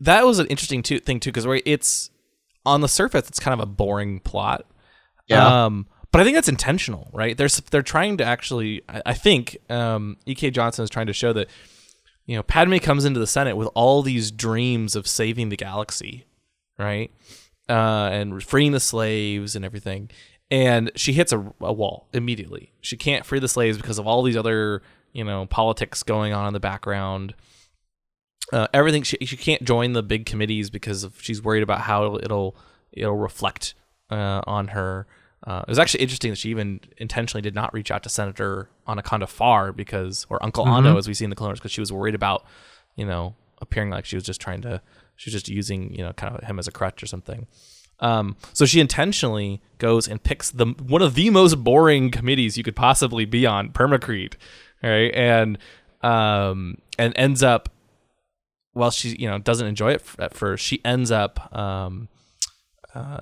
that 0.00 0.24
was 0.24 0.38
an 0.38 0.46
interesting 0.46 0.82
too, 0.82 0.98
thing 0.98 1.20
too 1.20 1.30
because 1.30 1.46
it's 1.66 2.10
on 2.64 2.80
the 2.80 2.88
surface 2.88 3.28
it's 3.28 3.40
kind 3.40 3.60
of 3.60 3.60
a 3.60 3.70
boring 3.70 4.20
plot. 4.20 4.64
Yeah. 5.26 5.64
Um, 5.64 5.86
but 6.12 6.20
I 6.20 6.24
think 6.24 6.36
that's 6.36 6.48
intentional, 6.48 7.08
right? 7.12 7.36
They're 7.36 7.48
they're 7.70 7.82
trying 7.82 8.18
to 8.18 8.24
actually. 8.24 8.82
I, 8.88 9.02
I 9.06 9.14
think 9.14 9.56
um, 9.68 10.16
E.K. 10.26 10.50
Johnston 10.50 10.84
is 10.84 10.90
trying 10.90 11.06
to 11.06 11.12
show 11.12 11.32
that 11.32 11.48
you 12.26 12.36
know 12.36 12.42
Padme 12.42 12.76
comes 12.76 13.04
into 13.04 13.18
the 13.18 13.26
Senate 13.26 13.56
with 13.56 13.68
all 13.74 14.02
these 14.02 14.30
dreams 14.30 14.94
of 14.94 15.06
saving 15.06 15.48
the 15.48 15.56
galaxy, 15.56 16.26
right? 16.78 17.10
Uh, 17.68 18.10
and 18.12 18.42
freeing 18.42 18.72
the 18.72 18.80
slaves 18.80 19.56
and 19.56 19.64
everything. 19.64 20.10
And 20.50 20.90
she 20.94 21.14
hits 21.14 21.32
a, 21.32 21.52
a 21.60 21.72
wall 21.72 22.08
immediately. 22.12 22.72
She 22.82 22.96
can't 22.96 23.24
free 23.24 23.38
the 23.38 23.48
slaves 23.48 23.78
because 23.78 23.98
of 23.98 24.06
all 24.06 24.22
these 24.22 24.36
other, 24.36 24.82
you 25.12 25.24
know, 25.24 25.46
politics 25.46 26.02
going 26.02 26.34
on 26.34 26.46
in 26.46 26.52
the 26.52 26.60
background 26.60 27.34
uh, 28.52 28.68
everything 28.72 29.02
she, 29.02 29.16
she 29.24 29.36
can't 29.36 29.64
join 29.64 29.94
the 29.94 30.02
big 30.02 30.26
committees 30.26 30.70
because 30.70 31.04
of, 31.04 31.20
she's 31.20 31.42
worried 31.42 31.62
about 31.62 31.80
how 31.82 32.16
it'll 32.16 32.56
it'll 32.92 33.16
reflect 33.16 33.74
uh, 34.10 34.42
on 34.46 34.68
her. 34.68 35.06
Uh, 35.44 35.62
it 35.66 35.68
was 35.70 35.78
actually 35.78 36.00
interesting 36.02 36.30
that 36.30 36.36
she 36.36 36.50
even 36.50 36.80
intentionally 36.98 37.42
did 37.42 37.54
not 37.54 37.74
reach 37.74 37.90
out 37.90 38.02
to 38.04 38.08
Senator 38.08 38.68
Onaconda 38.86 39.28
Farr 39.28 39.72
because, 39.72 40.24
or 40.30 40.42
Uncle 40.42 40.64
Ando, 40.66 40.96
as 40.98 41.08
we 41.08 41.14
see 41.14 41.24
in 41.24 41.30
the 41.30 41.36
Clone 41.36 41.48
Wars, 41.48 41.58
because 41.58 41.72
she 41.72 41.80
was 41.80 41.92
worried 41.92 42.14
about, 42.14 42.44
you 42.94 43.04
know, 43.04 43.34
appearing 43.60 43.90
like 43.90 44.04
she 44.04 44.16
was 44.16 44.24
just 44.24 44.40
trying 44.40 44.62
to, 44.62 44.80
she 45.16 45.28
was 45.30 45.32
just 45.34 45.48
using, 45.48 45.92
you 45.92 46.02
know, 46.04 46.12
kind 46.12 46.36
of 46.36 46.44
him 46.44 46.58
as 46.58 46.68
a 46.68 46.72
crutch 46.72 47.02
or 47.02 47.06
something. 47.06 47.46
Um, 47.98 48.36
so 48.52 48.66
she 48.66 48.80
intentionally 48.80 49.60
goes 49.78 50.08
and 50.08 50.22
picks 50.22 50.50
the 50.50 50.66
one 50.66 51.02
of 51.02 51.14
the 51.14 51.30
most 51.30 51.62
boring 51.62 52.10
committees 52.10 52.56
you 52.56 52.64
could 52.64 52.76
possibly 52.76 53.24
be 53.24 53.46
on, 53.46 53.70
Permacrete, 53.70 54.34
right? 54.82 55.14
And 55.14 55.58
um, 56.02 56.78
and 56.98 57.12
ends 57.16 57.42
up 57.42 57.68
while 58.72 58.90
she 58.90 59.16
you 59.16 59.28
know 59.28 59.38
doesn't 59.38 59.66
enjoy 59.66 59.92
it 59.92 60.02
f- 60.02 60.16
at 60.18 60.34
first, 60.34 60.64
she 60.64 60.80
ends 60.84 61.10
up 61.12 61.56
um, 61.56 62.08
uh, 62.94 63.18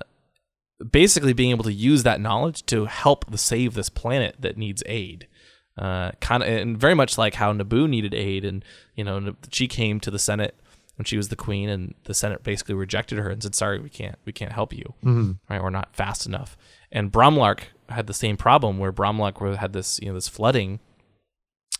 basically 0.89 1.33
being 1.33 1.51
able 1.51 1.63
to 1.63 1.73
use 1.73 2.03
that 2.03 2.19
knowledge 2.21 2.65
to 2.67 2.85
help 2.85 3.25
save 3.37 3.73
this 3.73 3.89
planet 3.89 4.35
that 4.39 4.57
needs 4.57 4.83
aid. 4.85 5.27
uh, 5.77 6.11
kind 6.19 6.43
of 6.43 6.49
and 6.49 6.77
very 6.77 6.93
much 6.95 7.17
like 7.17 7.35
how 7.35 7.53
Naboo 7.53 7.87
needed 7.89 8.13
aid, 8.13 8.43
and 8.45 8.63
you 8.95 9.03
know 9.03 9.35
she 9.51 9.67
came 9.67 9.99
to 10.01 10.11
the 10.11 10.19
Senate 10.19 10.55
when 10.97 11.05
she 11.05 11.15
was 11.17 11.29
the 11.29 11.35
queen, 11.35 11.69
and 11.69 11.95
the 12.03 12.13
Senate 12.13 12.43
basically 12.43 12.75
rejected 12.75 13.17
her 13.17 13.29
and 13.29 13.41
said, 13.41 13.55
"Sorry, 13.55 13.79
we 13.79 13.89
can't 13.89 14.17
we 14.25 14.33
can't 14.33 14.51
help 14.51 14.73
you. 14.73 14.93
Right, 15.49 15.63
we're 15.63 15.69
not 15.69 15.95
fast 15.95 16.25
enough." 16.25 16.57
And 16.91 17.11
Bromlarch 17.11 17.61
had 17.87 18.07
the 18.07 18.13
same 18.13 18.35
problem 18.37 18.79
where 18.79 18.91
Bromlarch 18.91 19.55
had 19.55 19.71
this 19.73 19.99
you 20.01 20.09
know 20.09 20.13
this 20.15 20.27
flooding, 20.27 20.79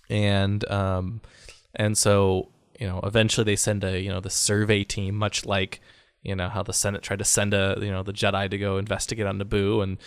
and 0.10 0.70
um, 0.72 1.22
and 1.76 1.98
so 1.98 2.50
you 2.80 2.88
know 2.88 3.00
eventually 3.04 3.44
they 3.44 3.56
send 3.56 3.84
a 3.84 4.00
you 4.00 4.10
know 4.10 4.20
the 4.22 4.30
survey 4.30 4.84
team, 4.84 5.16
much 5.16 5.46
like 5.46 5.82
you 6.24 6.36
know 6.36 6.50
how 6.50 6.64
the 6.64 6.74
Senate 6.74 7.02
tried 7.02 7.20
to 7.20 7.26
send 7.26 7.54
a 7.54 7.78
you 7.82 7.92
know 7.92 8.04
the 8.04 8.14
Jedi 8.14 8.50
to 8.50 8.58
go 8.58 8.78
investigate 8.78 9.26
on 9.26 9.40
Naboo, 9.40 9.82
and 9.84 9.98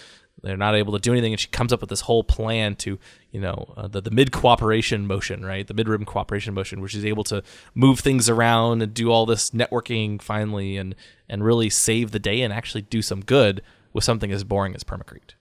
they're 0.43 0.57
not 0.57 0.75
able 0.75 0.93
to 0.93 0.99
do 0.99 1.13
anything. 1.13 1.33
And 1.33 1.41
she 1.41 1.49
comes 1.49 1.73
up 1.73 1.81
with 1.81 1.91
this 1.91 2.03
whole 2.03 2.25
plan 2.25 2.75
to 2.77 2.99
you 3.33 3.41
know 3.41 3.73
uh, 3.77 3.89
the 3.89 4.01
the 4.01 4.11
mid 4.11 4.31
cooperation 4.33 5.07
motion, 5.07 5.45
right? 5.45 5.67
The 5.67 5.75
mid 5.75 5.89
rim 5.89 6.05
cooperation 6.05 6.55
motion, 6.55 6.81
where 6.81 6.89
she's 6.89 7.05
able 7.05 7.25
to 7.25 7.43
move 7.75 8.01
things 8.01 8.29
around 8.29 8.83
and 8.83 8.93
do 8.95 9.11
all 9.11 9.27
this 9.27 9.51
networking 9.51 10.21
finally, 10.21 10.77
and 10.77 10.95
and 11.29 11.45
really 11.45 11.71
save 11.71 12.11
the 12.11 12.19
day 12.19 12.43
and 12.43 12.53
actually 12.53 12.83
do 12.83 13.01
some 13.03 13.21
good 13.23 13.63
with 13.93 14.05
something 14.05 14.31
as 14.33 14.45
boring 14.45 14.75
as 14.75 14.85
permacrete. 14.85 15.35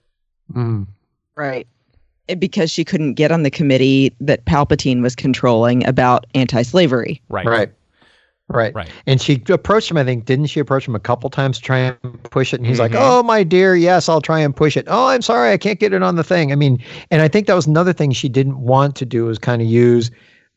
Mm. 0.52 0.86
Right. 1.36 1.66
It- 2.28 2.40
Because 2.40 2.70
she 2.70 2.84
couldn't 2.84 3.14
get 3.14 3.30
on 3.32 3.42
the 3.42 3.50
committee 3.50 4.14
that 4.20 4.44
Palpatine 4.46 5.02
was 5.02 5.14
controlling 5.14 5.84
about 5.86 6.24
anti-slavery. 6.34 7.20
Right. 7.28 7.46
Right. 7.46 7.72
Right. 8.48 8.74
Right. 8.74 8.90
And 9.06 9.20
she 9.20 9.42
approached 9.48 9.90
him, 9.90 9.96
I 9.96 10.04
think, 10.04 10.26
didn't 10.26 10.46
she 10.46 10.60
approach 10.60 10.86
him 10.86 10.94
a 10.94 11.00
couple 11.00 11.30
times 11.30 11.56
to 11.58 11.62
try 11.64 11.78
and 11.78 12.22
push 12.24 12.52
it? 12.52 12.60
And 12.60 12.66
he's 12.66 12.78
like, 12.78 12.92
Mm-hmm. 12.92 13.00
Mhm. 13.02 13.18
Oh, 13.20 13.22
my 13.22 13.42
dear, 13.42 13.74
yes, 13.74 14.08
I'll 14.08 14.20
try 14.20 14.38
and 14.40 14.54
push 14.54 14.76
it. 14.76 14.84
Oh, 14.88 15.08
I'm 15.08 15.22
sorry, 15.22 15.50
I 15.52 15.56
can't 15.56 15.80
get 15.80 15.92
it 15.94 16.02
on 16.02 16.16
the 16.16 16.24
thing. 16.24 16.52
I 16.52 16.54
mean, 16.54 16.78
and 17.10 17.22
I 17.22 17.28
think 17.28 17.46
that 17.46 17.54
was 17.54 17.66
another 17.66 17.92
thing 17.94 18.12
she 18.12 18.28
didn't 18.28 18.58
want 18.58 18.96
to 18.96 19.06
do 19.06 19.24
was 19.24 19.38
kind 19.38 19.62
of 19.62 19.68
use 19.68 20.10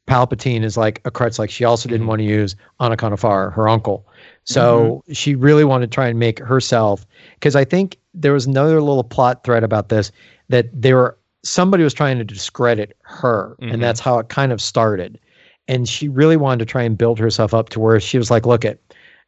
Palpatine 0.08 0.64
as 0.64 0.78
like 0.78 1.02
a 1.06 1.12
crutch. 1.12 1.40
Like 1.40 1.50
she 1.50 1.64
also 1.64 1.88
didn't 1.90 2.06
Mhm. 2.06 2.10
want 2.10 2.20
to 2.20 2.26
use 2.26 2.56
Onaconda 2.82 3.18
Farr, 3.20 3.50
her 3.52 3.68
uncle. 3.68 4.06
So 4.44 5.04
she 5.12 5.36
really 5.36 5.66
wanted 5.66 5.90
to 5.92 5.96
try 5.96 6.08
and 6.08 6.18
make 6.20 6.40
herself 6.40 7.06
because 7.36 7.56
I 7.56 7.66
think 7.66 7.98
there 8.14 8.32
was 8.34 8.46
another 8.46 8.82
little 8.82 9.04
plot 9.04 9.44
thread 9.44 9.64
about 9.64 9.90
this 9.90 10.12
that 10.50 10.68
they 10.74 10.94
were 10.94 11.18
somebody 11.44 11.84
was 11.84 11.94
trying 11.94 12.18
to 12.18 12.24
discredit 12.26 12.96
her, 13.04 13.56
and 13.60 13.82
that's 13.82 14.00
how 14.00 14.20
it 14.20 14.28
kind 14.30 14.52
of 14.52 14.62
started. 14.62 15.20
And 15.68 15.88
she 15.88 16.08
really 16.08 16.38
wanted 16.38 16.60
to 16.60 16.66
try 16.66 16.84
and 16.84 16.98
build 16.98 17.20
herself 17.20 17.54
up 17.54 17.70
to 17.70 17.80
where 17.80 18.00
she 18.00 18.18
was 18.18 18.32
like, 18.32 18.46
"Look, 18.46 18.64
it, 18.66 18.82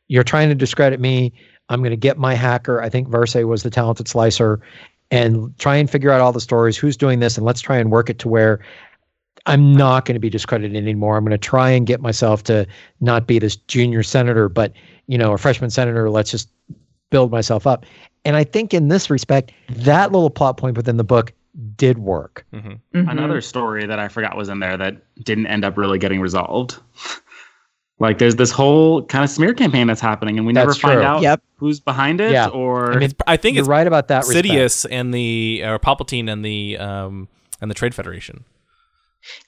you're 0.07 0.23
trying 0.23 0.49
to 0.49 0.55
discredit 0.55 0.99
me. 0.99 1.33
I'm 1.69 1.81
going 1.81 1.91
to 1.91 1.97
get 1.97 2.17
my 2.17 2.33
hacker. 2.33 2.81
I 2.81 2.89
think 2.89 3.09
Versé 3.09 3.47
was 3.47 3.63
the 3.63 3.69
talented 3.69 4.07
slicer, 4.07 4.61
and 5.11 5.57
try 5.59 5.75
and 5.75 5.89
figure 5.89 6.11
out 6.11 6.21
all 6.21 6.31
the 6.31 6.41
stories. 6.41 6.77
Who's 6.77 6.97
doing 6.97 7.19
this, 7.19 7.37
and 7.37 7.45
let's 7.45 7.61
try 7.61 7.77
and 7.77 7.91
work 7.91 8.09
it 8.09 8.19
to 8.19 8.29
where." 8.29 8.59
I'm 9.45 9.73
not 9.73 10.03
going 10.03 10.15
to 10.15 10.19
be 10.19 10.29
discredited 10.29 10.75
anymore. 10.75 11.15
I'm 11.17 11.23
going 11.23 11.31
to 11.31 11.37
try 11.37 11.69
and 11.69 11.87
get 11.87 12.01
myself 12.01 12.43
to 12.43 12.67
not 12.99 13.25
be 13.25 13.39
this 13.39 13.55
junior 13.55 14.03
senator, 14.03 14.49
but 14.49 14.73
you 15.07 15.17
know, 15.17 15.31
a 15.31 15.37
freshman 15.37 15.69
senator. 15.69 16.09
Let's 16.09 16.29
just 16.29 16.49
build 17.09 17.31
myself 17.31 17.65
up. 17.65 17.85
And 18.25 18.35
I 18.35 18.43
think 18.43 18.73
in 18.73 18.89
this 18.89 19.09
respect, 19.09 19.51
that 19.69 20.11
little 20.11 20.29
plot 20.29 20.57
point 20.57 20.77
within 20.77 20.97
the 20.97 21.03
book 21.03 21.33
did 21.75 21.97
work. 21.97 22.45
hmm 22.51 22.73
Mhm. 22.93 23.09
Another 23.11 23.41
story 23.41 23.85
that 23.85 23.99
I 23.99 24.07
forgot 24.07 24.37
was 24.37 24.49
in 24.49 24.59
there 24.59 24.77
that 24.77 24.97
didn't 25.23 25.47
end 25.47 25.65
up 25.65 25.77
really 25.77 25.97
getting 25.99 26.21
resolved. 26.21 26.77
like 27.99 28.17
there's 28.17 28.35
this 28.37 28.51
whole 28.51 29.03
kind 29.05 29.23
of 29.23 29.29
smear 29.29 29.53
campaign 29.53 29.87
that's 29.87 29.99
happening, 30.01 30.37
and 30.37 30.47
we 30.47 30.53
never 30.53 30.71
That's 30.71 30.79
find 30.79 31.01
out 31.01 31.21
Yep. 31.21 31.41
who's 31.57 31.79
behind 31.79 32.21
it 32.21 32.31
Yeah. 32.31 32.47
or 32.47 32.93
I 32.93 32.97
mean, 32.97 33.11
I 33.27 33.35
think 33.37 33.55
You're 33.55 33.63
it's 33.63 33.69
right 33.69 33.85
about 33.87 34.07
that. 34.07 34.25
respect. 34.25 34.47
Sidious 34.47 34.85
and 34.89 35.13
the 35.13 35.61
or 35.65 35.79
Palpatine 35.79 36.31
and 36.31 36.43
the 36.45 36.77
um 36.77 37.27
and 37.61 37.69
the 37.69 37.75
Trade 37.75 37.93
Federation. 37.93 38.45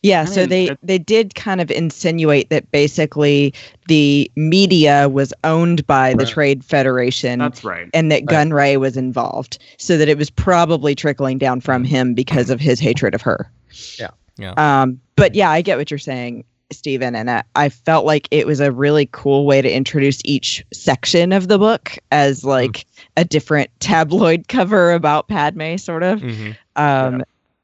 Yeah, 0.01 0.21
I 0.21 0.25
so 0.25 0.45
they 0.45 0.75
they 0.83 0.97
did 0.97 1.35
kind 1.35 1.61
of 1.61 1.71
insinuate 1.71 2.49
that 2.49 2.69
basically 2.71 3.53
the 3.87 4.29
media 4.35 5.09
was 5.09 5.33
owned 5.43 5.85
by 5.87 6.13
the 6.13 6.25
Trade 6.25 6.63
Federation 6.63 7.39
that's 7.39 7.63
right. 7.63 7.89
and 7.93 8.11
that 8.11 8.23
Right. 8.27 8.47
Gunray 8.47 8.79
was 8.79 8.97
involved, 8.97 9.57
so 9.77 9.97
that 9.97 10.09
it 10.09 10.17
was 10.17 10.29
probably 10.29 10.95
trickling 10.95 11.37
down 11.37 11.61
from 11.61 11.83
him 11.83 12.13
because 12.13 12.49
of 12.49 12.59
his 12.59 12.79
hatred 12.79 13.15
of 13.15 13.21
her. 13.21 13.49
Yeah. 13.97 14.09
Yeah. 14.37 14.53
Um, 14.57 14.99
but 15.15 15.35
yeah, 15.35 15.49
I 15.51 15.61
get 15.61 15.77
what 15.77 15.91
you're 15.91 15.97
saying, 15.99 16.45
Stephen, 16.71 17.15
and 17.15 17.29
I, 17.29 17.43
I 17.55 17.69
felt 17.69 18.05
like 18.05 18.27
it 18.31 18.47
was 18.47 18.59
a 18.59 18.71
really 18.71 19.07
cool 19.11 19.45
way 19.45 19.61
to 19.61 19.71
introduce 19.71 20.19
each 20.25 20.63
section 20.73 21.31
of 21.31 21.47
the 21.47 21.59
book 21.59 21.97
as 22.11 22.43
like 22.43 22.85
a 23.17 23.25
different 23.25 23.69
tabloid 23.79 24.47
cover 24.49 24.91
about 24.93 25.27
Padme, 25.27 25.77
sort 25.77 26.03
of. 26.03 26.21
Mm-hmm. 26.21 26.51
Um, 26.75 27.23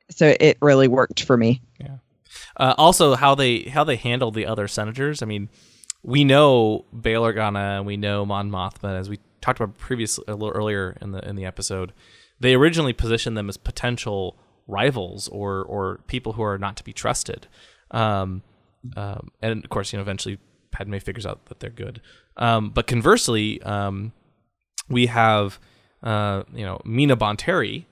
So 0.10 0.36
it 0.40 0.58
really 0.62 0.88
worked 0.88 1.24
for 1.24 1.36
me. 1.38 1.62
Uh, 2.58 2.74
also, 2.78 3.16
how 3.16 3.36
they 3.36 3.64
how 3.64 3.84
they 3.84 3.96
handled 3.96 4.34
the 4.34 4.46
other 4.46 4.68
senators. 4.68 5.22
I 5.22 5.26
mean, 5.26 5.50
we 6.04 6.24
know 6.24 6.86
Bail 7.00 7.24
Organa 7.24 7.78
and 7.78 7.86
we 7.86 7.98
know 7.98 8.26
Mon 8.26 8.50
Mothma, 8.50 9.00
as 9.00 9.10
we 9.10 9.20
talked 9.42 9.60
about 9.60 9.78
previously 9.78 10.26
a 10.28 10.34
little 10.34 10.50
earlier 10.50 10.98
in 11.02 11.12
the 11.12 11.28
in 11.28 11.36
the 11.36 11.46
episode. 11.46 11.94
They 12.40 12.54
originally 12.54 12.94
positioned 12.94 13.38
them 13.38 13.50
as 13.50 13.58
potential 13.58 14.38
rivals 14.68 15.28
or 15.30 15.64
or 15.64 16.00
people 16.08 16.34
who 16.34 16.44
are 16.44 16.58
not 16.58 16.78
to 16.78 16.84
be 16.84 16.94
trusted. 16.94 17.48
Um, 17.92 18.44
um, 18.96 19.32
and 19.42 19.64
of 19.64 19.70
course, 19.70 19.92
you 19.92 19.98
know, 19.98 20.02
eventually 20.02 20.40
Padme 20.72 20.98
figures 20.98 21.26
out 21.26 21.46
that 21.46 21.60
they're 21.60 21.70
good. 21.70 22.02
Um, 22.38 22.70
but 22.70 22.88
conversely, 22.88 23.62
um, 23.64 24.14
we 24.90 25.08
have 25.08 25.60
uh, 26.04 26.44
you 26.54 26.66
know 26.66 26.80
Mina 26.86 27.18
Bonteri, 27.18 27.86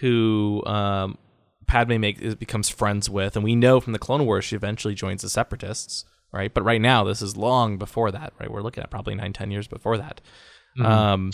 who 0.00 0.62
um, 0.66 1.18
Padme 1.70 2.00
make, 2.00 2.20
is, 2.20 2.34
becomes 2.34 2.68
friends 2.68 3.08
with, 3.08 3.36
and 3.36 3.44
we 3.44 3.54
know 3.54 3.78
from 3.78 3.92
the 3.92 3.98
Clone 4.00 4.26
Wars 4.26 4.44
she 4.44 4.56
eventually 4.56 4.92
joins 4.92 5.22
the 5.22 5.28
Separatists, 5.28 6.04
right? 6.32 6.52
But 6.52 6.64
right 6.64 6.80
now, 6.80 7.04
this 7.04 7.22
is 7.22 7.36
long 7.36 7.78
before 7.78 8.10
that, 8.10 8.32
right? 8.40 8.50
We're 8.50 8.62
looking 8.62 8.82
at 8.82 8.90
probably 8.90 9.14
nine, 9.14 9.32
ten 9.32 9.52
years 9.52 9.68
before 9.68 9.96
that. 9.96 10.20
Um, 10.84 11.32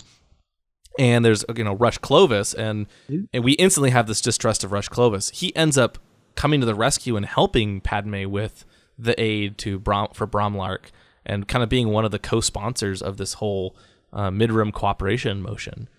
and 0.99 1.25
there's 1.25 1.43
you 1.55 1.63
know 1.63 1.73
Rush 1.73 1.97
Clovis, 1.97 2.53
and 2.53 2.85
and 3.33 3.43
we 3.43 3.53
instantly 3.53 3.89
have 3.89 4.05
this 4.05 4.21
distrust 4.21 4.63
of 4.63 4.71
Rush 4.71 4.89
Clovis. 4.89 5.29
He 5.29 5.55
ends 5.55 5.75
up 5.75 5.97
coming 6.35 6.59
to 6.59 6.67
the 6.67 6.75
rescue 6.75 7.17
and 7.17 7.25
helping 7.25 7.81
Padme 7.81 8.29
with 8.29 8.63
the 8.97 9.19
aid 9.19 9.57
to 9.59 9.79
Brom 9.79 10.09
for 10.13 10.27
Bromlarch, 10.27 10.91
and 11.25 11.47
kind 11.47 11.63
of 11.63 11.69
being 11.69 11.89
one 11.89 12.05
of 12.05 12.11
the 12.11 12.19
co-sponsors 12.19 13.01
of 13.01 13.17
this 13.17 13.33
whole 13.33 13.75
uh, 14.13 14.29
mid-rim 14.29 14.71
cooperation 14.71 15.41
motion. 15.41 15.89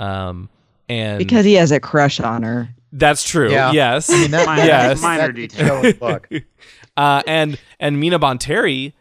Um, 0.00 0.48
and 0.88 1.18
Because 1.18 1.44
he 1.44 1.54
has 1.54 1.70
a 1.72 1.80
crush 1.80 2.20
on 2.20 2.42
her. 2.42 2.68
That's 2.94 3.22
true. 3.28 3.50
Yeah. 3.50 3.72
Yes. 3.72 4.08
I 4.10 4.14
mean, 4.14 4.30
that, 4.30 4.46
Minor- 4.46 4.64
Yes. 4.64 5.02
minor 5.02 5.32
detail. 5.32 5.58
detail 5.64 5.76
in 5.76 5.82
the 5.82 5.92
book. 5.94 6.28
uh, 6.96 7.22
and 7.26 7.58
and 7.78 7.98
Mina 8.00 8.18
Bonteri, 8.18 8.92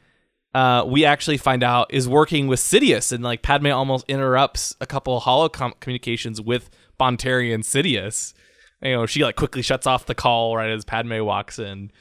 uh, 0.54 0.84
we 0.88 1.06
actually 1.06 1.38
find 1.38 1.64
out 1.64 1.88
is 1.94 2.08
working 2.10 2.48
with 2.48 2.60
Sidious, 2.60 3.12
and 3.12 3.24
like 3.24 3.42
Padme 3.42 3.68
almost 3.68 4.06
interrupts 4.10 4.76
a 4.82 4.86
couple 4.86 5.16
of 5.18 5.24
holo 5.24 5.48
com- 5.50 5.74
communications 5.80 6.42
with 6.42 6.70
Bonteri 7.00 7.54
and 7.54 7.64
Sidious. 7.64 8.34
You 8.82 8.92
know, 8.94 9.06
she 9.06 9.24
like 9.24 9.36
quickly 9.36 9.62
shuts 9.62 9.88
off 9.88 10.06
the 10.06 10.16
call 10.16 10.58
right 10.58 10.70
as 10.70 10.84
Padme 10.84 11.22
walks 11.22 11.58
in. 11.60 11.92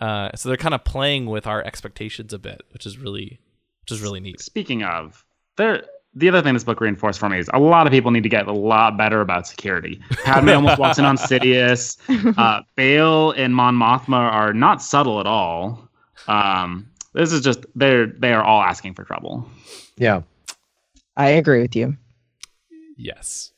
Uh, 0.00 0.30
so 0.36 0.48
they're 0.48 0.56
kind 0.58 0.74
of 0.74 0.84
playing 0.84 1.26
with 1.26 1.46
our 1.46 1.64
expectations 1.64 2.32
a 2.32 2.38
bit, 2.38 2.62
which 2.72 2.86
is 2.86 2.98
really, 2.98 3.40
which 3.80 3.90
is 3.90 4.00
really 4.02 4.20
neat. 4.20 4.40
Speaking 4.40 4.82
of, 4.84 5.24
there 5.56 5.84
the 6.14 6.28
other 6.28 6.42
thing 6.42 6.54
this 6.54 6.64
book 6.64 6.80
reinforced 6.80 7.20
for 7.20 7.28
me 7.28 7.38
is 7.38 7.50
a 7.52 7.60
lot 7.60 7.86
of 7.86 7.92
people 7.92 8.10
need 8.10 8.22
to 8.22 8.28
get 8.28 8.46
a 8.46 8.52
lot 8.52 8.96
better 8.96 9.20
about 9.20 9.46
security. 9.46 10.00
Padme 10.24 10.50
almost 10.50 10.78
walks 10.78 10.98
in 10.98 11.04
on 11.04 11.16
Sidious. 11.16 11.96
Uh, 12.38 12.62
Bail 12.76 13.32
and 13.32 13.54
Mon 13.54 13.74
Mothma 13.74 14.16
are 14.16 14.52
not 14.52 14.82
subtle 14.82 15.20
at 15.20 15.26
all. 15.26 15.88
Um, 16.26 16.90
this 17.12 17.32
is 17.32 17.42
just 17.42 17.64
they're 17.74 18.06
they 18.06 18.32
are 18.32 18.42
all 18.42 18.62
asking 18.62 18.94
for 18.94 19.04
trouble. 19.04 19.48
Yeah. 19.96 20.22
I 21.16 21.30
agree 21.30 21.62
with 21.62 21.74
you. 21.74 21.96
Yes. 22.96 23.52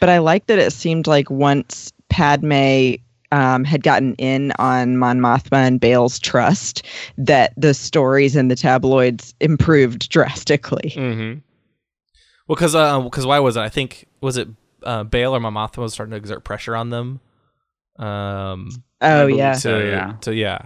But 0.00 0.08
I 0.08 0.18
like 0.18 0.46
that 0.46 0.58
it 0.58 0.72
seemed 0.72 1.06
like 1.06 1.30
once 1.30 1.92
Padme 2.08 2.94
um, 3.32 3.64
had 3.64 3.82
gotten 3.82 4.14
in 4.14 4.52
on 4.58 4.98
Mon 4.98 5.18
Mothma 5.18 5.66
and 5.66 5.80
Bail's 5.80 6.20
trust, 6.20 6.84
that 7.18 7.52
the 7.56 7.74
stories 7.74 8.36
in 8.36 8.46
the 8.46 8.56
tabloids 8.56 9.34
improved 9.40 10.08
drastically. 10.08 10.92
Mm-hmm. 10.94 11.40
Well, 12.46 12.56
because 12.56 12.76
uh, 12.76 13.00
because 13.00 13.26
why 13.26 13.40
was 13.40 13.56
it? 13.56 13.60
I 13.60 13.68
think 13.68 14.06
was 14.20 14.36
it 14.36 14.48
uh, 14.84 15.02
Bail 15.02 15.34
or 15.34 15.40
Mon 15.40 15.54
Mothma 15.54 15.78
was 15.78 15.92
starting 15.92 16.12
to 16.12 16.16
exert 16.16 16.44
pressure 16.44 16.76
on 16.76 16.90
them. 16.90 17.20
Um. 17.98 18.70
Oh 19.00 19.26
yeah, 19.26 19.54
so. 19.54 19.80
to 19.80 19.86
yeah. 19.86 20.12
to 20.20 20.34
yeah 20.34 20.58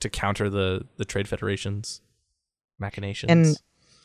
to 0.00 0.08
counter 0.08 0.50
the 0.50 0.84
the 0.96 1.04
trade 1.04 1.28
federation's 1.28 2.00
machinations. 2.78 3.30
And 3.30 3.60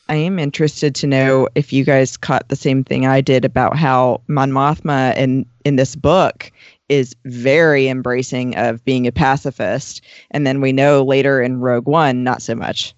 I 0.09 0.15
am 0.15 0.39
interested 0.39 0.93
to 0.95 1.07
know 1.07 1.47
if 1.55 1.71
you 1.71 1.83
guys 1.83 2.17
caught 2.17 2.49
the 2.49 2.55
same 2.55 2.83
thing 2.83 3.05
I 3.05 3.21
did 3.21 3.45
about 3.45 3.77
how 3.77 4.21
Mon 4.27 4.51
Mothma 4.51 5.15
in 5.15 5.45
in 5.63 5.75
this 5.75 5.95
book 5.95 6.51
is 6.91 7.15
very 7.25 7.87
embracing 7.87 8.55
of 8.57 8.83
being 8.85 9.07
a 9.07 9.11
pacifist, 9.11 10.01
and 10.31 10.45
then 10.45 10.61
we 10.61 10.71
know 10.73 11.03
later 11.03 11.41
in 11.41 11.59
Rogue 11.59 11.87
One, 11.87 12.23
not 12.23 12.41
so 12.41 12.53
much. 12.53 12.93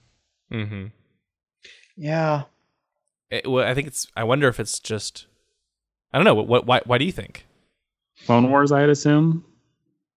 mm-hmm. 0.52 0.88
Yeah. 1.96 2.44
It, 3.30 3.50
well, 3.50 3.66
I 3.66 3.74
think 3.74 3.88
it's. 3.88 4.08
I 4.16 4.24
wonder 4.24 4.48
if 4.48 4.60
it's 4.60 4.80
just. 4.80 5.28
I 6.12 6.18
don't 6.18 6.26
know. 6.26 6.34
What? 6.36 6.66
Why? 6.66 6.82
Why 6.86 6.98
do 6.98 7.06
you 7.06 7.12
think? 7.12 7.46
Clone 8.26 8.50
Wars, 8.50 8.72
I'd 8.72 8.90
assume. 8.90 9.44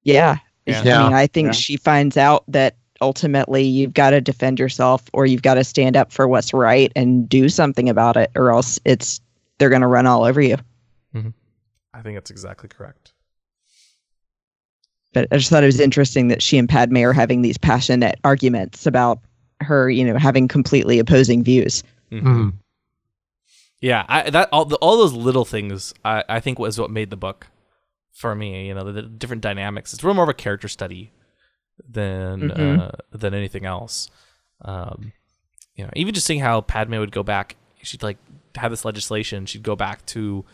Yeah. 0.05 0.39
Yeah. 0.67 0.83
Yeah. 0.83 1.01
I 1.01 1.05
mean, 1.05 1.13
I 1.15 1.27
think 1.27 1.47
Yeah. 1.49 1.53
she 1.53 1.77
finds 1.77 2.17
out 2.17 2.45
that 2.49 2.77
ultimately 3.01 3.63
you've 3.63 3.93
got 3.95 4.11
to 4.11 4.21
defend 4.21 4.59
yourself 4.59 5.03
or 5.13 5.27
you've 5.27 5.43
got 5.43 5.55
to 5.55 5.65
stand 5.65 5.97
up 5.97 6.13
for 6.13 6.27
what's 6.27 6.53
right 6.55 6.91
and 6.97 7.29
do 7.29 7.49
something 7.49 7.89
about 7.91 8.17
it 8.17 8.31
or 8.37 8.51
else 8.51 8.79
it's 8.87 9.21
they're 9.59 9.69
going 9.71 9.83
to 9.83 9.87
run 9.89 10.07
all 10.07 10.25
over 10.25 10.41
you. 10.41 10.57
I 11.95 12.03
think 12.03 12.17
that's 12.17 12.31
exactly 12.31 12.69
correct. 12.69 13.13
But 15.17 15.29
I 15.33 15.39
just 15.39 15.49
thought 15.49 15.63
it 15.63 15.67
was 15.67 15.81
interesting 15.81 16.29
that 16.29 16.43
she 16.43 16.59
and 16.59 16.69
Padme 16.69 16.99
are 16.99 17.15
having 17.15 17.41
these 17.41 17.57
passionate 17.57 18.19
arguments 18.23 18.85
about 18.85 19.19
her, 19.63 19.89
you 19.89 20.05
know, 20.05 20.19
having 20.19 20.47
completely 20.47 20.99
opposing 20.99 21.43
views. 21.43 21.83
Mhm. 22.13 22.53
Yeah, 23.81 24.05
I, 24.09 24.29
that 24.29 24.51
all 24.53 24.67
the, 24.67 24.77
all 24.77 24.99
those 24.99 25.15
little 25.15 25.47
things 25.47 25.95
I, 26.05 26.23
I 26.29 26.41
think 26.41 26.59
was 26.59 26.79
what 26.79 26.91
made 26.91 27.09
the 27.09 27.17
book 27.17 27.47
for 28.13 28.35
me. 28.35 28.69
You 28.69 28.75
know, 28.75 28.85
the, 28.85 28.93
the 28.93 29.03
different 29.09 29.41
dynamics. 29.41 29.95
It's 29.95 30.05
real 30.05 30.13
more 30.13 30.25
of 30.25 30.29
a 30.29 30.35
character 30.35 30.69
study 30.69 31.13
than 31.89 32.51
Mhm. 32.51 32.79
uh, 32.81 32.91
than 33.11 33.33
anything 33.33 33.65
else. 33.65 34.11
Um, 34.61 35.13
you 35.77 35.85
know, 35.85 35.91
even 35.97 36.13
just 36.13 36.27
seeing 36.27 36.41
how 36.41 36.61
Padme 36.61 36.99
would 36.99 37.11
go 37.13 37.23
back, 37.23 37.57
she'd 37.83 38.03
like 38.03 38.19
have 38.57 38.71
this 38.71 38.85
legislation. 38.85 39.47
She'd 39.47 39.63
go 39.63 39.77
back 39.77 40.05
to, 40.07 40.45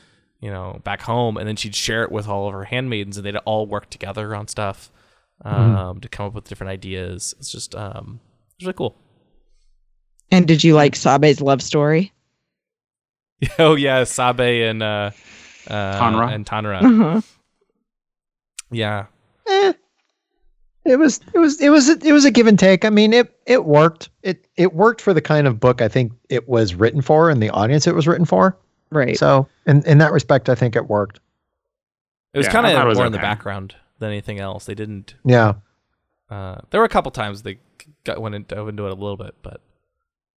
you 0.42 0.50
know, 0.50 0.80
back 0.84 1.00
home, 1.00 1.36
and 1.38 1.48
then 1.48 1.56
she'd 1.56 1.74
share 1.74 2.02
it 2.02 2.10
with 2.10 2.28
all 2.28 2.48
of 2.48 2.52
her 2.52 2.64
handmaidens, 2.64 3.16
and 3.16 3.24
they'd 3.24 3.36
all 3.36 3.64
work 3.64 3.88
together 3.88 4.34
on 4.34 4.48
stuff 4.48 4.90
um, 5.44 6.00
to 6.00 6.08
come 6.08 6.26
up 6.26 6.34
with 6.34 6.44
different 6.44 6.70
ideas. 6.70 7.34
It's 7.38 7.50
just 7.50 7.74
um, 7.74 8.20
it's 8.56 8.64
really 8.64 8.74
cool. 8.74 8.96
And 10.30 10.46
did 10.46 10.64
you 10.64 10.74
like 10.74 10.94
Sabe's 10.96 11.40
love 11.40 11.62
story? 11.62 12.12
oh 13.58 13.76
yeah, 13.76 14.04
Sabe 14.04 14.40
and 14.40 14.82
uh, 14.82 15.10
uh, 15.68 16.00
Tonra. 16.00 16.32
and 16.32 16.44
Tonra. 16.44 16.82
Uh-huh. 16.82 17.20
Yeah. 18.70 19.06
Eh, 19.48 19.72
it 20.84 20.98
was 20.98 21.20
it 21.34 21.38
was 21.38 21.60
it 21.60 21.68
was 21.68 21.88
it 21.88 22.12
was 22.12 22.24
a 22.24 22.30
give 22.30 22.48
and 22.48 22.58
take. 22.58 22.84
I 22.84 22.90
mean, 22.90 23.12
it 23.12 23.32
it 23.46 23.64
worked. 23.64 24.10
It 24.22 24.48
it 24.56 24.72
worked 24.72 25.00
for 25.00 25.14
the 25.14 25.20
kind 25.20 25.46
of 25.46 25.60
book 25.60 25.80
I 25.80 25.88
think 25.88 26.12
it 26.28 26.48
was 26.48 26.74
written 26.74 27.02
for 27.02 27.30
and 27.30 27.40
the 27.42 27.50
audience 27.50 27.86
it 27.86 27.94
was 27.94 28.08
written 28.08 28.24
for. 28.24 28.58
Right. 28.92 29.16
So, 29.18 29.48
in 29.66 29.82
in 29.86 29.98
that 29.98 30.12
respect, 30.12 30.48
I 30.48 30.54
think 30.54 30.76
it 30.76 30.88
worked. 30.88 31.20
It 32.34 32.38
was 32.38 32.46
Yeah, 32.46 32.52
kind 32.52 32.66
I 32.66 32.72
thought 32.72 32.80
it 32.80 32.82
of 32.82 32.88
was 32.88 32.98
more 32.98 33.06
in 33.06 33.12
the 33.12 33.18
background 33.18 33.74
than 33.98 34.10
anything 34.10 34.38
else. 34.38 34.64
They 34.66 34.74
didn't. 34.74 35.14
Yeah. 35.24 35.54
Uh, 36.30 36.58
there 36.70 36.80
were 36.80 36.86
a 36.86 36.90
couple 36.90 37.10
times 37.10 37.42
they 37.42 37.58
got 38.04 38.20
went 38.20 38.34
in, 38.34 38.44
dove 38.44 38.68
into 38.68 38.86
it 38.86 38.90
a 38.90 38.94
little 38.94 39.16
bit, 39.18 39.34
but 39.42 39.60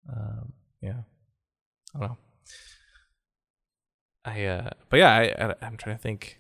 um, 0.10 0.51
yeah, 0.82 1.01
I 1.95 1.99
don't 1.99 2.10
know. 2.10 2.18
I 4.26 4.43
uh, 4.45 4.70
but 4.89 4.97
yeah, 4.97 5.12
I, 5.12 5.45
I 5.49 5.56
I'm 5.62 5.78
trying 5.78 5.95
to 5.95 6.01
think 6.01 6.39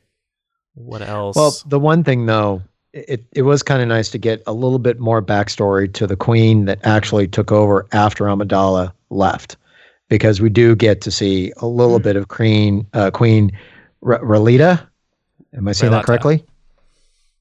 what 0.73 1.01
else. 1.01 1.35
Well, 1.35 1.55
the 1.67 1.79
one 1.79 2.03
thing 2.03 2.25
though, 2.25 2.61
it 2.93 3.23
it 3.31 3.43
was 3.43 3.63
kind 3.63 3.81
of 3.81 3.87
nice 3.87 4.09
to 4.11 4.17
get 4.17 4.41
a 4.47 4.53
little 4.53 4.79
bit 4.79 4.99
more 4.99 5.21
backstory 5.21 5.91
to 5.93 6.07
the 6.07 6.15
queen 6.15 6.65
that 6.65 6.79
actually 6.83 7.27
took 7.27 7.51
over 7.51 7.85
after 7.91 8.25
Amidala 8.25 8.91
left, 9.09 9.57
because 10.09 10.41
we 10.41 10.49
do 10.49 10.75
get 10.75 11.01
to 11.01 11.11
see 11.11 11.51
a 11.57 11.65
little 11.67 11.99
bit 11.99 12.15
of 12.15 12.27
Queen 12.27 12.85
uh, 12.93 13.11
Queen 13.11 13.51
R- 14.05 14.19
Ralita. 14.19 14.85
Am 15.55 15.67
I 15.67 15.71
saying 15.71 15.91
that 15.91 16.05
correctly? 16.05 16.43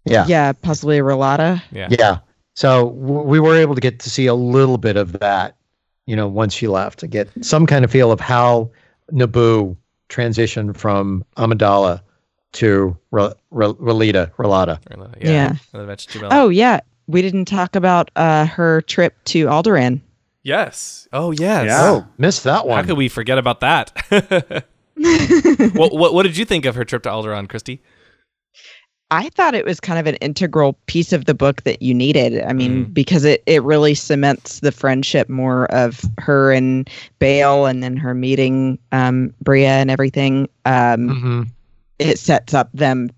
Yeah. 0.05 0.27
yeah, 0.27 0.53
possibly 0.53 0.99
a 0.99 1.03
Rolata. 1.03 1.63
yeah, 1.73 1.89
Yeah. 1.91 2.19
So 2.55 2.91
w- 2.91 3.23
we 3.23 3.41
were 3.41 3.57
able 3.57 3.75
to 3.75 3.81
get 3.81 3.99
to 4.01 4.11
see 4.11 4.27
a 4.27 4.35
little 4.35 4.77
bit 4.79 4.97
of 4.97 5.19
that, 5.21 5.57
you 6.07 6.15
know, 6.15 6.29
once 6.29 6.53
she 6.55 6.69
left, 6.69 6.99
to 7.01 7.07
get 7.07 7.29
some 7.41 7.67
kind 7.67 7.85
of 7.85 7.91
feel 7.91 8.13
of 8.13 8.21
how 8.21 8.71
Naboo 9.13 9.77
transitioned 10.11 10.77
from 10.77 11.25
Amidala 11.39 12.03
to 12.53 12.97
Ra- 13.11 13.33
Ra- 13.51 13.73
Ralita, 13.73 14.31
Relata, 14.37 14.79
Yeah. 15.21 15.31
yeah. 15.31 15.49
And 15.49 15.59
then 15.73 15.87
mentioned 15.87 16.13
Jamila. 16.13 16.31
Oh 16.33 16.49
yeah, 16.51 16.81
we 17.07 17.23
didn't 17.23 17.47
talk 17.47 17.75
about 17.75 18.11
uh, 18.15 18.45
her 18.47 18.83
trip 18.83 19.15
to 19.27 19.47
Alderaan. 19.47 20.01
Yes. 20.45 21.09
Oh 21.13 21.31
yes. 21.33 21.67
Yeah. 21.67 21.81
Oh, 21.91 22.07
missed 22.19 22.45
that 22.45 22.67
one. 22.67 22.77
How 22.85 22.87
could 22.87 22.99
we 22.99 23.09
forget 23.09 23.39
about 23.39 23.61
that? 23.61 23.91
what, 25.75 25.93
what 25.93 26.15
what 26.15 26.23
did 26.23 26.37
you 26.37 26.45
think 26.45 26.67
of 26.67 26.75
her 26.77 26.85
trip 26.85 27.03
to 27.05 27.09
Alderaan, 27.09 27.49
Christy? 27.49 27.81
I 29.11 29.29
thought 29.31 29.55
it 29.55 29.65
was 29.65 29.81
kind 29.81 29.99
of 29.99 30.07
an 30.07 30.17
integral 30.17 30.79
piece 30.87 31.13
of 31.13 31.27
the 31.27 31.35
book 31.35 31.63
that 31.65 31.83
you 31.83 31.95
needed. 31.95 32.43
I 32.43 32.53
mean, 32.53 32.87
Mhm. 32.87 32.95
because 32.95 33.25
it, 33.25 33.43
it 33.47 33.63
really 33.63 33.95
cements 33.95 34.61
the 34.61 34.73
friendship 34.73 35.29
more 35.29 35.67
of 35.67 36.03
her 36.19 36.53
and 36.53 36.89
Bail 37.21 37.67
and 37.67 37.83
then 37.83 37.97
her 37.97 38.15
meeting 38.15 38.79
um, 38.93 39.33
Breha 39.45 39.67
and 39.67 39.91
everything. 39.91 40.49
Um, 40.65 41.09
Mhm. 41.11 41.49
It 42.01 42.19
sets 42.19 42.55
up 42.55 42.71
them 42.75 43.11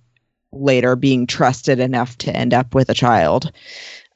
later 0.53 0.97
being 0.97 1.27
trusted 1.27 1.81
enough 1.81 2.19
to 2.19 2.37
end 2.37 2.53
up 2.53 2.75
with 2.75 2.91
a 2.91 2.95
child. 2.95 3.51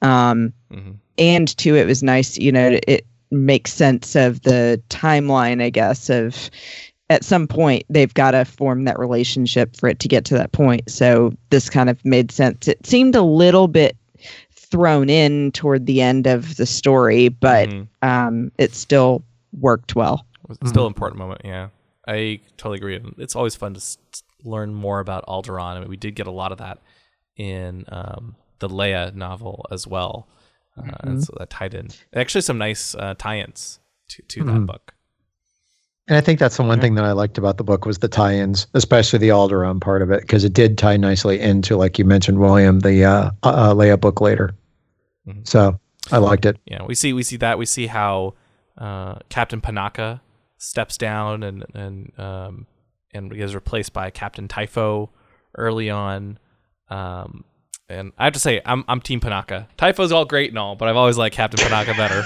Um, 0.02 0.52
hmm 0.70 0.92
and 1.18 1.56
two, 1.56 1.76
it 1.76 1.86
was 1.86 2.02
nice, 2.02 2.36
you 2.38 2.52
know, 2.52 2.78
it 2.86 3.06
makes 3.30 3.72
sense 3.72 4.16
of 4.16 4.42
the 4.42 4.82
timeline, 4.88 5.62
I 5.62 5.70
guess, 5.70 6.10
of 6.10 6.50
at 7.08 7.24
some 7.24 7.46
point 7.48 7.84
they've 7.90 8.14
got 8.14 8.32
to 8.32 8.44
form 8.44 8.84
that 8.84 8.98
relationship 8.98 9.76
for 9.76 9.88
it 9.88 9.98
to 10.00 10.08
get 10.08 10.24
to 10.26 10.34
that 10.34 10.52
point. 10.52 10.88
So 10.90 11.32
this 11.50 11.68
kind 11.68 11.90
of 11.90 12.02
made 12.04 12.30
sense. 12.30 12.68
It 12.68 12.84
seemed 12.86 13.14
a 13.14 13.22
little 13.22 13.66
bit 13.68 13.96
thrown 14.52 15.10
in 15.10 15.50
toward 15.52 15.86
the 15.86 16.00
end 16.00 16.26
of 16.26 16.56
the 16.56 16.66
story, 16.66 17.28
but 17.28 17.68
Mhm. 17.68 17.88
um, 18.02 18.52
it 18.58 18.74
still 18.74 19.24
worked 19.58 19.96
well. 19.96 20.24
was 20.48 20.58
still 20.70 20.86
an 20.86 20.90
important 20.90 21.18
moment. 21.18 21.42
Yeah, 21.44 21.68
I 22.08 22.40
totally 22.56 22.78
agree. 22.78 22.96
And 22.96 23.14
It's 23.18 23.36
always 23.36 23.54
fun 23.54 23.74
to 23.74 23.78
s- 23.78 23.98
learn 24.42 24.74
more 24.74 24.98
about 24.98 25.24
Alderaan. 25.26 25.76
I 25.76 25.80
mean, 25.80 25.88
we 25.88 25.96
did 25.96 26.16
get 26.16 26.26
a 26.26 26.32
lot 26.32 26.50
of 26.50 26.58
that 26.58 26.78
in 27.36 27.84
um, 27.88 28.34
the 28.58 28.68
Leia 28.68 29.14
novel 29.14 29.64
as 29.70 29.86
well, 29.86 30.26
uh, 30.78 30.82
and 31.00 31.22
so 31.24 31.34
that 31.38 31.50
tied 31.50 31.74
in. 31.74 31.88
Actually, 32.14 32.42
some 32.42 32.58
nice 32.58 32.94
uh, 32.94 33.14
tie-ins 33.18 33.80
to 34.08 34.22
to 34.22 34.44
that 34.44 34.52
Mhm. 34.52 34.66
book. 34.66 34.94
And 36.08 36.16
I 36.16 36.20
think 36.20 36.40
that's 36.40 36.56
the 36.56 36.64
one 36.64 36.80
thing 36.80 36.96
that 36.96 37.04
I 37.04 37.12
liked 37.12 37.38
about 37.38 37.56
the 37.56 37.62
book 37.62 37.86
was 37.86 37.98
the 37.98 38.08
tie-ins, 38.08 38.66
especially 38.74 39.20
the 39.20 39.28
Alderaan 39.28 39.80
part 39.80 40.02
of 40.02 40.10
it, 40.10 40.22
because 40.22 40.42
it 40.42 40.52
did 40.52 40.76
tie 40.76 40.96
nicely 40.96 41.38
into, 41.38 41.76
like 41.76 42.00
you 42.00 42.04
mentioned, 42.04 42.40
William, 42.40 42.80
the 42.80 43.04
uh, 43.04 43.30
uh, 43.44 43.72
Leia 43.74 44.00
book 44.00 44.20
later. 44.20 44.56
Mhm. 45.28 45.46
So 45.46 45.78
I 46.10 46.18
liked 46.18 46.46
it. 46.46 46.56
Yeah, 46.64 46.82
we 46.84 46.94
see 46.96 47.12
we 47.12 47.22
see 47.22 47.36
that 47.36 47.58
we 47.58 47.66
see 47.66 47.86
how 47.86 48.34
uh, 48.76 49.16
Captain 49.28 49.60
Panaka 49.60 50.20
steps 50.58 50.96
down 50.98 51.42
and 51.44 51.64
and 51.74 52.18
um, 52.18 52.66
and 53.14 53.32
is 53.32 53.54
replaced 53.54 53.92
by 53.92 54.10
Captain 54.10 54.48
Typho 54.48 55.10
early 55.56 55.90
on. 55.90 56.38
Um, 56.88 57.44
and 57.90 58.12
I 58.16 58.24
have 58.24 58.32
to 58.34 58.40
say, 58.40 58.60
I'm 58.64 58.84
I'm 58.88 59.00
Team 59.00 59.20
Panaka. 59.20 59.66
Typho's 59.76 60.12
all 60.12 60.24
great 60.24 60.50
and 60.50 60.58
all, 60.58 60.76
but 60.76 60.88
I've 60.88 60.96
always 60.96 61.18
liked 61.18 61.34
Captain 61.36 61.58
Panaka 61.60 61.96
better. 61.96 62.22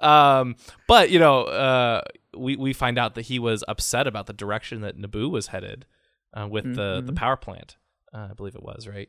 um, 0.06 0.56
but 0.86 1.10
you 1.10 1.18
know, 1.18 1.42
uh, 1.42 2.02
we 2.36 2.56
we 2.56 2.72
find 2.72 2.98
out 2.98 3.14
that 3.16 3.22
he 3.22 3.38
was 3.38 3.64
upset 3.68 4.06
about 4.06 4.26
the 4.26 4.32
direction 4.32 4.80
that 4.82 4.96
Naboo 4.98 5.30
was 5.30 5.48
headed 5.48 5.86
uh, 6.34 6.46
with 6.48 6.64
the 6.74 7.02
the 7.04 7.12
Mhm. 7.12 7.16
power 7.16 7.36
plant. 7.36 7.76
Uh, 8.14 8.28
I 8.30 8.34
believe 8.34 8.54
it 8.54 8.62
was 8.62 8.86
right. 8.86 9.08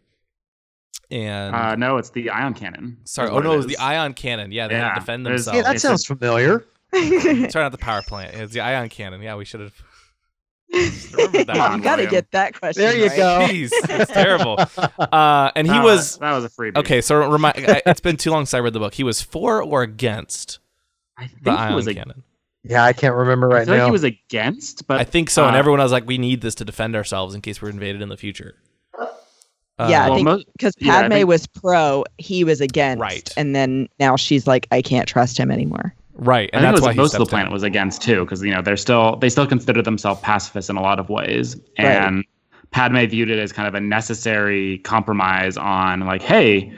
And 1.12 1.56
Uh, 1.56 1.76
no, 1.76 1.98
it's 1.98 2.10
the 2.12 2.30
ion 2.30 2.54
cannon. 2.54 2.98
Sorry. 3.06 3.30
Oh 3.30 3.40
no, 3.40 3.52
it 3.52 3.54
it 3.56 3.58
was 3.58 3.66
the 3.68 3.78
ion 3.78 4.14
cannon. 4.14 4.52
Yeah, 4.52 4.68
they 4.68 4.76
had 4.76 4.94
to 4.96 5.00
defend 5.00 5.26
themselves. 5.26 5.58
Hey, 5.58 5.64
that 5.64 5.76
It's 5.76 5.82
sounds 5.84 6.06
familiar. 6.06 6.66
Sorry, 6.94 7.50
not 7.56 7.72
the 7.72 7.78
power 7.80 8.02
plant. 8.02 8.36
It's 8.36 8.54
the 8.54 8.62
ion 8.62 8.90
cannon. 8.90 9.22
Yeah, 9.22 9.36
we 9.36 9.46
should 9.46 9.60
have. 9.62 9.74
Remembered 10.72 11.48
that. 11.48 11.76
You 11.78 11.82
got 11.84 11.96
to 11.98 12.08
get 12.08 12.32
that 12.32 12.60
question. 12.60 12.84
There 12.84 12.96
you 12.96 13.08
right. 13.08 13.18
go. 13.18 13.48
Jeez, 13.50 13.70
it's 13.74 14.12
terrible. 14.12 14.58
Uh, 15.00 15.52
and 15.56 15.68
he 15.68 15.74
That 15.74 15.84
was 15.84 16.18
that 16.18 16.32
was 16.34 16.46
a 16.46 16.50
freebie. 16.50 16.78
okay. 16.78 17.02
So 17.02 17.28
remind, 17.30 17.58
I- 17.58 17.82
it's 17.86 18.00
been 18.02 18.18
too 18.18 18.32
long 18.32 18.46
since 18.46 18.54
I 18.54 18.60
read 18.60 18.74
the 18.74 18.80
book. 18.80 18.94
He 18.94 19.04
was 19.04 19.22
for 19.22 19.64
or 19.64 19.82
against 19.82 20.60
I 21.18 21.28
think 21.28 21.44
the 21.44 21.68
he 21.70 21.74
was 21.76 21.88
a, 21.88 21.94
cannon. 21.96 22.24
Yeah, 22.64 22.84
I 22.84 22.94
can't 22.94 23.16
remember 23.16 23.50
I 23.52 23.56
right 23.60 23.66
feel 23.66 23.74
like 23.76 23.80
now. 23.80 23.86
he 23.86 23.92
was 23.92 24.04
against, 24.04 24.86
but 24.88 25.00
I 25.00 25.04
think 25.06 25.30
so. 25.30 25.46
and 25.46 25.56
uh, 25.56 25.60
everyone 25.60 25.80
was 25.80 25.92
like, 25.92 26.06
"We 26.06 26.18
need 26.18 26.42
this 26.42 26.56
to 26.56 26.66
defend 26.66 26.96
ourselves 26.96 27.34
in 27.36 27.42
case 27.42 27.62
we're 27.62 27.70
invaded 27.70 28.02
in 28.02 28.10
the 28.10 28.18
future." 28.18 28.56
Yeah, 29.80 30.04
I 30.04 30.10
well, 30.10 30.16
think 30.18 30.26
most- 30.26 30.46
because 30.58 30.74
yeah, 30.80 30.98
I 30.98 31.02
Padme 31.04 31.14
think- 31.14 31.28
was 31.30 31.48
pro, 31.48 32.04
he 32.18 32.44
was 32.44 32.60
against, 32.60 33.00
Right. 33.00 33.30
And 33.38 33.56
then 33.56 33.88
now 33.98 34.18
she's 34.18 34.46
like, 34.46 34.68
I 34.72 34.82
can't 34.82 35.08
trust 35.08 35.38
him 35.40 35.50
anymore. 35.52 35.96
Right, 36.20 36.50
I 36.54 36.58
and 36.58 36.64
think 36.66 36.76
that's 36.76 36.80
it 36.82 36.82
was 36.82 36.82
why 36.84 36.94
most 36.94 37.14
of 37.14 37.20
the 37.20 37.26
stepped 37.26 37.32
down. 37.32 37.38
planet 37.40 37.52
was 37.54 37.64
against 37.64 38.02
too, 38.02 38.26
because 38.26 38.44
you 38.44 38.52
know 38.52 38.62
they're 38.62 38.78
still 38.78 39.16
they 39.18 39.30
still 39.30 39.48
consider 39.48 39.82
themselves 39.82 40.22
pacifists 40.22 40.70
in 40.70 40.78
a 40.78 40.82
lot 40.82 41.00
of 41.00 41.10
ways, 41.10 41.60
and 41.78 42.24
Padme 42.72 43.06
viewed 43.06 43.30
it 43.30 43.40
as 43.40 43.52
kind 43.52 43.68
of 43.68 43.74
a 43.76 43.80
necessary 43.82 44.78
compromise 44.80 45.58
on 45.58 46.02
like, 46.02 46.22
hey, 46.22 46.72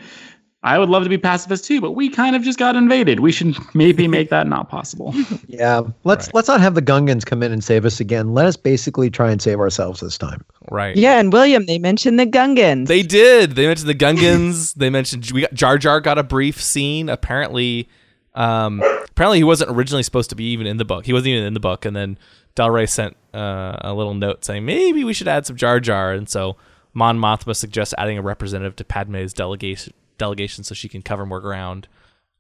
I 0.63 0.77
would 0.77 0.89
love 0.89 1.03
to 1.03 1.09
be 1.09 1.17
pacifist 1.17 1.65
too, 1.65 1.81
but 1.81 1.93
we 1.93 2.07
kind 2.07 2.35
of 2.35 2.43
just 2.43 2.59
got 2.59 2.75
invaded. 2.75 3.19
We 3.19 3.31
should 3.31 3.57
maybe 3.73 4.07
make 4.07 4.29
that 4.29 4.47
not 4.47 4.69
possible. 4.69 5.13
yeah, 5.47 5.81
let's 6.03 6.27
Right. 6.27 6.35
let's 6.35 6.47
not 6.47 6.61
have 6.61 6.75
the 6.75 6.81
Gungans 6.83 7.25
come 7.25 7.41
in 7.43 7.51
and 7.51 7.63
save 7.63 7.83
us 7.83 7.99
again. 7.99 8.33
Let 8.33 8.45
us 8.45 8.55
basically 8.55 9.09
try 9.09 9.31
and 9.31 9.41
save 9.41 9.59
ourselves 9.59 10.01
this 10.01 10.17
time. 10.19 10.45
Right. 10.69 10.95
Yeah, 10.95 11.19
and 11.19 11.33
William, 11.33 11.65
they 11.65 11.79
mentioned 11.79 12.19
the 12.19 12.27
Gungans. 12.27 12.87
They 12.87 13.01
did. 13.01 13.55
They 13.55 13.65
mentioned 13.65 13.89
the 13.89 13.95
Gungans. 13.95 14.73
they 14.75 14.89
mentioned 14.91 15.29
we 15.33 15.41
got 15.41 15.53
Jar 15.53 15.77
Jar 15.79 15.99
got 15.99 16.17
a 16.19 16.23
brief 16.23 16.61
scene. 16.61 17.09
Apparently, 17.09 17.89
um, 18.33 18.81
apparently 19.09 19.39
he 19.39 19.43
wasn't 19.43 19.71
originally 19.71 20.03
supposed 20.03 20.29
to 20.29 20.35
be 20.35 20.45
even 20.51 20.67
in 20.67 20.77
the 20.77 20.85
book. 20.85 21.05
He 21.05 21.13
wasn't 21.13 21.29
even 21.29 21.43
in 21.45 21.53
the 21.53 21.59
book, 21.59 21.85
and 21.85 21.95
then 21.95 22.17
Del 22.55 22.69
Rey 22.69 22.85
sent 22.85 23.15
uh, 23.33 23.77
a 23.81 23.93
little 23.93 24.13
note 24.13 24.45
saying 24.45 24.65
maybe 24.65 25.03
we 25.03 25.13
should 25.13 25.27
add 25.27 25.45
some 25.45 25.55
Jar 25.55 25.79
Jar, 25.79 26.11
and 26.13 26.29
so 26.29 26.55
Mon 26.93 27.17
Mothma 27.19 27.55
suggests 27.55 27.93
adding 27.97 28.17
a 28.17 28.21
representative 28.21 28.75
to 28.77 28.83
Padme's 28.83 29.33
delegation 29.33 29.93
delegation 30.17 30.63
so 30.63 30.75
she 30.75 30.87
can 30.87 31.01
cover 31.01 31.25
more 31.25 31.39
ground, 31.41 31.87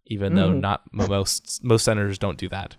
even 0.05 0.35
though 0.35 0.51
not 0.51 0.81
most 0.93 1.63
most 1.63 1.83
senators 1.83 2.17
don't 2.17 2.37
do 2.37 2.47
that. 2.49 2.75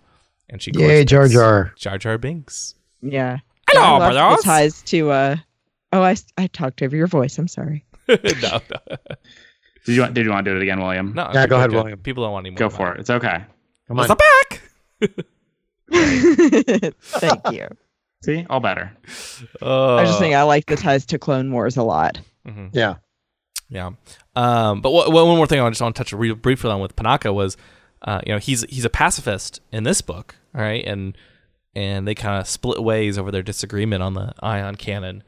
And 0.49 0.61
she 0.61 0.71
goes, 0.71 0.83
Yay, 0.83 1.05
Jar 1.05 1.27
Jar. 1.27 1.73
Jar 1.77 1.97
Jar 1.97 2.17
Binks. 2.17 2.75
Yeah. 3.01 3.39
Hello, 3.69 3.83
I 3.83 3.89
love 3.97 4.13
brothers. 4.13 4.37
The 4.39 4.43
ties 4.43 4.81
to. 4.83 5.11
uh 5.11 5.35
Oh, 5.91 6.01
I 6.01 6.15
I 6.37 6.47
talked 6.47 6.81
over 6.81 6.95
your 6.95 7.07
voice. 7.07 7.37
I'm 7.37 7.47
sorry. 7.47 7.85
no, 8.07 8.15
no, 8.41 8.97
Did 9.85 9.95
you 9.95 10.01
want? 10.01 10.13
Did 10.13 10.25
you 10.25 10.31
want 10.31 10.45
to 10.45 10.51
do 10.51 10.57
it 10.57 10.63
again, 10.63 10.79
William? 10.79 11.13
no. 11.13 11.29
Yeah, 11.33 11.45
go 11.47 11.57
ahead, 11.57 11.69
do- 11.71 11.75
William. 11.77 11.99
People 11.99 12.23
don't 12.23 12.33
want 12.33 12.45
any 12.45 12.51
more. 12.51 12.57
Go 12.57 12.69
for 12.69 12.87
that. 12.87 12.97
it. 12.97 12.99
It's 13.01 13.09
okay. 13.09 13.43
Come 13.87 13.99
on. 13.99 14.07
What's 14.07 14.21
back? 14.21 14.61
Thank 15.91 17.51
you. 17.51 17.67
See, 18.23 18.45
all 18.49 18.59
better. 18.61 18.91
Uh, 19.61 19.95
I 19.95 20.01
was 20.01 20.09
just 20.11 20.19
saying 20.19 20.33
I 20.35 20.43
like 20.43 20.65
the 20.67 20.77
ties 20.77 21.05
to 21.07 21.19
Clone 21.19 21.51
Wars 21.51 21.75
a 21.77 21.83
lot. 21.83 22.19
Yeah. 22.71 22.95
Yeah. 23.69 23.91
Um, 24.35 24.81
but 24.81 24.89
wh- 24.91 25.09
one 25.11 25.35
more 25.35 25.47
thing 25.47 25.59
I 25.59 25.69
just 25.69 25.81
want 25.81 25.95
to 25.95 25.99
touch 26.03 26.13
real 26.13 26.35
briefly 26.35 26.69
on 26.71 26.79
with 26.79 26.95
Panaka 26.95 27.33
was, 27.33 27.57
uh, 28.03 28.21
you 28.25 28.31
know, 28.33 28.39
he's 28.39 28.63
he's 28.69 28.85
a 28.85 28.89
pacifist 28.89 29.59
in 29.71 29.83
this 29.83 30.01
book, 30.01 30.35
all 30.55 30.61
right, 30.61 30.83
and 30.85 31.17
and 31.75 32.07
they 32.07 32.15
kind 32.15 32.39
of 32.39 32.47
split 32.47 32.81
ways 32.83 33.17
over 33.17 33.31
their 33.31 33.41
disagreement 33.43 34.03
on 34.03 34.13
the 34.13 34.33
ion 34.41 34.75
cannon. 34.75 35.23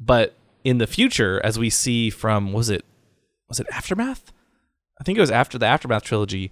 But 0.00 0.34
in 0.64 0.78
the 0.78 0.86
future, 0.86 1.40
as 1.44 1.58
we 1.58 1.70
see 1.70 2.10
from 2.10 2.52
was 2.52 2.68
it 2.70 2.84
was 3.48 3.60
it 3.60 3.66
aftermath? 3.72 4.32
I 5.00 5.04
think 5.04 5.18
it 5.18 5.20
was 5.20 5.30
after 5.30 5.58
the 5.58 5.66
aftermath 5.66 6.02
trilogy. 6.04 6.50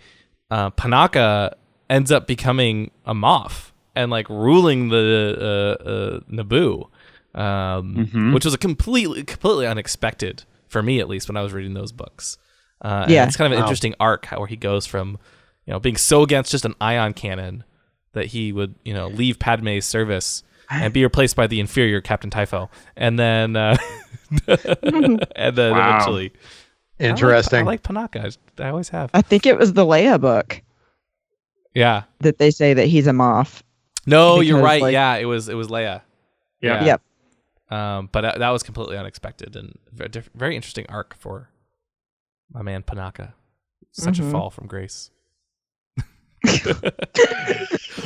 Uh, 0.51 0.71
Panaka 0.71 1.55
ends 1.89 2.11
up 2.11 2.27
becoming 2.27 2.91
a 3.07 3.15
Moff 3.15 3.71
and 3.95 4.11
like 4.11 4.29
ruling 4.29 4.89
the 4.89 5.77
uh, 5.85 5.89
uh, 5.89 6.21
Naboo, 6.31 6.89
um, 7.35 8.33
which 8.35 8.45
was 8.45 8.55
a 8.55 8.59
completely 8.59 9.23
completely 9.25 9.67
unexpected 9.67 10.45
for 10.69 10.83
me 10.83 11.01
at 11.01 11.09
least 11.09 11.29
when 11.29 11.37
I 11.37 11.43
was 11.43 11.53
reading 11.53 11.75
those 11.75 11.93
books. 11.93 12.39
Uh, 12.81 13.07
Yeah. 13.09 13.25
it's 13.27 13.37
kind 13.37 13.47
of 13.47 13.53
an 13.57 13.63
Wow. 13.63 13.67
interesting 13.69 13.95
arc 14.01 14.27
how, 14.27 14.39
where 14.39 14.49
he 14.49 14.57
goes 14.57 14.87
from 14.87 15.19
you 15.67 15.73
know 15.73 15.79
being 15.79 15.97
so 15.97 16.23
against 16.23 16.51
just 16.51 16.65
an 16.65 16.75
ion 16.81 17.13
cannon 17.15 17.65
that 18.13 18.27
he 18.27 18.53
would 18.53 18.75
you 18.85 18.93
know 18.93 19.07
leave 19.09 19.39
Padme's 19.39 19.85
service 19.85 20.43
and 20.71 20.93
be 20.95 21.03
replaced 21.05 21.37
by 21.37 21.47
the 21.47 21.61
inferior 21.61 22.01
Captain 22.01 22.31
Typho, 22.31 22.71
and 22.97 23.19
then 23.19 23.57
uh, 23.57 23.77
and 24.47 25.57
then 25.57 25.73
Wow. 25.73 25.89
eventually 25.91 26.33
I 27.03 27.07
like- 27.07 27.11
Interesting. 27.11 27.59
I 27.61 27.63
like, 27.63 27.83
Panaka. 27.83 28.37
I 28.59 28.69
always 28.69 28.89
have. 28.91 29.11
I 29.15 29.23
think 29.23 29.47
it 29.47 29.59
was 29.59 29.73
the 29.73 29.85
Leia 29.85 30.21
book 30.21 30.63
Yeah. 31.75 32.03
that 32.21 32.39
they 32.39 32.51
say 32.51 32.75
that 32.75 32.87
he's 32.87 33.07
a 33.07 33.11
Moff. 33.13 33.63
No, 34.07 34.41
you're 34.41 34.61
right. 34.61 34.81
like- 34.83 34.93
yeah, 34.93 35.17
it 35.17 35.25
was 35.27 35.49
it 35.49 35.55
was 35.55 35.69
Leia. 35.69 36.03
Yeah. 36.61 36.85
Yep. 36.85 37.03
Um, 37.71 38.09
but 38.13 38.21
that, 38.23 38.39
that 38.41 38.51
was 38.51 38.63
completely 38.63 38.97
unexpected 38.99 39.57
and 39.57 39.79
very, 39.93 40.11
very 40.35 40.55
interesting 40.57 40.85
arc 40.89 41.15
for 41.19 41.49
my 42.53 42.63
man 42.63 42.83
Panaka. 42.83 43.33
Such 43.93 44.19
a 44.19 44.23
Mhm. 44.23 44.31
fall 44.31 44.51
from 44.51 44.67
grace. 44.67 45.11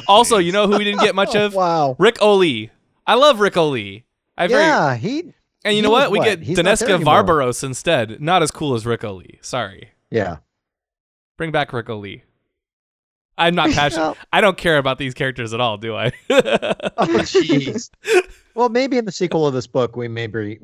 also, 0.09 0.39
you 0.39 0.53
know 0.53 0.67
who 0.67 0.79
we 0.79 0.85
didn't 0.85 1.01
get 1.01 1.15
much 1.15 1.35
of? 1.35 1.55
wow. 1.63 1.97
Ric 1.99 2.17
Olié. 2.17 2.71
I 3.07 3.15
love 3.15 3.41
Ric 3.41 3.55
Olié. 3.55 4.05
I 4.37 4.47
very, 4.49 4.63
Yeah, 4.63 4.97
he. 4.97 5.33
And 5.67 5.77
you 5.77 5.79
he 5.79 5.83
know 5.83 5.91
was 5.91 6.03
what? 6.03 6.11
We 6.13 6.19
what? 6.19 6.25
get 6.25 6.43
He's 6.43 6.57
not 6.57 6.65
there 6.65 6.75
Daneska 6.89 6.95
anymore. 6.95 7.25
Varbaros 7.25 7.65
instead. 7.65 8.21
Not 8.21 8.43
as 8.43 8.51
cool 8.51 8.75
as 8.75 8.87
Rick 8.87 9.03
Lee. 9.03 9.39
Sorry. 9.43 9.91
Yeah. 10.11 10.39
Bring 11.37 11.51
back 11.51 11.73
Rick 11.73 11.89
Lee. 11.89 12.23
I'm 13.39 13.55
not 13.55 13.71
passionate. 13.73 14.17
I 14.33 14.41
don't 14.41 14.57
care 14.57 14.79
about 14.79 14.99
these 14.99 15.15
characters 15.15 15.53
at 15.53 15.61
all, 15.61 15.77
do 15.77 15.95
I? 15.95 16.13
Oh, 16.99 17.07
jeez. 17.19 17.91
well, 18.55 18.71
maybe 18.71 18.97
in 18.97 19.05
the 19.05 19.13
sequel 19.13 19.47
of 19.47 19.53
this 19.53 19.67
book, 19.67 19.97
we 19.97 20.09
may 20.09 20.27
be 20.27 20.59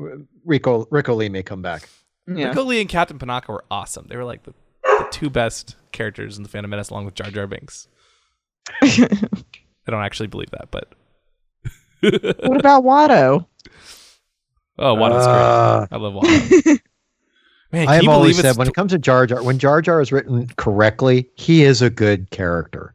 Rico 0.46 0.86
Rico 0.90 1.14
Lee 1.14 1.28
may 1.28 1.42
come 1.42 1.61
back. 1.61 1.88
Yeah. 2.26 2.48
Rico 2.48 2.62
Lee 2.62 2.80
and 2.80 2.88
Captain 2.88 3.18
Panaka 3.18 3.48
were 3.48 3.64
awesome. 3.70 4.07
They 4.09 4.16
were 4.16 4.24
like 4.24 4.44
the, 4.44 4.55
the 4.82 5.09
two 5.11 5.28
best 5.28 5.76
characters 5.92 6.38
in 6.38 6.42
the 6.42 6.48
Phantom 6.48 6.70
Menace, 6.70 6.88
along 6.88 7.05
with 7.05 7.14
Jar 7.14 7.30
Jar 7.30 7.46
Binks. 7.46 7.86
I 8.80 9.09
don't 9.86 10.03
actually 10.03 10.28
believe 10.28 10.50
that, 10.53 10.70
but 10.70 10.94
what 12.00 12.59
about 12.59 12.84
Watto? 12.84 13.46
Oh, 14.79 14.95
Watto's 14.95 15.27
Uh, 15.27 15.87
great. 15.91 15.97
I 15.97 16.01
love 16.01 16.14
Watto. 16.14 16.79
Man, 17.73 17.89
I 17.89 17.95
have 17.97 18.09
always 18.09 18.39
said 18.39 18.57
when 18.59 18.68
it 18.68 18.75
comes 18.75 18.93
to 18.93 18.99
Jar 18.99 19.27
Jar, 19.27 19.43
when 19.43 19.59
Jar 19.59 19.81
Jar 19.81 20.01
is 20.03 20.12
written 20.12 20.47
correctly, 20.57 21.29
he 21.37 21.62
is 21.64 21.81
a 21.81 21.89
good 21.89 22.29
character. 22.31 22.95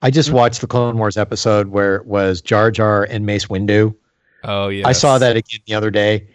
I 0.00 0.10
just 0.10 0.28
Mm-hmm. 0.28 0.36
watched 0.36 0.60
the 0.60 0.66
Clone 0.68 0.96
Wars 0.96 1.16
episode 1.16 1.68
where 1.68 1.96
it 1.96 2.06
was 2.06 2.40
Jar 2.40 2.70
Jar 2.70 3.04
and 3.04 3.26
Mace 3.26 3.46
Windu. 3.46 3.94
Oh 4.44 4.68
yeah, 4.68 4.86
I 4.86 4.92
saw 4.92 5.18
that 5.18 5.36
again 5.36 5.60
the 5.66 5.74
other 5.74 5.90
day. 5.90 6.26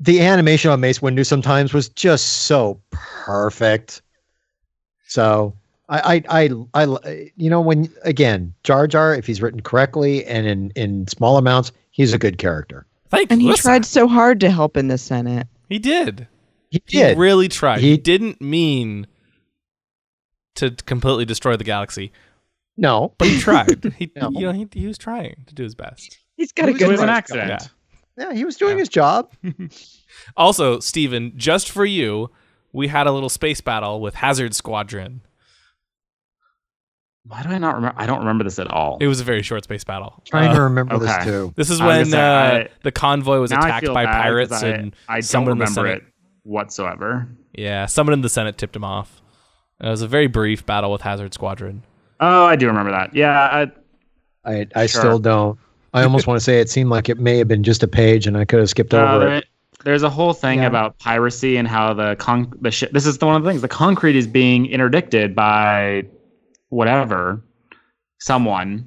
The 0.00 0.20
animation 0.20 0.70
on 0.70 0.80
Mace 0.80 0.98
Windu 1.00 1.24
sometimes 1.26 1.72
was 1.72 1.88
just 1.88 2.26
so 2.44 2.80
perfect. 2.90 4.02
So 5.06 5.54
I, 5.88 6.22
I, 6.28 6.42
I, 6.74 6.84
I, 6.84 7.30
you 7.36 7.50
know, 7.50 7.60
when 7.60 7.88
again, 8.02 8.54
Jar 8.64 8.86
Jar, 8.86 9.14
if 9.14 9.26
he's 9.26 9.42
written 9.42 9.60
correctly 9.60 10.24
and 10.26 10.46
in 10.46 10.70
in 10.76 11.06
small 11.08 11.36
amounts, 11.36 11.70
he's 11.90 12.12
a 12.12 12.18
good 12.18 12.38
character. 12.38 12.86
Thank 13.12 13.30
And 13.30 13.40
he 13.40 13.54
tried 13.54 13.84
so 13.84 14.08
hard 14.08 14.40
to 14.40 14.50
help 14.50 14.76
in 14.76 14.88
the 14.88 14.98
Senate. 14.98 15.46
He 15.68 15.78
did. 15.78 16.26
He 16.70 16.82
He 16.86 16.98
did. 16.98 17.18
really 17.18 17.48
tried. 17.48 17.80
He, 17.80 17.90
He- 17.92 17.96
didn't 17.98 18.40
mean 18.40 19.06
to 20.56 20.70
completely 20.70 21.24
destroy 21.24 21.56
the 21.56 21.64
galaxy, 21.64 22.12
no, 22.76 23.14
but 23.18 23.28
he 23.28 23.38
tried. 23.38 23.92
He, 23.98 24.10
No. 24.16 24.30
you 24.30 24.40
know, 24.40 24.52
he, 24.52 24.66
he 24.72 24.86
was 24.86 24.98
trying 24.98 25.44
to 25.46 25.54
do 25.54 25.62
his 25.62 25.74
best. 25.74 26.18
He's 26.36 26.52
got 26.52 26.66
a 26.66 26.68
It 26.70 26.72
was 26.74 26.82
It 26.82 26.84
good 26.84 26.90
was 26.92 27.00
an 27.00 27.06
one. 27.06 27.16
accident. 27.16 27.48
Yeah. 28.18 28.24
yeah, 28.28 28.34
he 28.34 28.44
was 28.44 28.56
doing 28.56 28.72
Yeah. 28.76 28.80
his 28.80 28.88
job. 28.88 29.30
Also, 30.36 30.78
Steven, 30.78 31.32
just 31.36 31.70
for 31.70 31.86
you, 31.86 32.30
we 32.72 32.88
had 32.88 33.06
a 33.06 33.12
little 33.12 33.30
space 33.30 33.62
battle 33.62 33.98
with 34.00 34.14
Hazard 34.16 34.54
Squadron. 34.54 35.22
Why 37.24 37.42
do 37.42 37.50
I 37.50 37.58
not 37.58 37.76
remember? 37.76 37.94
I 38.00 38.06
don't 38.06 38.18
remember 38.20 38.42
this 38.44 38.58
at 38.58 38.68
all. 38.68 38.98
It 39.00 39.06
was 39.06 39.20
a 39.20 39.24
very 39.24 39.42
short 39.42 39.62
space 39.64 39.84
battle. 39.84 40.20
Trying 40.24 40.50
Uh, 40.50 40.54
to 40.56 40.62
remember 40.62 40.94
okay. 40.96 41.06
this 41.06 41.24
too. 41.24 41.52
This 41.56 41.70
is 41.70 41.80
I 41.80 41.86
was 41.86 41.96
when 41.98 42.06
say, 42.06 42.20
uh, 42.20 42.58
I- 42.64 42.68
the 42.82 42.90
convoy 42.92 43.38
was 43.38 43.52
attacked 43.52 43.86
by 43.86 44.06
pirates 44.06 44.52
I, 44.62 44.68
and 44.68 44.96
I 45.08 45.14
don't 45.14 45.22
someone 45.22 45.52
in 45.52 45.58
the 45.58 45.64
remember 45.66 45.88
Senate. 45.90 46.02
it 46.02 46.12
whatsoever. 46.42 47.28
Yeah, 47.54 47.86
someone 47.86 48.14
in 48.14 48.22
the 48.22 48.28
Senate 48.28 48.58
tipped 48.58 48.74
him 48.74 48.82
off. 48.84 49.22
It 49.80 49.88
was 49.88 50.02
a 50.02 50.08
very 50.08 50.26
brief 50.26 50.66
battle 50.66 50.90
with 50.90 51.02
Hazard 51.02 51.32
Squadron. 51.34 51.82
Oh, 52.20 52.44
I 52.44 52.56
do 52.56 52.66
remember 52.66 52.90
that. 52.92 53.14
Yeah, 53.14 53.68
I, 54.44 54.50
I, 54.50 54.66
I 54.74 54.86
Sure. 54.86 55.00
still 55.00 55.18
don't. 55.18 55.58
I 55.94 56.02
almost 56.04 56.26
want 56.26 56.38
to 56.40 56.44
say 56.44 56.60
it 56.60 56.70
seemed 56.70 56.90
like 56.90 57.08
it 57.08 57.18
may 57.18 57.38
have 57.38 57.48
been 57.48 57.62
just 57.62 57.82
a 57.82 57.88
page, 57.88 58.26
and 58.26 58.36
I 58.36 58.44
could 58.44 58.58
have 58.60 58.68
skipped 58.70 58.94
Uh, 58.94 58.98
over 58.98 59.24
there- 59.26 59.34
it. 59.36 59.44
There's 59.84 60.04
a 60.04 60.10
whole 60.10 60.32
thing 60.32 60.60
Yeah. 60.60 60.66
about 60.68 60.98
piracy 61.00 61.56
and 61.56 61.66
how 61.66 61.92
the 61.92 62.14
con- 62.16 62.52
the 62.60 62.70
sh- 62.70 62.84
this 62.92 63.04
is 63.04 63.18
the 63.18 63.26
one 63.26 63.34
of 63.34 63.42
the 63.42 63.50
things 63.50 63.62
the 63.62 63.68
concrete 63.68 64.14
is 64.14 64.28
being 64.28 64.66
interdicted 64.66 65.34
by 65.34 66.04
whatever 66.72 67.42
someone 68.18 68.86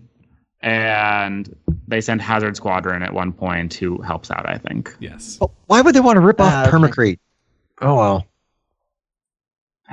and 0.62 1.56
they 1.88 2.02
send 2.02 2.20
Hazard 2.22 2.56
Squadron 2.58 3.04
at 3.04 3.14
one 3.14 3.32
point 3.32 3.76
who 3.76 4.02
helps 4.02 4.32
out, 4.32 4.50
I 4.50 4.58
think. 4.58 4.96
Yes. 5.00 5.38
Oh, 5.40 5.52
why 5.68 5.82
would 5.82 5.94
they 5.94 6.00
want 6.00 6.16
to 6.16 6.22
rip 6.22 6.42
off 6.42 6.52
Uh, 6.52 6.68
okay. 6.68 6.72
permacrete? 6.78 7.20
Oh 7.82 7.96
well. 7.96 8.26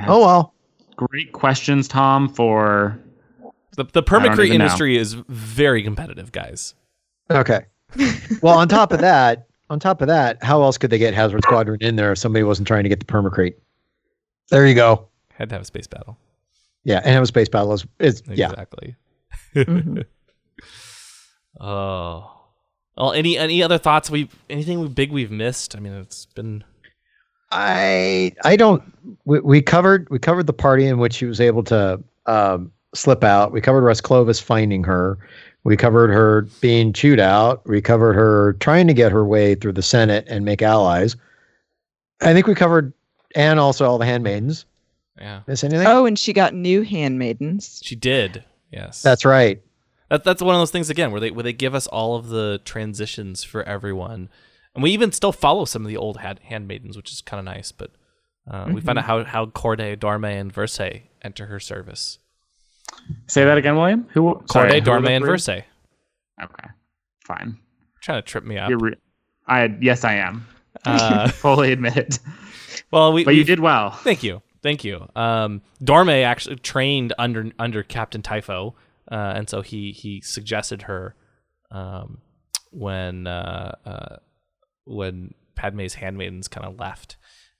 Oh 0.06 0.20
well. 0.24 0.54
Great 0.96 1.32
questions, 1.32 1.86
Tom, 1.88 2.28
for 2.28 2.98
The, 3.76 3.84
the 3.84 4.02
permacrete 4.02 4.46
even 4.46 4.58
know. 4.58 4.64
industry 4.64 4.96
is 4.96 5.14
very 5.28 5.82
competitive, 5.82 6.32
guys. 6.32 6.74
Okay. 7.30 7.66
well, 8.42 8.56
on 8.58 8.68
top 8.68 8.92
of 8.92 9.00
that, 9.00 9.46
on 9.68 9.78
top 9.78 10.00
of 10.00 10.08
that, 10.08 10.42
how 10.42 10.62
else 10.62 10.78
could 10.78 10.88
they 10.90 10.98
get 10.98 11.12
Hazard 11.12 11.42
Squadron 11.42 11.78
in 11.82 11.96
there 11.96 12.12
if 12.12 12.18
somebody 12.18 12.42
wasn't 12.42 12.66
trying 12.68 12.84
to 12.84 12.88
get 12.88 13.00
the 13.00 13.06
permacrete? 13.06 13.54
There 14.48 14.66
you 14.66 14.74
go. 14.74 15.08
Had 15.34 15.50
to 15.50 15.54
have 15.56 15.62
a 15.62 15.66
space 15.66 15.86
battle. 15.86 16.16
Yeah, 16.84 16.98
and 16.98 17.06
have 17.06 17.22
a 17.22 17.26
space 17.26 17.48
battle 17.48 17.72
is, 17.72 17.86
is 17.98 18.22
yeah. 18.26 18.50
Exactly. 18.50 18.96
Mhm. 19.54 20.04
Oh. 21.60 22.30
Well, 22.96 23.12
any 23.12 23.38
any 23.38 23.62
other 23.62 23.78
thoughts? 23.78 24.10
We 24.10 24.28
anything 24.50 24.86
big 24.88 25.12
we've 25.12 25.30
missed? 25.30 25.76
I 25.76 25.80
mean, 25.80 25.92
it's 25.92 26.26
been 26.26 26.64
I 27.50 28.32
I 28.44 28.56
don't. 28.56 28.82
We, 29.24 29.40
we 29.40 29.62
covered 29.62 30.08
we 30.10 30.18
covered 30.18 30.46
the 30.46 30.52
party 30.52 30.86
in 30.86 30.98
which 30.98 31.14
she 31.14 31.26
was 31.26 31.40
able 31.40 31.62
to 31.64 32.02
um, 32.26 32.72
slip 32.94 33.22
out. 33.22 33.52
We 33.52 33.60
covered 33.60 33.82
Rush 33.82 34.00
Clovis 34.00 34.40
finding 34.40 34.82
her. 34.84 35.18
We 35.64 35.76
covered 35.76 36.10
her 36.10 36.42
being 36.60 36.92
chewed 36.92 37.20
out. 37.20 37.66
We 37.66 37.80
covered 37.80 38.14
her 38.14 38.54
trying 38.54 38.86
to 38.88 38.94
get 38.94 39.12
her 39.12 39.24
way 39.24 39.54
through 39.54 39.74
the 39.74 39.82
Senate 39.82 40.24
and 40.28 40.44
make 40.44 40.62
allies. 40.62 41.14
I 42.22 42.32
think 42.32 42.46
we 42.46 42.54
covered, 42.54 42.92
and 43.34 43.60
also 43.60 43.86
all 43.88 43.98
the 43.98 44.06
handmaidens. 44.06 44.64
Yeah. 45.22 45.40
Miss 45.46 45.62
anything? 45.64 45.86
Oh, 45.86 46.04
and 46.04 46.18
she 46.18 46.32
got 46.32 46.52
new 46.52 46.82
handmaidens. 46.82 47.80
She 47.84 47.94
did. 47.94 48.44
Yes. 48.72 49.00
That's 49.02 49.24
right. 49.24 49.62
That, 50.10 50.24
that's 50.24 50.42
one 50.42 50.54
of 50.54 50.60
those 50.60 50.70
things 50.72 50.90
again 50.90 51.12
where 51.12 51.20
they 51.20 51.30
where 51.30 51.44
they 51.44 51.52
give 51.52 51.74
us 51.74 51.86
all 51.86 52.16
of 52.16 52.28
the 52.28 52.60
transitions 52.64 53.44
for 53.44 53.62
everyone, 53.62 54.28
and 54.74 54.82
we 54.82 54.90
even 54.90 55.12
still 55.12 55.32
follow 55.32 55.64
some 55.64 55.82
of 55.82 55.88
the 55.88 55.96
old 55.96 56.18
hand, 56.18 56.40
handmaidens, 56.42 56.96
which 56.96 57.10
is 57.12 57.20
kind 57.22 57.38
of 57.38 57.44
nice. 57.46 57.72
But 57.72 57.92
uh, 58.50 58.68
we 58.72 58.80
find 58.82 58.98
out 58.98 59.04
how 59.06 59.24
how 59.24 59.46
Cordé, 59.46 59.96
Dormé, 59.96 60.38
and 60.40 60.52
Versé 60.52 61.02
enter 61.22 61.46
her 61.46 61.60
service. 61.60 62.18
Say 63.26 63.44
that 63.44 63.56
again, 63.56 63.76
William. 63.76 64.06
Who? 64.12 64.34
Cordé, 64.48 64.80
who 64.84 64.90
Dormé, 64.90 65.10
and 65.10 65.24
three? 65.24 65.34
Versé. 65.36 65.62
Okay, 66.42 66.68
fine. 67.24 67.56
Trying 68.00 68.18
to 68.20 68.26
trip 68.26 68.44
me 68.44 68.58
up. 68.58 68.68
You're 68.68 68.78
re- 68.78 68.96
I 69.46 69.74
yes, 69.80 70.04
I 70.04 70.14
am. 70.16 70.46
Uh, 70.84 71.28
Fully 71.28 71.72
admit 71.72 71.96
it. 71.96 72.18
well, 72.90 73.12
we 73.12 73.24
But 73.24 73.34
you 73.34 73.38
we've- 73.40 73.46
did 73.46 73.60
well. 73.60 73.92
Thank 73.92 74.22
you, 74.22 74.42
thank 74.62 74.84
you. 74.84 75.08
Um, 75.16 75.62
Dormé 75.82 76.24
actually 76.24 76.56
trained 76.56 77.12
under 77.18 77.50
under 77.58 77.82
Captain 77.82 78.22
Typho, 78.22 78.74
uh, 79.10 79.32
and 79.36 79.48
so 79.48 79.60
he 79.62 79.92
he 79.92 80.20
suggested 80.20 80.82
her 80.82 81.14
um, 81.70 82.18
when 82.70 83.26
uh, 83.26 83.74
uh, 83.84 84.16
when 84.84 85.34
Padme's 85.54 85.94
handmaidens 85.94 86.48
kind 86.48 86.66
of 86.66 86.78
left. 86.78 87.16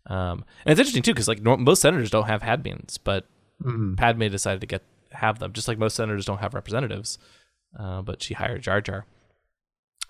Um, 0.07 0.44
and 0.64 0.72
it's 0.72 0.80
interesting 0.80 1.03
too 1.03 1.12
because 1.14 1.28
like 1.28 1.42
nor- 1.42 1.57
most 1.59 1.80
senators 1.82 2.11
don't 2.11 2.26
have 2.26 2.42
handmaidens, 2.42 2.98
but 2.98 3.26
Mhm. 3.62 3.96
Padme 3.96 4.26
decided 4.28 4.61
to 4.61 4.66
get 4.66 4.82
have 5.12 5.38
them, 5.38 5.53
just 5.53 5.68
like 5.68 5.78
most 5.78 5.94
senators 5.94 6.24
don't 6.24 6.40
have 6.40 6.55
representatives. 6.55 7.18
Uh, 7.78 8.03
but 8.03 8.22
she 8.22 8.34
hired 8.34 8.62
Jar 8.62 8.80
Jar. 8.80 9.07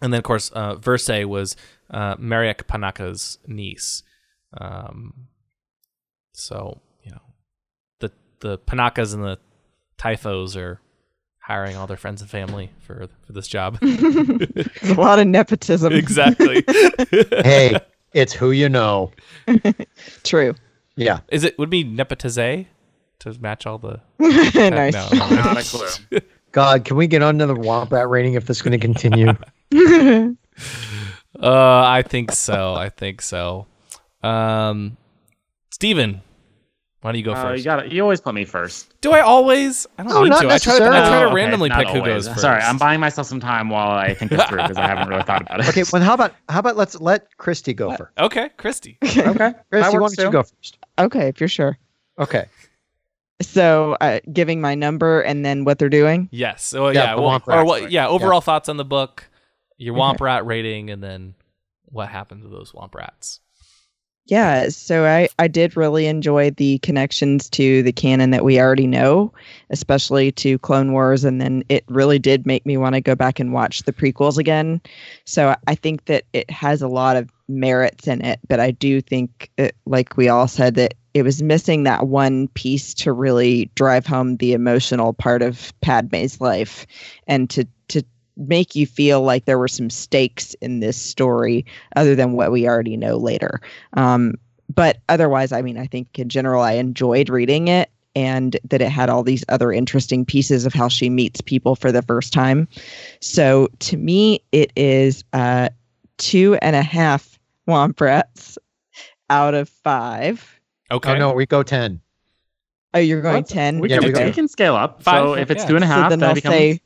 And 0.01 0.13
then, 0.13 0.19
of 0.19 0.25
course, 0.25 0.51
uh, 0.55 0.77
Versé 0.77 1.25
was 1.27 1.55
uh, 1.91 2.17
Mariek 2.17 2.65
Panaka's 2.65 3.39
niece. 3.47 4.03
Um, 4.59 5.29
so 6.33 6.81
you 7.03 7.11
know, 7.11 7.23
the 8.01 8.13
the 8.41 8.59
Panakas 8.59 9.15
and 9.15 9.23
the 9.23 9.39
Typhos 9.99 10.57
are 10.57 10.81
hiring 11.39 11.77
all 11.77 11.87
their 11.87 11.97
friends 11.97 12.21
and 12.21 12.31
family 12.31 12.71
for 12.81 13.09
for 13.27 13.33
this 13.33 13.49
job. 13.49 13.79
There's 13.83 14.91
a 14.91 14.95
lot 14.95 15.19
of 15.19 15.27
nepotism. 15.27 15.93
exactly. 15.93 16.65
hey, 17.31 17.79
it's 18.13 18.33
who 18.33 18.51
you 18.51 18.69
know. 18.69 19.13
True. 20.25 20.55
Yeah. 20.97 21.21
Is 21.29 21.45
it 21.45 21.59
would 21.59 21.69
it 21.69 21.71
be 21.71 21.85
nepotize 21.85 22.67
to 23.21 23.41
match 23.41 23.67
all 23.67 23.79
the? 23.79 24.01
nice. 24.19 24.95
No, 24.95 25.09
no, 25.13 25.29
no. 25.29 25.37
Not 25.37 25.59
a 25.59 25.65
clue. 25.65 26.21
God, 26.53 26.85
can 26.85 26.97
we 26.97 27.07
get 27.07 27.23
on 27.23 27.39
to 27.39 27.47
the 27.47 27.55
Wombat 27.55 28.09
rating 28.09 28.35
if 28.35 28.47
this 28.47 28.59
is 28.59 28.63
going 28.63 28.79
to 28.79 28.79
continue? 28.79 29.33
Uh, 31.41 31.83
I 31.87 32.03
think 32.07 32.31
so. 32.31 32.75
I 32.75 32.91
think 32.91 33.23
so. 33.23 33.67
Um, 34.23 34.99
Steven, 35.83 36.23
why 37.01 37.11
don't 37.11 37.19
you 37.19 37.25
go 37.25 37.33
Uh, 37.33 37.43
first? 37.43 37.59
you 37.59 37.65
got 37.65 37.91
You 37.91 38.03
always 38.03 38.21
put 38.21 38.37
me 38.37 38.45
first. 38.45 38.95
Do 39.01 39.11
I 39.11 39.19
always? 39.19 39.85
I 39.99 40.05
don't 40.05 40.13
No, 40.13 40.23
need 40.23 40.29
not 40.29 40.43
to. 40.43 40.49
I 40.53 40.59
try 40.59 40.79
to. 40.79 40.85
I 40.85 40.89
try 40.89 41.01
to 41.01 41.17
Oh, 41.17 41.27
okay, 41.27 41.35
randomly 41.35 41.71
not 41.71 41.81
pick 41.81 41.89
who 41.89 42.05
goes 42.05 42.29
first. 42.29 42.41
Sorry, 42.41 42.63
I'm 42.63 42.79
buying 42.79 43.01
myself 43.01 43.27
some 43.27 43.41
time 43.41 43.69
while 43.69 43.91
I 43.91 44.15
think 44.15 44.31
this 44.31 44.45
through 44.45 44.59
because 44.63 44.77
I 44.77 44.87
haven't 44.87 45.09
really 45.09 45.25
thought 45.25 45.43
about 45.43 45.59
it. 45.59 45.69
Okay, 45.71 45.83
well, 45.93 46.01
how 46.01 46.15
about 46.15 46.37
how 46.49 46.61
about 46.61 46.77
let's 46.77 47.01
let 47.01 47.37
Christy 47.37 47.75
go 47.75 47.97
first. 47.97 48.13
Okay, 48.17 48.51
Christy. 48.59 48.97
okay. 49.03 49.19
Christy, 49.19 49.55
That 49.73 49.93
why 49.93 49.99
don't 49.99 50.17
you 50.19 50.31
go 50.31 50.45
first? 50.45 50.79
Okay, 51.01 51.27
if 51.27 51.41
you're 51.41 51.49
sure. 51.49 51.77
Okay. 52.21 52.45
So, 53.41 53.97
uh, 54.01 54.21
giving 54.33 54.61
my 54.61 54.77
number 54.77 55.21
and 55.23 55.45
then 55.45 55.65
what 55.65 55.81
they're 55.81 55.89
doing. 55.89 56.29
Yes. 56.31 56.63
So 56.65 56.91
Yeah, 56.91 57.03
yeah, 57.03 57.15
well, 57.17 57.43
or 57.49 57.65
what? 57.65 57.79
story. 57.79 57.91
Yeah, 57.93 58.07
overall 58.07 58.41
thoughts 58.41 58.69
on 58.69 58.77
the 58.77 58.85
book, 58.85 59.29
your 59.79 59.97
Okay. 59.97 60.01
Womp 60.01 60.21
Rat 60.21 60.47
rating, 60.47 60.91
and 60.91 61.03
then 61.03 61.35
what 61.87 62.09
happened 62.09 62.43
to 62.43 62.49
those 62.49 62.71
Womp 62.71 62.95
Rats. 62.95 63.41
Yeah, 64.27 64.69
so 64.69 65.05
I, 65.05 65.29
I 65.41 65.49
did 65.49 65.77
really 65.77 66.07
enjoy 66.07 66.51
the 66.53 66.79
connections 66.79 67.51
to 67.51 67.83
the 67.83 67.93
canon 67.93 68.31
that 68.31 68.45
we 68.45 68.61
already 68.61 68.87
know, 68.87 69.33
especially 69.71 70.31
to 70.33 70.59
Clone 70.61 70.93
Wars, 70.93 71.25
and 71.25 71.41
then 71.41 71.65
it 71.69 71.85
really 71.89 72.21
did 72.21 72.47
make 72.47 72.65
me 72.65 72.77
want 72.77 72.95
to 72.95 73.01
go 73.01 73.17
back 73.17 73.41
and 73.41 73.53
watch 73.53 73.83
the 73.83 73.93
prequels 73.93 74.39
again. 74.39 74.81
So 75.25 75.57
I 75.67 75.75
think 75.75 76.05
that 76.05 76.25
it 76.33 76.49
has 76.51 76.83
a 76.83 76.89
lot 76.89 77.17
of 77.17 77.31
merits 77.49 78.07
in 78.07 78.25
it, 78.25 78.39
but 78.49 78.61
I 78.61 78.71
do 78.71 79.01
think, 79.01 79.51
it, 79.59 79.75
like 79.87 80.17
we 80.17 80.29
all 80.29 80.47
said, 80.47 80.77
that 80.77 80.95
it 81.15 81.25
was 81.25 81.43
missing 81.43 81.83
that 81.83 82.07
one 82.07 82.47
piece 82.49 82.95
to 82.95 83.13
really 83.13 83.71
drive 83.75 84.07
home 84.07 84.37
the 84.37 84.53
emotional 84.53 85.13
part 85.13 85.43
of 85.43 85.73
Padme's 85.81 86.41
life, 86.41 86.87
and 87.27 87.51
to 87.51 87.67
make 88.37 88.75
you 88.75 88.87
feel 88.87 89.23
like 89.23 89.45
there 89.45 89.59
were 89.59 89.69
some 89.69 89.91
stakes 89.91 90.55
in 90.55 90.81
this 90.81 90.97
story 90.97 91.65
other 91.97 92.15
than 92.15 92.33
what 92.33 92.51
we 92.53 92.67
already 92.67 92.97
know 92.97 93.17
later. 93.17 93.61
Um, 93.95 94.35
but 94.75 94.99
otherwise, 95.09 95.53
I 95.53 95.61
mean, 95.63 95.77
I 95.79 95.87
think 95.87 96.19
in 96.19 96.29
general, 96.29 96.63
I 96.63 96.73
enjoyed 96.73 97.29
reading 97.29 97.69
it 97.69 97.91
and 98.15 98.57
that 98.65 98.81
it 98.83 98.89
had 98.91 99.09
all 99.11 99.23
these 99.23 99.45
other 99.49 99.73
interesting 99.73 100.25
pieces 100.25 100.65
of 100.67 100.73
how 100.75 100.89
she 100.89 101.09
meets 101.11 101.41
people 101.41 101.77
for 101.77 101.91
the 101.93 102.03
first 102.03 102.33
time. 102.33 102.69
So 103.21 103.69
to 103.81 103.97
me, 103.97 104.43
it 104.53 104.73
is 104.77 105.25
uh, 105.33 105.69
two 106.19 106.57
and 106.63 106.77
a 106.77 106.83
half 106.83 107.39
Womp 107.69 108.01
Rats 108.01 108.59
out 109.31 109.55
of 109.55 109.69
five. 109.69 110.61
Okay. 110.91 111.13
Oh 111.13 111.17
no, 111.19 111.33
we 111.33 111.47
go 111.47 111.63
ten. 111.63 112.01
Oh, 112.95 112.99
you're 112.99 113.23
going 113.23 113.37
Let's- 113.37 113.51
10? 113.53 113.79
We 113.81 113.89
Yeah, 113.89 114.01
can, 114.01 114.13
we 114.13 114.25
we 114.25 114.33
can 114.33 114.49
scale 114.49 114.77
up. 114.77 115.03
Five, 115.03 115.15
so 115.23 115.35
if 115.35 115.51
it's 115.51 115.63
yeah. 115.63 115.69
two 115.69 115.77
and 115.77 115.85
a 115.85 115.89
So 115.89 116.09
then 116.11 116.19
that 116.21 116.29
I'll 116.29 116.35
becomes 116.35 116.55
say 116.55 116.81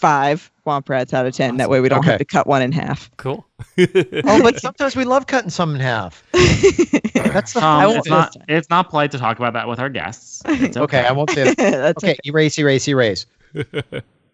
five 0.00 0.50
Womp 0.66 0.88
Rats 0.88 1.12
out 1.14 1.26
of 1.26 1.34
10. 1.34 1.58
That 1.58 1.68
way 1.70 1.80
we 1.80 1.88
don't 1.88 1.98
Okay. 2.00 2.10
have 2.10 2.18
to 2.18 2.24
cut 2.24 2.46
one 2.46 2.62
in 2.62 2.72
half. 2.72 3.10
Cool. 3.16 3.46
Oh, 3.78 4.42
but 4.42 4.58
sometimes 4.60 4.96
we 4.96 5.04
love 5.04 5.26
cutting 5.26 5.50
some 5.50 5.74
in 5.74 5.80
half. 5.80 6.22
That's 6.32 7.52
the 7.52 7.60
um, 7.64 7.90
it's 7.96 8.08
not 8.08 8.36
it's 8.48 8.70
not 8.70 8.88
polite 8.90 9.10
to 9.12 9.18
talk 9.18 9.38
about 9.38 9.52
that 9.54 9.68
with 9.68 9.78
our 9.78 9.88
guests. 9.88 10.42
It's 10.46 10.76
Okay, 10.76 11.04
I 11.04 11.12
won't 11.12 11.30
say 11.30 11.44
that. 11.44 11.56
That's 11.58 12.02
Okay, 12.02 12.16
erase, 12.24 12.58
erase, 12.58 12.88
erase. 12.88 13.26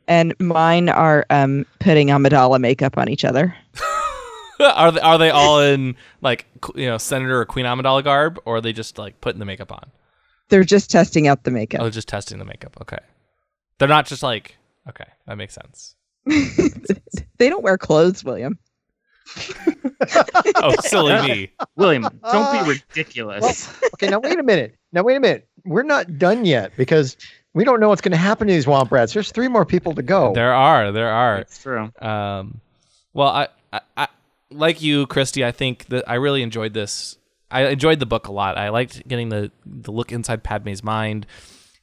And 0.08 0.34
mine 0.40 0.88
are 0.88 1.26
um, 1.30 1.66
putting 1.80 2.08
Amidala 2.08 2.60
makeup 2.60 2.96
on 2.98 3.08
each 3.08 3.24
other. 3.24 3.54
are 4.60 4.92
they 4.92 5.00
are 5.00 5.18
they 5.18 5.30
all 5.30 5.60
in 5.60 5.96
like 6.22 6.46
you 6.74 6.86
know 6.86 6.98
Senator 6.98 7.40
or 7.40 7.44
Queen 7.44 7.66
Amidala 7.66 8.02
garb, 8.04 8.38
or 8.44 8.56
are 8.56 8.60
they 8.60 8.72
just 8.72 8.98
like 8.98 9.20
putting 9.20 9.38
the 9.40 9.44
makeup 9.44 9.72
on? 9.72 9.90
They're 10.48 10.64
just 10.64 10.90
testing 10.90 11.26
out 11.26 11.42
the 11.44 11.50
makeup. 11.50 11.80
Oh, 11.80 11.90
just 11.90 12.08
testing 12.08 12.38
the 12.38 12.44
makeup. 12.44 12.76
Okay. 12.80 12.98
They're 13.78 13.88
not 13.88 14.06
just 14.06 14.22
like 14.22 14.56
okay, 14.88 15.06
that 15.26 15.36
makes 15.36 15.54
sense. 15.54 15.94
they 16.26 17.48
don't 17.48 17.62
wear 17.62 17.78
clothes, 17.78 18.24
William. 18.24 18.58
Oh, 20.56 20.74
silly 20.80 21.14
me. 21.28 21.50
William, 21.76 22.02
don't 22.32 22.64
be 22.64 22.70
ridiculous. 22.70 23.72
Okay, 23.94 24.08
now 24.08 24.20
wait 24.20 24.38
a 24.38 24.42
minute. 24.42 24.76
Now 24.92 25.02
wait 25.02 25.16
a 25.16 25.20
minute. 25.20 25.48
We're 25.64 25.82
not 25.82 26.18
done 26.18 26.44
yet 26.44 26.72
because 26.76 27.16
we 27.54 27.64
don't 27.64 27.80
know 27.80 27.88
what's 27.88 28.00
going 28.00 28.12
to 28.12 28.18
happen 28.18 28.46
to 28.46 28.54
these 28.54 28.66
Womp 28.66 28.90
Rats. 28.90 29.12
There's 29.12 29.32
three 29.32 29.48
more 29.48 29.64
people 29.64 29.94
to 29.94 30.02
go. 30.02 30.32
There 30.32 30.52
are, 30.52 30.92
there 30.92 31.08
are. 31.08 31.38
it's 31.38 31.62
true. 31.62 31.90
Um, 32.00 32.60
well, 33.12 33.28
I, 33.28 33.48
I, 33.72 33.80
I, 33.96 34.08
like 34.50 34.82
you, 34.82 35.06
Christy. 35.06 35.44
I 35.44 35.52
think 35.52 35.86
that 35.86 36.08
I 36.08 36.14
really 36.14 36.42
enjoyed 36.42 36.74
this. 36.74 37.16
I 37.50 37.66
enjoyed 37.66 37.98
the 37.98 38.06
book 38.06 38.28
a 38.28 38.32
lot. 38.32 38.58
I 38.58 38.68
liked 38.68 39.06
getting 39.08 39.28
the 39.28 39.50
the 39.64 39.92
look 39.92 40.12
inside 40.12 40.42
Padme's 40.42 40.82
mind, 40.82 41.26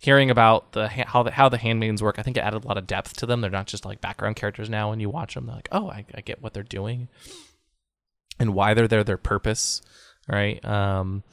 hearing 0.04 0.30
about 0.30 0.74
the 0.74 0.90
how 0.90 1.24
the 1.24 1.32
how 1.32 1.48
the 1.48 1.58
handmaidens 1.58 2.04
work. 2.04 2.20
I 2.20 2.24
think 2.24 2.36
it 2.36 2.42
added 2.42 2.66
a 2.66 2.68
lot 2.68 2.78
of 2.78 2.86
depth 2.86 3.16
to 3.18 3.26
them. 3.26 3.40
They're 3.40 3.50
not 3.50 3.68
just 3.68 3.86
like 3.86 4.02
background 4.02 4.36
characters 4.36 4.70
now. 4.70 4.90
When 4.90 5.00
you 5.00 5.10
watch 5.10 5.34
them, 5.34 5.46
they're 5.46 5.56
like, 5.56 5.70
oh, 5.72 5.90
I, 5.90 6.06
I 6.14 6.22
get 6.22 6.42
what 6.42 6.54
they're 6.54 6.62
doing, 6.64 7.08
and 8.38 8.54
why 8.54 8.74
they're 8.74 8.88
there, 8.88 9.04
their 9.04 9.18
purpose, 9.18 9.82
right? 10.28 10.64
Um, 10.66 11.24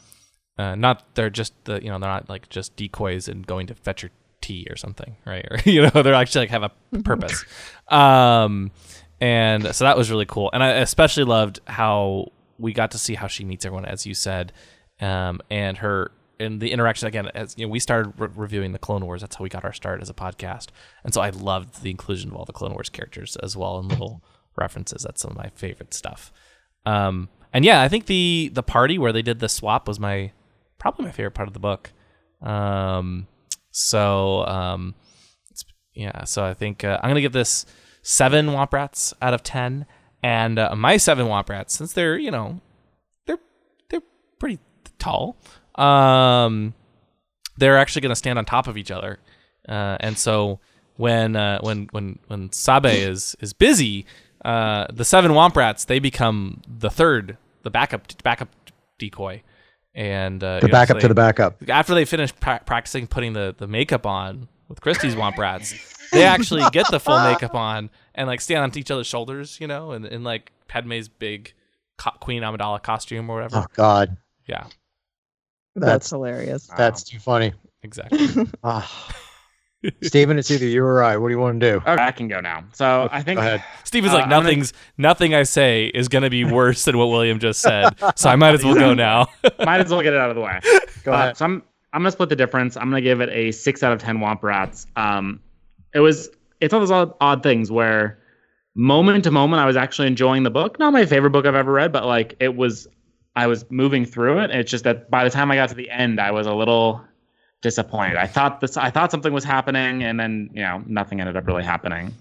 uh, 0.57 0.77
not 0.77 1.14
they're 1.16 1.31
just 1.31 1.53
the 1.64 1.83
you 1.83 1.89
know 1.91 1.99
they're 1.99 2.09
not 2.09 2.29
like 2.29 2.49
just 2.49 2.77
decoys 2.77 3.27
and 3.27 3.45
going 3.47 3.66
to 3.66 3.75
fetch 3.75 4.03
your 4.03 4.11
tea 4.41 4.66
or 4.71 4.77
something, 4.77 5.16
right? 5.27 5.47
Or 5.51 5.59
you 5.64 5.83
know 5.83 6.03
they're 6.03 6.14
actually 6.14 6.43
like 6.43 6.51
have 6.51 6.62
a 6.62 6.99
purpose. 7.03 7.45
um, 7.89 8.71
and 9.21 9.75
so 9.75 9.85
that 9.85 9.97
was 9.99 10.11
really 10.11 10.27
cool, 10.27 10.49
and 10.53 10.62
I 10.62 10.68
especially 10.75 11.25
loved 11.25 11.59
how 11.66 12.31
we 12.57 12.73
got 12.73 12.93
to 12.93 12.99
see 12.99 13.14
how 13.14 13.27
she 13.27 13.45
meets 13.45 13.64
everyone, 13.66 13.85
as 13.87 14.07
you 14.07 14.14
said, 14.14 14.53
um, 15.01 15.41
and 15.51 15.79
her 15.79 16.12
and 16.41 16.61
the 16.61 16.72
interaction 16.72 17.07
again. 17.09 17.28
As 17.34 17.55
you 17.57 17.66
know, 17.66 17.70
we 17.70 17.78
started 17.78 18.12
re- 18.18 18.28
reviewing 18.34 18.72
the 18.72 18.78
Clone 18.78 19.05
Wars. 19.05 19.20
That's 19.20 19.36
how 19.36 19.43
we 19.43 19.49
got 19.49 19.64
our 19.64 19.72
start 19.72 20.01
as 20.01 20.11
a 20.11 20.14
podcast, 20.14 20.68
and 21.05 21.14
so 21.14 21.20
I 21.20 21.30
loved 21.30 21.82
the 21.82 21.91
inclusion 21.91 22.30
of 22.30 22.36
all 22.36 22.45
the 22.45 22.53
Clone 22.53 22.72
Wars 22.72 22.88
characters 22.88 23.36
as 23.36 23.57
well 23.57 23.78
and 23.78 23.88
little 23.88 24.24
references. 24.57 25.03
That's 25.03 25.22
some 25.22 25.32
of 25.32 25.36
my 25.36 25.51
favorite 25.55 25.95
stuff. 25.95 26.32
Um, 26.86 27.28
and 27.53 27.64
yeah, 27.64 27.82
I 27.82 27.88
think 27.88 28.07
the 28.07 28.51
the 28.53 28.62
party 28.62 28.99
where 28.99 29.12
they 29.12 29.22
did 29.22 29.41
the 29.41 29.49
swap 29.49 29.86
was 29.88 30.01
my 30.01 30.32
probably 30.78 31.05
my 31.07 31.12
favorite 31.12 31.34
part 31.34 31.49
of 31.49 31.55
the 31.55 31.61
book. 31.61 31.93
Um, 32.43 33.26
so 33.70 34.47
um, 34.47 34.95
yeah, 35.95 36.24
so 36.24 36.45
I 36.45 36.55
think 36.55 36.84
uh, 36.84 36.99
I'm 37.03 37.11
gonna 37.11 37.20
give 37.20 37.32
this 37.32 37.66
seven 38.03 38.47
Womp 38.47 38.72
Rats 38.72 39.12
out 39.20 39.34
of 39.34 39.43
ten, 39.43 39.86
and 40.22 40.59
uh, 40.59 40.74
my 40.76 40.97
seven 40.97 41.26
Womp 41.26 41.49
Rats, 41.49 41.74
since 41.74 41.93
they're 41.93 42.18
you 42.18 42.30
know 42.30 42.61
they're 43.26 43.41
they're 43.91 44.03
pretty 44.38 44.59
tall, 44.99 45.36
um, 45.77 46.75
they're 47.57 47.79
actually 47.79 48.03
gonna 48.03 48.16
stand 48.16 48.39
on 48.39 48.45
top 48.45 48.66
of 48.66 48.77
each 48.77 48.91
other, 48.91 49.18
uh, 49.68 49.97
and 50.01 50.18
so 50.18 50.61
when 50.97 51.37
uh, 51.37 51.61
when 51.61 51.89
when 51.93 52.18
when 52.29 52.53
Sabe 52.53 52.87
is 52.87 53.37
is 53.41 53.53
busy, 53.53 54.07
uh, 54.45 54.87
the 54.93 55.05
seven 55.05 55.33
Womp 55.33 55.57
Rats 55.57 55.85
they 55.85 55.99
become 55.99 56.61
the 56.66 56.91
third, 56.91 57.37
the 57.62 57.71
backup 57.71 58.23
backup 58.23 58.49
decoy, 58.99 59.43
and 59.95 60.43
uh, 60.43 60.61
the 60.61 60.66
you 60.66 60.68
know, 60.68 60.73
backup 60.73 60.97
so 60.97 61.01
to 61.01 61.09
the 61.09 61.14
backup. 61.14 61.68
after 61.68 61.95
they 61.95 62.05
finish 62.05 62.35
pra- 62.39 62.62
practicing 62.64 63.07
putting 63.07 63.33
the, 63.33 63.55
the 63.57 63.66
makeup 63.66 64.07
on 64.07 64.49
with 64.68 64.81
Christie's 64.81 65.14
Womp 65.14 65.37
Rats, 65.39 65.75
they 66.12 66.25
actually 66.25 66.64
get 66.73 66.91
the 66.91 67.01
full 67.01 67.18
makeup 67.18 67.55
on 67.55 67.91
and 68.14 68.27
like 68.27 68.41
stand 68.41 68.62
on 68.62 68.77
each 68.79 68.91
other's 68.91 69.07
shoulders, 69.07 69.59
you 69.61 69.66
know, 69.66 69.93
and 69.93 70.07
in 70.07 70.23
like 70.23 70.53
Padme's 70.68 71.09
big 71.09 71.55
co- 71.97 72.12
Queen 72.21 72.43
Amidala 72.43 72.83
costume 72.83 73.29
or 73.31 73.37
whatever. 73.37 73.57
Oh 73.59 73.66
God, 73.75 74.16
Yeah, 74.47 74.66
That's, 75.77 75.87
That's- 75.87 76.11
hilarious. 76.11 76.71
that's 76.77 77.03
too 77.05 77.18
funny. 77.18 77.53
exactly. 77.83 78.27
Ah, 78.64 79.14
Steven, 80.03 80.39
it's 80.39 80.51
either 80.51 80.66
you 80.66 80.85
or 80.85 81.03
I. 81.03 81.16
What 81.16 81.29
do 81.29 81.35
you 81.35 81.41
want 81.41 81.59
to 81.59 81.71
do? 81.73 81.77
Okay, 81.79 82.03
I 82.03 82.11
can 82.11 82.29
go 82.29 82.39
now. 82.41 82.64
So 82.75 83.09
I 83.11 83.23
think 83.23 83.41
Go. 83.41 83.59
Steven's 83.85 84.12
Uh, 84.12 84.16
like 84.16 84.25
I'm 84.25 84.31
gonna- 84.31 84.43
nothing's 84.45 84.73
nothing 84.99 85.35
I 85.35 85.45
say 85.45 85.87
is 85.87 86.09
gonna 86.09 86.29
be 86.29 86.45
worse 86.59 86.85
than 86.85 86.99
what 86.99 87.07
William 87.07 87.39
just 87.39 87.61
said. 87.62 87.89
So 88.16 88.29
I 88.29 88.37
might 88.37 88.53
as 88.55 88.62
well 88.62 88.75
go 88.75 88.93
now. 89.09 89.29
might 89.64 89.81
as 89.81 89.91
well 89.91 90.03
get 90.03 90.12
it 90.12 90.18
out 90.21 90.29
of 90.29 90.37
the 90.37 90.43
way. 90.43 90.61
Go 91.05 91.12
Uh, 91.12 91.16
ahead. 91.16 91.37
so 91.39 91.47
I'm 91.47 91.62
I'm 91.95 92.01
gonna 92.03 92.11
split 92.11 92.29
the 92.29 92.37
difference. 92.37 92.77
I'm 92.77 92.91
gonna 92.91 93.01
give 93.01 93.23
it 93.23 93.31
a 93.31 93.53
six 93.53 93.83
out 93.83 93.93
of 93.95 94.01
ten 94.01 94.18
Womp 94.18 94.43
Rats. 94.43 94.87
Um, 94.97 95.41
it 95.95 96.01
was 96.01 96.29
it's 96.61 96.75
one 96.75 96.83
of 96.83 96.89
those 96.89 96.95
odd, 96.95 97.14
odd 97.23 97.43
things 97.43 97.71
where 97.73 98.18
moment 98.75 99.25
to 99.25 99.31
moment 99.31 99.62
I 99.62 99.66
was 99.66 99.77
actually 99.77 100.09
enjoying 100.09 100.43
the 100.43 100.51
book. 100.51 100.79
Not 100.79 100.93
my 100.93 101.07
favorite 101.07 101.31
book 101.31 101.47
I've 101.47 101.55
ever 101.55 101.73
read, 101.73 101.91
but 101.91 102.05
like 102.05 102.37
it 102.39 102.55
was 102.55 102.87
I 103.37 103.47
was 103.47 103.64
moving 103.70 104.05
through 104.05 104.41
it. 104.41 104.51
It's 104.51 104.70
just 104.70 104.85
that 104.85 105.11
by 105.11 105.24
the 105.24 105.31
time 105.31 105.51
I 105.51 105.57
got 105.57 105.68
to 105.68 105.74
the 105.74 105.91
end, 105.91 106.20
I 106.20 106.31
was 106.31 106.47
a 106.47 106.55
little 106.55 107.03
disappointed. 107.62 108.16
I 108.16 108.26
thought 108.26 108.61
this 108.61 108.76
I 108.76 108.91
thought 108.91 109.11
something 109.11 109.33
was 109.33 109.45
happening, 109.45 110.03
and 110.03 110.18
then 110.18 110.51
you 110.53 110.62
know 110.62 110.83
nothing 110.87 111.20
ended 111.20 111.37
up 111.37 111.47
really 111.47 111.64
happening. 111.64 112.14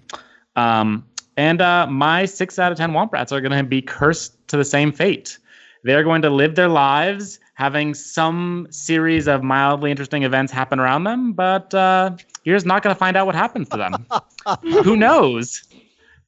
Um, 0.56 1.06
and 1.38 1.62
uh, 1.62 1.88
my 1.88 2.26
six 2.26 2.60
out 2.60 2.72
of 2.72 2.78
ten 2.78 2.92
Womp 2.92 3.12
Rats 3.12 3.32
are 3.32 3.42
going 3.42 3.58
to 3.58 3.64
be 3.64 3.82
cursed 3.82 4.48
to 4.50 4.58
the 4.58 4.66
same 4.66 4.92
fate. 4.92 5.38
They're 5.84 6.04
going 6.04 6.22
to 6.24 6.30
live 6.30 6.56
their 6.56 6.68
lives 6.68 7.40
having 7.54 7.94
some 7.94 8.68
series 8.70 9.28
of 9.28 9.44
mildly 9.44 9.92
interesting 9.92 10.24
events 10.24 10.52
happen 10.52 10.80
around 10.80 11.04
them, 11.04 11.34
but 11.34 11.74
uh, 11.74 12.12
you're 12.44 12.56
just 12.56 12.66
not 12.66 12.84
going 12.84 12.96
to 12.96 12.98
find 12.98 13.18
out 13.18 13.26
what 13.26 13.36
happened 13.36 13.70
to 13.72 13.78
them. 13.78 14.06
Who 14.84 14.96
knows? 14.96 15.64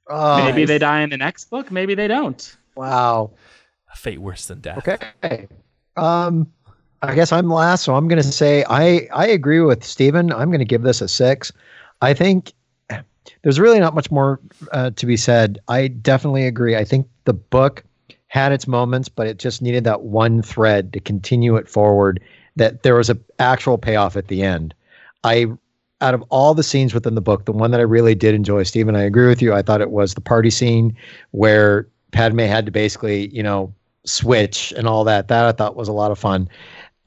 Oh, 0.08 0.44
Maybe 0.44 0.66
they 0.66 0.78
die 0.78 1.02
in 1.02 1.10
the 1.10 1.18
next 1.18 1.46
book. 1.50 1.72
Maybe 1.72 1.96
they 1.96 2.08
don't. 2.08 2.58
Wow. 2.76 3.32
A 3.92 3.96
fate 3.96 4.20
worse 4.20 4.48
than 4.48 4.62
death. 4.62 4.78
Okay. 4.78 5.48
Um, 5.98 6.52
I 7.02 7.16
guess 7.16 7.32
I'm 7.32 7.50
last, 7.50 7.84
so 7.84 7.96
I'm 7.96 8.08
going 8.08 8.22
to 8.22 8.32
say 8.32 8.64
I 8.70 9.08
I 9.14 9.28
agree 9.28 9.60
with 9.60 9.84
Steven. 9.84 10.32
I'm 10.32 10.50
going 10.50 10.60
to 10.60 10.66
give 10.66 10.84
this 10.84 11.02
a 11.02 11.08
six. 11.08 11.52
I 12.02 12.14
think 12.14 12.54
there's 13.42 13.60
really 13.60 13.80
not 13.80 13.96
much 13.96 14.12
more 14.12 14.40
uh, 14.72 14.92
to 14.92 15.06
be 15.06 15.18
said. 15.18 15.60
I 15.68 15.88
definitely 15.88 16.46
agree. 16.46 16.76
I 16.76 16.86
think 16.86 17.08
the 17.26 17.34
book 17.34 17.84
had 18.28 18.52
its 18.52 18.68
moments, 18.68 19.10
but 19.10 19.28
it 19.28 19.40
just 19.40 19.62
needed 19.62 19.84
that 19.84 20.04
one 20.04 20.42
thread 20.42 20.94
to 20.94 21.00
continue 21.00 21.56
it 21.56 21.68
forward. 21.68 22.22
That 22.56 22.84
there 22.84 22.96
was 22.96 23.10
a 23.10 23.18
actual 23.40 23.78
payoff 23.78 24.16
at 24.16 24.28
the 24.28 24.44
end. 24.44 24.74
I 25.24 25.48
out 26.02 26.14
of 26.14 26.24
all 26.30 26.54
the 26.54 26.64
scenes 26.64 26.94
within 26.94 27.16
the 27.16 27.22
book, 27.22 27.46
the 27.46 27.52
one 27.52 27.72
that 27.72 27.80
I 27.80 27.84
really 27.84 28.16
did 28.16 28.34
enjoy, 28.34 28.64
Stephen, 28.64 28.96
I 28.96 29.04
agree 29.04 29.28
with 29.28 29.42
you. 29.42 29.54
I 29.54 29.62
thought 29.62 29.82
it 29.82 29.92
was 29.92 30.16
the 30.16 30.22
party 30.22 30.50
scene 30.50 30.96
where 31.32 31.88
Padme 32.12 32.40
had 32.40 32.66
to 32.66 32.72
basically, 32.72 33.28
you 33.30 33.44
know, 33.44 33.74
switch 34.06 34.74
and 34.78 34.88
all 34.88 35.04
that. 35.04 35.28
That 35.28 35.46
I 35.46 35.52
thought 35.52 35.76
was 35.76 35.88
a 35.88 35.94
lot 35.94 36.12
of 36.12 36.20
fun. 36.20 36.50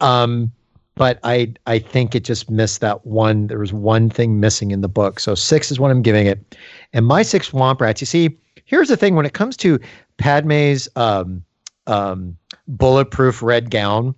Um, 0.01 0.53
but 0.95 1.19
I 1.25 1.53
I 1.67 1.79
think 1.79 2.15
it 2.15 2.25
just 2.25 2.51
missed 2.51 2.81
that 2.81 3.07
one. 3.07 3.49
There 3.49 3.59
was 3.59 3.73
one 3.73 4.11
thing 4.11 4.41
missing 4.41 4.71
in 4.71 4.81
the 4.81 4.89
book. 4.89 5.21
So 5.21 5.35
six 5.35 5.71
is 5.71 5.81
what 5.81 5.91
I'm 5.91 6.03
giving 6.03 6.27
it. 6.27 6.57
And 6.93 7.07
my 7.07 7.23
six 7.23 7.51
Womp 7.51 7.81
Rats, 7.81 8.01
you 8.01 8.07
see, 8.07 8.37
here's 8.65 8.89
the 8.89 8.97
thing 8.97 9.15
when 9.15 9.27
it 9.27 9.33
comes 9.33 9.57
to 9.59 9.81
Padme's 10.19 10.89
um, 10.97 11.45
um, 11.87 12.37
bulletproof 12.69 13.43
red 13.43 13.71
gown, 13.71 14.15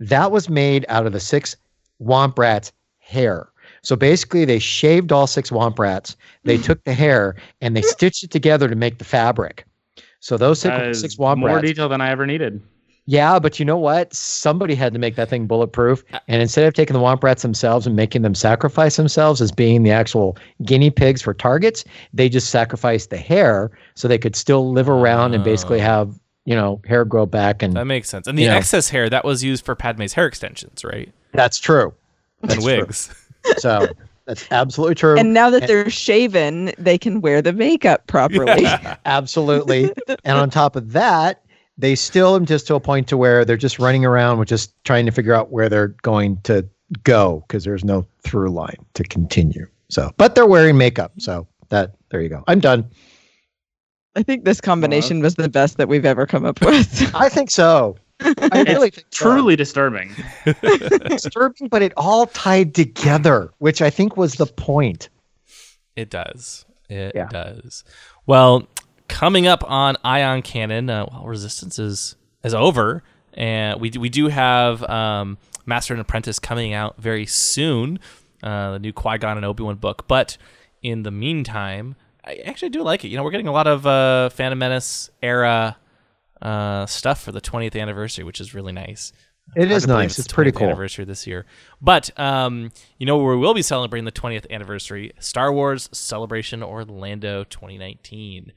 that 0.00 0.30
was 0.30 0.48
made 0.48 0.84
out 0.88 1.06
of 1.06 1.12
the 1.12 1.20
six 1.20 1.56
Womp 2.02 2.38
Rats 2.38 2.72
hair. 2.98 3.48
So 3.82 3.96
basically, 3.96 4.44
they 4.44 4.58
shaved 4.58 5.12
all 5.12 5.26
six 5.26 5.50
Womp 5.50 5.78
Rats. 5.78 6.16
They 6.44 6.58
took 6.58 6.82
the 6.84 6.92
hair 6.92 7.36
and 7.60 7.76
they 7.76 7.82
stitched 7.82 8.24
it 8.24 8.30
together 8.30 8.68
to 8.68 8.76
make 8.76 8.98
the 8.98 9.04
fabric. 9.04 9.64
So 10.20 10.36
those 10.36 10.60
six, 10.60 10.76
That 10.76 10.88
is 10.88 11.00
six 11.00 11.16
Womp 11.16 11.38
more 11.38 11.48
Rats. 11.50 11.62
detail 11.66 11.88
than 11.88 12.00
I 12.00 12.10
ever 12.10 12.26
needed. 12.26 12.60
Yeah, 13.06 13.38
but 13.38 13.58
you 13.58 13.64
know 13.64 13.78
what? 13.78 14.12
Somebody 14.12 14.74
had 14.74 14.92
to 14.92 14.98
make 14.98 15.16
that 15.16 15.30
thing 15.30 15.46
bulletproof. 15.46 16.04
Uh, 16.12 16.18
and 16.28 16.42
instead 16.42 16.64
of 16.66 16.74
taking 16.74 16.92
the 16.92 17.00
Womp 17.00 17.22
Rats 17.22 17.40
themselves 17.40 17.86
and 17.86 17.96
making 17.96 18.20
them 18.20 18.34
sacrifice 18.34 18.96
themselves 18.96 19.40
as 19.40 19.50
being 19.50 19.82
the 19.82 19.90
actual 19.90 20.36
guinea 20.62 20.90
pigs 20.90 21.22
for 21.22 21.32
targets, 21.32 21.84
they 22.12 22.28
just 22.28 22.50
sacrificed 22.50 23.08
the 23.08 23.16
hair 23.16 23.70
so 23.94 24.08
they 24.08 24.18
could 24.18 24.36
still 24.36 24.72
live 24.72 24.90
around 24.90 25.32
and 25.34 25.42
basically 25.42 25.80
oh. 25.80 25.84
have, 25.84 26.20
you 26.44 26.54
know, 26.54 26.82
hair 26.86 27.06
grow 27.06 27.24
back. 27.24 27.62
And 27.62 27.72
That 27.74 27.86
makes 27.86 28.10
sense. 28.10 28.26
And 28.26 28.38
the 28.38 28.42
Yeah. 28.42 28.56
excess 28.56 28.90
hair 28.90 29.08
that 29.08 29.24
was 29.24 29.42
used 29.42 29.64
for 29.64 29.74
Padme's 29.74 30.12
hair 30.12 30.26
extensions, 30.26 30.84
right? 30.84 31.10
that's 31.32 31.58
true. 31.58 31.94
And 32.42 32.50
That's 32.50 32.62
true. 32.64 32.76
wigs. 32.78 33.14
So 33.58 33.88
that's 34.28 34.46
absolutely 34.50 34.94
true. 34.94 35.16
And 35.16 35.32
now 35.32 35.48
that 35.48 35.66
they're 35.66 35.88
shaven, 35.88 36.70
they 36.76 36.98
can 36.98 37.22
wear 37.22 37.40
the 37.40 37.54
makeup 37.54 38.06
properly. 38.08 38.66
Absolutely. 39.06 39.90
and 40.22 40.38
on 40.38 40.50
top 40.50 40.76
of 40.76 40.92
that, 40.92 41.42
they 41.78 41.94
still 41.94 42.36
am 42.36 42.44
just 42.44 42.66
to 42.66 42.74
a 42.74 42.80
point 42.80 43.08
to 43.08 43.16
where 43.16 43.46
they're 43.46 43.56
just 43.56 43.78
running 43.78 44.04
around 44.04 44.38
with 44.38 44.48
just 44.48 44.74
trying 44.84 45.06
to 45.06 45.12
figure 45.12 45.32
out 45.32 45.50
where 45.50 45.70
they're 45.70 45.94
going 46.02 46.38
to 46.42 46.68
go 47.04 47.42
because 47.48 47.64
there's 47.64 47.84
no 47.84 48.06
through 48.20 48.50
line 48.50 48.76
to 48.92 49.02
continue. 49.02 49.66
So, 49.88 50.12
but 50.18 50.34
they're 50.34 50.46
wearing 50.46 50.76
makeup. 50.76 51.12
So 51.16 51.48
that 51.70 51.96
there 52.10 52.20
you 52.20 52.28
go. 52.28 52.44
I'm 52.48 52.60
done. 52.60 52.90
I 54.14 54.22
think 54.22 54.44
this 54.44 54.60
combination 54.60 55.20
was 55.20 55.36
the 55.36 55.48
best 55.48 55.78
that 55.78 55.88
we've 55.88 56.04
ever 56.04 56.26
come 56.26 56.44
up 56.44 56.60
with. 56.60 57.14
I 57.14 57.30
think 57.30 57.50
so. 57.50 57.96
I 58.20 58.64
really 58.66 58.90
think 58.90 59.06
so. 59.10 59.30
Truly 59.30 59.56
disturbing. 59.56 60.10
disturbing, 61.06 61.68
but 61.68 61.82
it 61.82 61.92
all 61.96 62.26
tied 62.26 62.74
together, 62.74 63.52
which 63.58 63.80
I 63.82 63.90
think 63.90 64.16
was 64.16 64.34
the 64.34 64.46
point. 64.46 65.08
It 65.96 66.10
does. 66.10 66.64
It 66.88 67.12
Yeah. 67.14 67.26
does. 67.28 67.84
Well, 68.26 68.66
coming 69.08 69.46
up 69.46 69.62
on 69.68 69.96
Ion 70.04 70.42
Cannon, 70.42 70.90
uh, 70.90 71.06
well, 71.10 71.24
Resistance 71.26 71.78
is 71.78 72.16
is 72.44 72.54
over, 72.54 73.02
and 73.34 73.80
we 73.80 73.90
we 73.98 74.08
do 74.08 74.28
have 74.28 74.82
um, 74.84 75.38
Master 75.66 75.94
and 75.94 76.00
Apprentice 76.00 76.38
coming 76.38 76.72
out 76.72 76.96
very 77.00 77.26
soon, 77.26 77.98
uh, 78.42 78.72
the 78.72 78.78
new 78.78 78.92
Qui 78.92 79.18
Gon 79.18 79.36
and 79.36 79.44
Obi 79.46 79.62
Wan 79.62 79.76
book. 79.76 80.06
But 80.08 80.36
in 80.82 81.02
the 81.02 81.10
meantime, 81.10 81.96
I 82.24 82.36
actually 82.46 82.68
do 82.70 82.82
like 82.82 83.04
it. 83.04 83.08
You 83.08 83.16
know, 83.16 83.22
we're 83.24 83.30
getting 83.32 83.48
a 83.48 83.52
lot 83.52 83.66
of 83.66 83.86
uh, 83.86 84.28
Phantom 84.30 84.58
Menace 84.58 85.10
era 85.22 85.76
uh, 86.42 86.86
stuff 86.86 87.22
for 87.22 87.32
the 87.32 87.40
20th 87.40 87.80
anniversary, 87.80 88.24
which 88.24 88.40
is 88.40 88.54
really 88.54 88.72
nice. 88.72 89.12
It 89.56 89.60
Hard 89.60 89.70
is 89.70 89.82
to 89.82 89.88
believe 89.88 90.02
nice. 90.04 90.16
the 90.16 90.22
It's 90.22 90.32
pretty 90.32 90.52
cool. 90.52 90.66
Anniversary 90.66 91.04
this 91.06 91.26
year, 91.26 91.46
but 91.80 92.10
um, 92.18 92.70
you 92.98 93.06
know 93.06 93.16
where 93.16 93.34
we 93.34 93.40
will 93.40 93.54
be 93.54 93.62
celebrating 93.62 94.04
the 94.04 94.12
20th 94.12 94.50
anniversary: 94.50 95.12
Star 95.20 95.52
Wars 95.52 95.88
Celebration 95.92 96.62
Orlando 96.62 97.44
2019. 97.44 98.52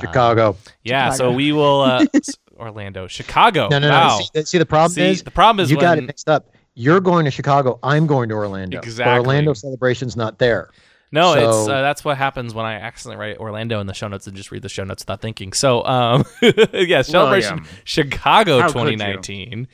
Chicago. 0.00 0.56
Yeah, 0.84 1.10
so 1.10 1.32
we 1.32 1.52
will 1.52 1.80
uh, 1.80 2.04
Orlando, 2.58 3.06
Chicago. 3.06 3.68
No, 3.68 3.78
no, 3.78 3.88
wow. 3.88 4.18
no. 4.18 4.24
See, 4.42 4.44
see, 4.44 4.58
the 4.58 4.66
problem 4.66 4.92
See, 4.92 5.02
is 5.02 5.22
the 5.22 5.30
problem 5.30 5.62
is 5.62 5.70
you 5.70 5.78
got 5.78 5.98
it 5.98 6.04
mixed 6.04 6.28
up. 6.28 6.50
You're 6.74 7.00
going 7.00 7.24
to 7.24 7.30
Chicago. 7.30 7.78
I'm 7.82 8.06
going 8.06 8.28
to 8.28 8.34
Orlando. 8.34 8.76
But 8.78 8.84
Exactly. 8.84 9.18
Orlando 9.18 9.54
celebration's 9.54 10.16
not 10.16 10.38
there. 10.38 10.70
No, 11.16 11.32
it's 11.32 11.68
uh, 11.68 11.80
that's 11.80 12.04
what 12.04 12.18
happens 12.18 12.52
when 12.52 12.66
I 12.66 12.74
accidentally 12.74 13.28
write 13.28 13.38
Orlando 13.38 13.80
in 13.80 13.86
the 13.86 13.94
show 13.94 14.06
notes 14.06 14.26
and 14.26 14.36
just 14.36 14.50
read 14.50 14.60
the 14.60 14.68
show 14.68 14.84
notes 14.84 15.02
without 15.02 15.22
thinking. 15.22 15.54
So, 15.54 15.82
um, 15.86 16.26
yeah, 16.72 17.00
Celebration 17.00 17.56
William, 17.56 17.74
Chicago 17.84 18.60
how 18.60 18.68
2019. 18.68 19.66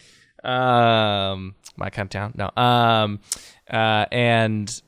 Um, 0.45 1.57
my 1.77 1.91
countdown. 1.91 2.35
No. 2.37 2.51
Um, 2.63 3.19
uh, 3.69 4.07
and 4.13 4.83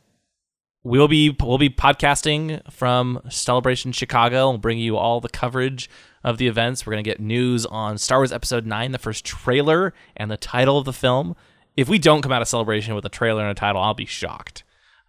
we'll 0.85 1.09
be 1.09 1.37
we'll 1.41 1.59
be 1.59 1.71
podcasting 1.71 2.61
from 2.71 3.21
Celebration 3.29 3.91
Chicago. 3.91 4.51
We'll 4.51 4.59
bring 4.59 4.79
you 4.79 4.97
all 4.97 5.21
the 5.21 5.29
coverage 5.29 5.91
of 6.23 6.39
the 6.39 6.47
events. 6.47 6.87
We're 6.87 6.93
gonna 6.93 7.03
get 7.03 7.19
news 7.19 7.67
on 7.67 7.99
Star 7.99 8.19
Wars 8.19 8.33
Episode 8.33 8.65
Nine, 8.65 8.93
the 8.93 8.99
first 8.99 9.25
trailer 9.25 9.93
and 10.17 10.31
the 10.31 10.37
title 10.37 10.79
of 10.79 10.85
the 10.85 10.93
film. 10.93 11.35
If 11.77 11.89
we 11.89 11.99
don't 11.99 12.23
come 12.23 12.31
out 12.31 12.43
of 12.43 12.47
Celebration 12.47 12.95
with 12.95 13.05
a 13.05 13.09
trailer 13.09 13.43
and 13.43 13.51
a 13.51 13.55
title, 13.55 13.83
I'll 13.83 13.95
be 13.95 14.07
shocked. 14.07 14.63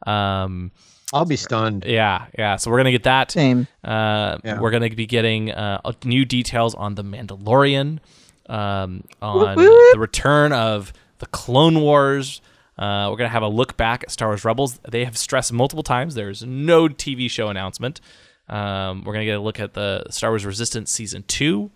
Um, 0.07 0.71
I'll 1.13 1.25
be 1.25 1.35
stunned. 1.35 1.85
yeah, 1.85 2.25
yeah. 2.37 2.55
So 2.57 2.71
we're 2.71 2.77
gonna 2.77 2.91
get 2.91 3.03
that. 3.03 3.31
Same. 3.31 3.67
Uh, 3.83 4.37
Yeah. 4.43 4.59
We're 4.59 4.71
gonna 4.71 4.89
be 4.89 5.05
getting 5.05 5.51
uh, 5.51 5.79
new 6.03 6.25
details 6.25 6.73
on 6.75 6.95
the 6.95 7.03
Mandalorian, 7.03 7.99
um, 8.49 9.03
on 9.21 9.55
whoop. 9.55 9.93
the 9.93 9.99
return 9.99 10.51
of 10.51 10.91
the 11.19 11.25
Clone 11.27 11.79
Wars. 11.81 12.41
Uh, 12.77 13.07
we're 13.09 13.17
gonna 13.17 13.29
have 13.29 13.43
a 13.43 13.47
look 13.47 13.77
back 13.77 14.03
at 14.03 14.11
Star 14.11 14.29
Wars 14.29 14.43
Rebels. 14.43 14.79
They 14.89 15.05
have 15.05 15.17
stressed 15.17 15.53
multiple 15.53 15.83
times 15.83 16.15
there's 16.15 16.43
no 16.43 16.87
TV 16.89 17.29
show 17.29 17.47
announcement. 17.49 18.01
Um, 18.49 19.03
we're 19.03 19.13
gonna 19.13 19.25
get 19.25 19.37
a 19.37 19.41
look 19.41 19.59
at 19.59 19.73
the 19.73 20.03
Star 20.09 20.31
Wars 20.31 20.45
Resistance 20.45 20.91
season 20.91 21.23
two. 21.27 21.71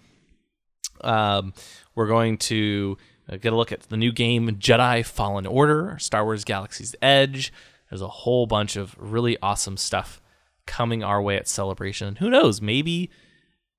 Um, 1.01 1.53
we're 1.95 2.07
going 2.07 2.37
to 2.37 2.97
uh, 3.31 3.37
get 3.37 3.53
a 3.53 3.55
look 3.55 3.71
at 3.71 3.81
the 3.83 3.97
new 3.97 4.11
game 4.11 4.49
Jedi 4.57 5.05
Fallen 5.05 5.45
Order, 5.45 5.97
Star 5.99 6.25
Wars 6.25 6.43
Galaxy's 6.43 6.95
Edge. 7.01 7.53
There's 7.89 8.01
a 8.01 8.07
whole 8.07 8.45
bunch 8.45 8.75
of 8.75 8.95
really 8.99 9.37
awesome 9.41 9.77
stuff 9.77 10.21
coming 10.67 11.03
our 11.03 11.21
way 11.21 11.35
at 11.37 11.47
Celebration. 11.47 12.17
Who 12.17 12.29
knows? 12.29 12.61
Maybe, 12.61 13.09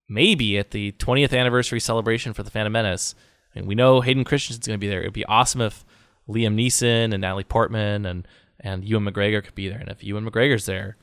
maybe 0.08 0.58
at 0.58 0.72
the 0.72 0.92
20th 0.92 1.36
anniversary 1.38 1.80
celebration 1.80 2.32
for 2.32 2.42
the 2.42 2.50
Phantom 2.50 2.72
Menace. 2.72 3.14
I 3.54 3.60
mean, 3.60 3.68
we 3.68 3.74
know 3.74 4.00
Hayden 4.00 4.24
Christensen's 4.24 4.66
going 4.66 4.78
to 4.78 4.84
be 4.84 4.88
there. 4.88 5.00
It'd 5.00 5.12
be 5.12 5.24
awesome 5.26 5.60
if 5.60 5.84
Liam 6.28 6.54
Neeson 6.54 7.12
and 7.12 7.20
Natalie 7.20 7.44
Portman 7.44 8.06
and 8.06 8.26
and 8.62 8.84
Ewan 8.84 9.04
McGregor 9.06 9.42
could 9.42 9.54
be 9.54 9.68
there. 9.70 9.78
And 9.78 9.88
if 9.88 10.04
Ewan 10.04 10.28
McGregor's 10.28 10.66
there, 10.66 10.98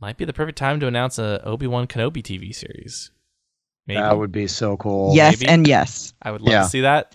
might 0.00 0.16
be 0.16 0.24
the 0.24 0.32
perfect 0.32 0.56
time 0.56 0.80
to 0.80 0.86
announce 0.86 1.18
a 1.18 1.42
Obi 1.44 1.66
Wan 1.66 1.86
Kenobi 1.86 2.22
TV 2.22 2.54
series. 2.54 3.10
Maybe 3.86 4.00
That 4.00 4.16
would 4.16 4.32
be 4.32 4.46
so 4.46 4.78
cool. 4.78 5.14
yes 5.14 5.38
maybe. 5.40 5.50
and 5.50 5.68
yes. 5.68 6.14
I 6.22 6.30
would 6.30 6.40
love 6.40 6.50
Yeah. 6.52 6.62
to 6.62 6.68
see 6.70 6.80
that. 6.80 7.14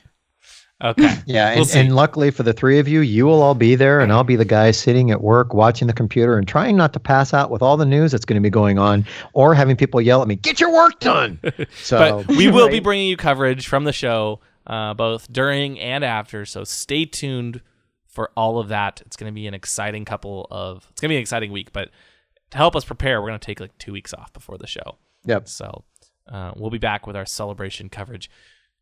Okay. 0.81 1.15
Yeah, 1.25 1.53
We'll 1.55 1.63
and, 1.63 1.75
and 1.75 1.95
luckily 1.95 2.31
for 2.31 2.43
the 2.43 2.53
three 2.53 2.79
of 2.79 2.87
you, 2.87 3.01
you 3.01 3.25
will 3.25 3.41
all 3.41 3.53
be 3.53 3.75
there, 3.75 3.99
and 3.99 4.11
I'll 4.11 4.23
be 4.23 4.35
the 4.35 4.45
guy 4.45 4.71
sitting 4.71 5.11
at 5.11 5.21
work 5.21 5.53
watching 5.53 5.87
the 5.87 5.93
computer 5.93 6.37
and 6.37 6.47
trying 6.47 6.75
not 6.75 6.93
to 6.93 6.99
pass 6.99 7.33
out 7.33 7.51
with 7.51 7.61
all 7.61 7.77
the 7.77 7.85
news 7.85 8.11
that's 8.11 8.25
going 8.25 8.41
to 8.41 8.43
be 8.43 8.49
going 8.49 8.79
on, 8.79 9.05
or 9.33 9.53
having 9.53 9.75
people 9.75 10.01
yell 10.01 10.21
at 10.21 10.27
me, 10.27 10.35
"Get 10.35 10.59
your 10.59 10.73
work 10.73 10.99
done." 10.99 11.39
So 11.83 12.23
but 12.23 12.27
we 12.35 12.49
will 12.49 12.69
be 12.69 12.79
bringing 12.79 13.07
you 13.07 13.17
coverage 13.17 13.67
from 13.67 13.83
the 13.83 13.93
show 13.93 14.39
uh, 14.65 14.93
both 14.93 15.31
during 15.31 15.79
and 15.79 16.03
after. 16.03 16.45
So 16.45 16.63
stay 16.63 17.05
tuned 17.05 17.61
for 18.07 18.31
all 18.35 18.59
of 18.59 18.69
that. 18.69 19.01
It's 19.05 19.17
going 19.17 19.31
to 19.31 19.35
be 19.35 19.47
an 19.47 19.53
exciting 19.53 20.05
couple 20.05 20.47
of. 20.49 20.87
It's 20.91 21.01
going 21.01 21.09
to 21.09 21.13
be 21.13 21.17
an 21.17 21.21
exciting 21.21 21.51
week. 21.51 21.73
But 21.73 21.89
to 22.51 22.57
help 22.57 22.75
us 22.75 22.85
prepare, 22.85 23.21
we're 23.21 23.27
going 23.27 23.39
to 23.39 23.45
take 23.45 23.59
like 23.59 23.77
two 23.77 23.93
weeks 23.93 24.13
off 24.13 24.33
before 24.33 24.57
the 24.57 24.67
show. 24.67 24.97
Yep. 25.25 25.47
So 25.47 25.83
uh, 26.27 26.53
we'll 26.55 26.69
be 26.69 26.77
back 26.77 27.05
with 27.05 27.15
our 27.15 27.25
celebration 27.25 27.89
coverage. 27.89 28.29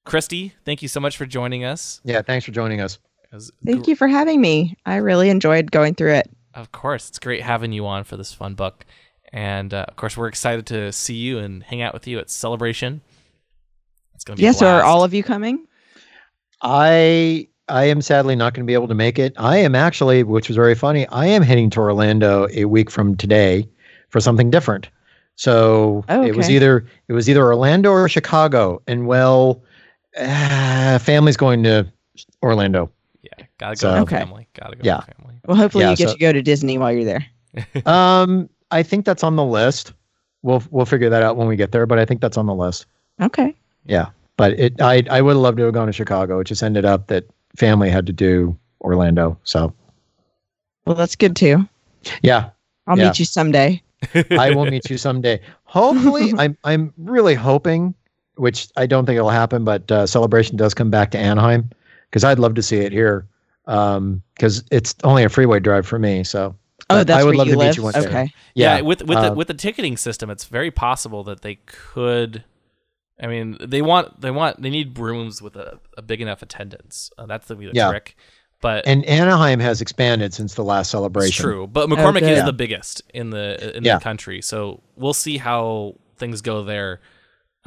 Christy, 0.08 0.54
thank 0.66 0.82
you 0.82 0.88
so 0.88 1.00
much 1.00 1.18
for 1.18 1.26
joining 1.26 1.64
us. 1.66 2.02
yeah, 2.04 2.22
thanks 2.22 2.46
for 2.46 2.52
joining 2.52 2.82
us. 2.82 2.98
Thank 3.66 3.84
gr- 3.84 3.90
you 3.92 3.96
for 3.96 4.08
having 4.08 4.40
me. 4.40 4.76
I 4.86 4.96
really 4.98 5.30
enjoyed 5.30 5.70
going 5.72 5.96
through 5.96 6.14
it. 6.14 6.30
Of 6.54 6.72
course, 6.72 7.10
it's 7.10 7.20
great 7.20 7.42
having 7.42 7.72
you 7.74 7.86
on 7.86 8.04
for 8.06 8.16
this 8.18 8.34
fun 8.34 8.56
book, 8.56 8.86
and 9.34 9.74
uh, 9.74 9.86
of 9.88 9.96
course, 9.98 10.16
we're 10.18 10.30
excited 10.30 10.66
to 10.68 10.92
see 10.92 11.16
you 11.16 11.40
and 11.40 11.62
hang 11.62 11.82
out 11.82 11.94
with 11.94 12.08
you 12.08 12.20
at 12.20 12.30
Celebration. 12.30 13.02
It's 14.16 14.24
going 14.24 14.38
to 14.38 14.42
be 14.42 14.46
a 14.46 14.50
Yes, 14.50 14.62
are 14.62 14.82
all 14.82 15.04
of 15.04 15.14
you 15.14 15.24
coming? 15.24 15.68
I 16.62 17.48
I 17.70 17.86
am 17.86 18.02
sadly 18.02 18.36
not 18.36 18.54
going 18.54 18.66
to 18.66 18.68
be 18.68 18.74
able 18.74 18.88
to 18.88 18.96
make 18.96 19.20
it. 19.20 19.34
I 19.38 19.58
am 19.58 19.76
actually, 19.76 20.24
which 20.24 20.48
was 20.48 20.56
very 20.56 20.74
funny. 20.74 21.06
I 21.08 21.28
am 21.28 21.42
heading 21.42 21.70
to 21.72 21.80
Orlando 21.82 22.48
a 22.54 22.66
week 22.66 22.90
from 22.90 23.16
today 23.18 23.68
for 24.10 24.22
something 24.22 24.50
different. 24.50 24.88
So 25.36 26.04
Oh, 26.10 26.24
it 26.24 26.36
was 26.36 26.50
either 26.50 26.86
it 27.08 27.14
was 27.14 27.30
either 27.30 27.44
Orlando 27.44 27.92
or 27.92 28.08
Chicago, 28.10 28.82
and 28.88 29.06
well, 29.06 29.62
uh, 30.18 31.00
family's 31.00 31.38
going 31.38 31.64
to 31.64 31.88
Orlando. 32.44 32.92
Yeah, 33.24 33.46
gotta 33.58 33.76
go 33.76 33.80
So- 33.80 33.94
with 33.94 34.02
Okay. 34.04 34.18
family. 34.18 34.48
Gotta 34.60 34.76
go 34.76 34.82
Yeah. 34.84 35.02
family. 35.02 35.36
Well, 35.46 35.58
hopefully 35.58 35.84
Yeah, 35.84 35.92
you 35.92 35.98
get 35.98 36.08
so- 36.10 36.14
to 36.14 36.20
go 36.20 36.32
to 36.34 36.42
Disney 36.42 36.78
while 36.78 36.92
you're 36.92 37.06
there. 37.06 37.26
um, 37.86 38.50
I 38.72 38.84
think 38.84 39.06
that's 39.06 39.24
on 39.24 39.36
the 39.36 39.44
list. 39.46 39.94
We'll 40.44 40.62
we'll 40.72 40.86
figure 40.86 41.10
that 41.10 41.24
out 41.24 41.36
when 41.38 41.48
we 41.48 41.56
get 41.56 41.72
there, 41.72 41.86
but 41.86 42.00
I 42.00 42.06
think 42.06 42.22
that's 42.22 42.38
on 42.38 42.46
the 42.46 42.54
list. 42.56 42.86
Okay. 43.22 43.56
Yeah, 43.86 44.08
but 44.38 44.54
it 44.60 44.80
I 44.82 45.04
I 45.10 45.22
would 45.22 45.32
have 45.32 45.42
loved 45.42 45.58
to 45.58 45.64
have 45.66 45.74
gone 45.74 45.88
to 45.88 45.94
Chicago. 45.94 46.40
It 46.40 46.46
just 46.46 46.62
ended 46.64 46.86
up 46.86 47.08
that 47.08 47.26
family 47.56 47.90
had 47.90 48.06
to 48.08 48.14
do 48.14 48.56
Orlando. 48.82 49.38
So 49.44 49.74
Well, 50.86 50.96
that's 50.96 51.16
good 51.16 51.36
too. 51.36 51.68
yeah, 52.22 52.50
I'll 52.86 52.98
Yeah. 52.98 53.06
meet 53.08 53.20
you 53.20 53.26
someday. 53.26 53.82
I 54.32 54.52
will 54.54 54.66
meet 54.66 54.90
you 54.90 54.98
someday. 54.98 55.42
Hopefully, 55.64 56.34
I'm 56.38 56.56
I'm 56.64 56.94
really 56.98 57.34
hoping, 57.34 57.96
which 58.38 58.68
I 58.78 58.86
don't 58.86 59.06
think 59.06 59.18
it'll 59.18 59.30
happen, 59.30 59.64
but 59.64 59.92
uh, 59.92 60.06
Celebration 60.08 60.56
does 60.58 60.74
come 60.74 60.90
back 60.90 61.12
to 61.12 61.18
Anaheim 61.18 61.70
because 62.10 62.24
I'd 62.24 62.40
love 62.40 62.56
to 62.56 62.62
see 62.64 62.78
it 62.78 62.92
here. 62.92 63.28
Um, 63.66 64.22
because 64.36 64.64
it's 64.72 64.96
only 65.04 65.24
a 65.26 65.30
freeway 65.30 65.60
drive 65.60 65.86
for 65.86 66.00
me. 66.00 66.24
So 66.24 66.56
Oh, 66.90 67.04
that's 67.04 67.20
I 67.22 67.24
would 67.26 67.32
where 67.32 67.38
love 67.40 67.48
you 67.48 67.54
to 67.56 67.60
meet 67.60 67.76
you 67.76 67.84
one 67.84 67.94
day. 67.94 68.00
okay. 68.08 68.34
Yeah, 68.56 68.80
with 68.82 69.02
with 69.02 69.18
the 69.20 69.32
uh, 69.32 69.36
with 69.36 69.48
the 69.50 69.54
ticketing 69.54 69.98
system, 69.98 70.30
it's 70.30 70.46
very 70.46 70.72
possible 70.72 71.24
that 71.26 71.42
they 71.42 71.56
could. 71.66 72.46
I 73.22 73.28
mean, 73.28 73.58
they 73.60 73.82
want 73.82 74.22
they 74.22 74.32
want 74.32 74.62
they 74.62 74.70
need 74.70 74.98
rooms 74.98 75.42
with 75.42 75.58
a, 75.58 75.80
a 75.98 76.02
big 76.02 76.22
enough 76.22 76.42
attendance. 76.42 77.12
Uh, 77.18 77.26
that's 77.26 77.48
the, 77.48 77.56
the 77.56 77.72
Yeah. 77.74 77.90
trick. 77.90 78.16
But 78.62 78.88
And 78.88 79.04
Anaheim 79.06 79.60
has 79.60 79.82
expanded 79.82 80.34
since 80.34 80.54
the 80.56 80.64
last 80.64 80.90
celebration. 80.90 81.28
it's 81.28 81.36
true. 81.36 81.68
But 81.68 81.90
McCormick 81.90 82.22
is 82.22 82.40
good. 82.40 82.46
the 82.48 82.54
biggest 82.54 83.02
in 83.14 83.32
the 83.32 83.76
in 83.76 83.84
Yeah. 83.84 83.98
the 83.98 84.04
country, 84.04 84.42
so 84.42 84.82
we'll 84.96 85.14
see 85.14 85.38
how 85.38 85.96
things 86.16 86.42
go 86.42 86.64
there. 86.64 87.02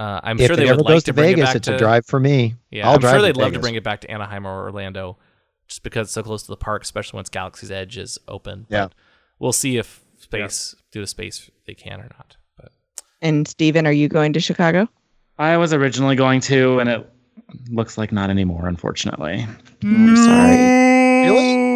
Uh, 0.00 0.18
I'm 0.22 0.40
If 0.40 0.46
sure 0.46 0.56
they 0.56 0.66
ever 0.66 0.78
would 0.78 0.86
like 0.86 0.94
goes 0.94 1.02
to 1.04 1.10
to 1.10 1.12
bring 1.12 1.32
it 1.32 1.34
Vegas, 1.34 1.48
back 1.50 1.56
it's 1.56 1.66
to 1.68 1.74
a 1.74 1.78
drive 1.78 2.06
for 2.06 2.18
me. 2.18 2.54
Yeah, 2.70 2.88
I'll 2.88 2.94
I'm 2.94 3.00
drive 3.00 3.12
sure 3.12 3.20
they'd 3.20 3.36
love 3.36 3.52
to 3.52 3.58
bring 3.58 3.74
it 3.74 3.84
back 3.84 4.00
to 4.00 4.10
Anaheim 4.10 4.46
or 4.46 4.62
Orlando, 4.62 5.18
just 5.68 5.82
because 5.82 6.06
it's 6.06 6.14
so 6.14 6.22
close 6.22 6.42
to 6.44 6.48
the 6.48 6.56
park, 6.56 6.82
especially 6.84 7.18
once 7.18 7.28
Galaxy's 7.28 7.70
Edge 7.70 7.98
is 7.98 8.18
open. 8.26 8.64
Yeah. 8.70 8.84
But 8.84 8.94
we'll 9.38 9.52
see 9.52 9.76
if 9.76 10.00
space 10.16 10.74
due 10.90 11.02
to 11.02 11.06
space 11.06 11.50
they 11.66 11.74
can 11.74 12.00
or 12.00 12.08
not. 12.16 12.38
But 12.56 12.72
And 13.20 13.46
Steven, 13.46 13.86
are 13.86 13.92
you 13.92 14.08
going 14.08 14.32
to 14.32 14.40
Chicago? 14.40 14.88
I 15.38 15.58
was 15.58 15.74
originally 15.74 16.16
going 16.16 16.40
to, 16.42 16.78
and 16.80 16.88
it 16.88 17.06
looks 17.70 17.98
like 17.98 18.10
not 18.10 18.30
anymore, 18.30 18.68
unfortunately. 18.68 19.46
I'm 19.82 20.16
sorry. 20.16 21.28
Really? 21.28 21.69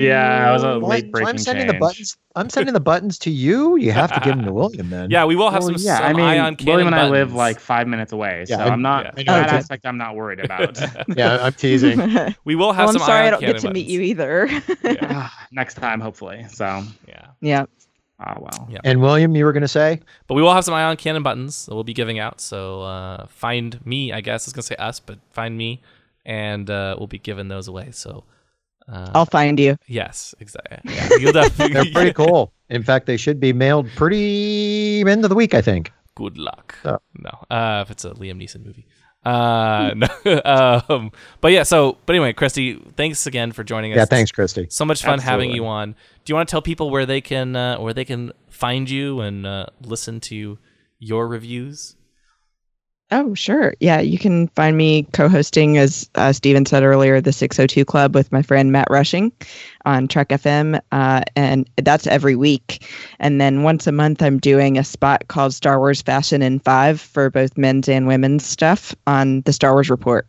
Yeah, 0.00 0.48
I 0.48 0.52
was 0.52 0.62
a 0.62 0.74
late 0.78 1.04
so 1.06 1.10
breaking 1.10 1.28
I'm 1.28 1.38
sending 1.38 1.66
change. 1.66 1.74
the 1.74 1.78
buttons. 1.78 2.16
I'm 2.36 2.48
sending 2.50 2.72
the 2.74 2.80
buttons 2.80 3.18
to 3.20 3.30
you. 3.30 3.76
You 3.76 3.92
have 3.92 4.12
to 4.12 4.20
give 4.20 4.36
them 4.36 4.44
to 4.46 4.52
William 4.52 4.88
then. 4.90 5.10
yeah, 5.10 5.24
we 5.24 5.36
will 5.36 5.50
have 5.50 5.62
Well, 5.62 5.76
some, 5.78 5.84
yeah, 5.86 5.96
some 5.98 6.06
I 6.06 6.12
mean, 6.12 6.24
ion 6.26 6.56
William 6.64 6.86
and 6.86 6.94
I 6.96 7.08
live 7.08 7.34
like 7.34 7.58
five 7.60 7.86
minutes 7.88 8.12
away, 8.12 8.44
Yeah, 8.48 8.56
so 8.58 8.62
I- 8.64 8.68
I'm 8.68 8.82
not 8.82 9.04
yeah. 9.04 9.10
I 9.16 9.22
know, 9.22 9.32
that 9.40 9.46
okay. 9.48 9.56
aspect. 9.56 9.86
I'm 9.86 9.98
not 9.98 10.14
worried 10.16 10.40
about. 10.40 10.78
Yeah, 11.16 11.38
I'm 11.42 11.52
teasing. 11.52 12.00
we 12.44 12.54
will 12.54 12.72
have 12.72 12.88
some. 12.88 12.96
I'm 12.96 13.00
some 13.00 13.06
sorry 13.06 13.26
I 13.26 13.30
don't 13.30 13.40
get 13.40 13.56
cannon 13.56 13.62
to 13.62 13.70
meet 13.72 13.86
you 13.88 14.00
either. 14.00 14.48
Ah, 15.02 15.48
Next 15.52 15.74
time, 15.74 16.00
hopefully. 16.00 16.46
So, 16.48 16.84
Yeah, 17.08 17.26
yeah. 17.40 17.64
oh 18.26 18.34
well. 18.38 18.68
Yeah. 18.70 18.78
and 18.84 19.00
William, 19.00 19.34
you 19.34 19.44
were 19.44 19.52
going 19.52 19.62
to 19.62 19.68
say? 19.68 20.00
but 20.28 20.34
we 20.34 20.42
will 20.42 20.54
have 20.54 20.64
some 20.64 20.74
ion 20.74 20.96
cannon 20.96 21.22
buttons 21.22 21.66
that 21.66 21.74
we'll 21.74 21.84
be 21.84 21.94
giving 21.94 22.18
out. 22.20 22.40
So 22.40 22.82
uh, 22.82 23.26
find 23.26 23.84
me, 23.84 24.12
I 24.12 24.20
guess. 24.20 24.44
I 24.44 24.48
was 24.48 24.52
gonna 24.52 24.62
say 24.62 24.76
us, 24.76 25.00
but 25.00 25.18
find 25.32 25.56
me, 25.58 25.80
and 26.24 26.70
uh, 26.70 26.94
we'll 26.96 27.06
be 27.08 27.18
giving 27.18 27.48
those 27.48 27.66
away. 27.66 27.90
So 27.90 28.22
uh, 28.90 29.10
I'll 29.14 29.26
find 29.26 29.58
you. 29.58 29.76
yes, 29.86 30.34
exactly. 30.40 30.78
Yeah, 30.84 31.08
you'll 31.18 31.32
definitely. 31.32 31.74
They're 31.74 31.92
pretty 31.92 32.12
cool. 32.24 32.52
In 32.68 32.82
fact, 32.82 33.06
they 33.06 33.16
should 33.16 33.40
be 33.40 33.52
mailed 33.52 33.88
pretty 33.96 35.00
end 35.06 35.24
of 35.24 35.28
the 35.28 35.34
week, 35.36 35.54
I 35.54 35.62
think. 35.62 35.92
Good 36.14 36.38
luck. 36.38 36.76
Oh. 36.84 36.98
No, 37.18 37.30
uh, 37.50 37.82
if 37.82 37.90
it's 37.90 38.04
a 38.04 38.10
Liam 38.10 38.42
Neeson 38.42 38.64
movie. 38.64 38.86
Uh, 39.24 39.94
no. 40.24 40.40
um, 40.88 41.12
but 41.40 41.52
yeah. 41.52 41.62
So, 41.62 41.98
but 42.06 42.14
anyway, 42.14 42.32
Christy, 42.32 42.82
thanks 42.96 43.26
again 43.26 43.52
for 43.52 43.64
joining 43.64 43.92
us. 43.92 43.96
Yeah, 43.96 44.04
thanks, 44.06 44.32
Christy. 44.32 44.66
So 44.70 44.84
much 44.84 45.02
fun 45.02 45.18
having 45.18 45.50
you 45.50 45.66
on. 45.66 45.92
Do 46.24 46.30
you 46.30 46.34
want 46.34 46.48
to 46.48 46.50
tell 46.50 46.62
people 46.62 46.90
where 46.90 47.06
they 47.06 47.20
can 47.20 47.54
uh, 47.54 47.78
where 47.78 47.92
they 47.92 48.04
can 48.04 48.32
find 48.48 48.88
you 48.88 49.20
and 49.20 49.46
uh, 49.46 49.66
listen 49.82 50.20
to 50.20 50.58
your 50.98 51.28
reviews? 51.28 51.96
Oh, 53.12 53.34
sure. 53.34 53.74
Yeah, 53.80 54.00
you 54.00 54.18
can 54.18 54.46
find 54.48 54.76
me 54.76 55.02
co-hosting, 55.12 55.78
as 55.78 56.08
uh, 56.14 56.32
Steven 56.32 56.64
said 56.64 56.84
earlier, 56.84 57.20
the 57.20 57.32
602 57.32 57.84
Club 57.84 58.14
with 58.14 58.30
my 58.30 58.40
friend 58.40 58.70
Matt 58.70 58.86
Rushing 58.88 59.32
on 59.84 60.06
Trek 60.06 60.28
FM, 60.28 60.80
uh, 60.92 61.22
and 61.34 61.68
that's 61.78 62.06
every 62.06 62.36
week. 62.36 62.86
And 63.18 63.40
then 63.40 63.64
once 63.64 63.88
a 63.88 63.92
month, 63.92 64.22
I'm 64.22 64.38
doing 64.38 64.78
a 64.78 64.84
spot 64.84 65.26
called 65.26 65.52
Star 65.52 65.80
Wars 65.80 66.00
Fashion 66.00 66.40
in 66.40 66.60
Five 66.60 67.00
for 67.00 67.30
both 67.30 67.58
men's 67.58 67.88
and 67.88 68.06
women's 68.06 68.46
stuff 68.46 68.94
on 69.08 69.40
the 69.40 69.52
Star 69.52 69.72
Wars 69.72 69.90
Report. 69.90 70.28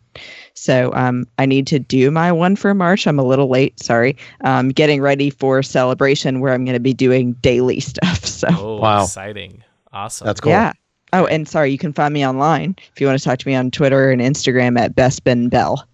So 0.54 0.92
um, 0.92 1.24
I 1.38 1.46
need 1.46 1.68
to 1.68 1.78
do 1.78 2.10
my 2.10 2.32
one 2.32 2.56
for 2.56 2.74
March. 2.74 3.06
I'm 3.06 3.18
a 3.20 3.24
little 3.24 3.48
late, 3.48 3.78
sorry. 3.80 4.16
Um, 4.42 4.70
getting 4.70 5.00
ready 5.00 5.30
for 5.30 5.62
celebration 5.62 6.40
where 6.40 6.52
I'm 6.52 6.64
going 6.64 6.74
to 6.74 6.80
be 6.80 6.94
doing 6.94 7.34
daily 7.34 7.78
stuff. 7.92 8.24
So 8.24 8.48
Oh, 8.50 8.76
Wow. 8.80 9.04
exciting! 9.04 9.62
Awesome. 9.92 10.26
That's 10.26 10.40
cool. 10.40 10.50
yeah. 10.50 10.72
Oh, 11.12 11.26
and 11.26 11.46
sorry, 11.46 11.70
you 11.70 11.78
can 11.78 11.92
find 11.92 12.14
me 12.14 12.26
online 12.26 12.74
if 12.92 13.00
you 13.00 13.06
want 13.06 13.18
to 13.18 13.24
talk 13.24 13.38
to 13.38 13.46
me 13.46 13.54
on 13.54 13.70
Twitter 13.70 14.10
and 14.10 14.20
Instagram 14.20 14.78
at 14.78 14.94
Bespin 14.96 15.50
Bell. 15.50 15.86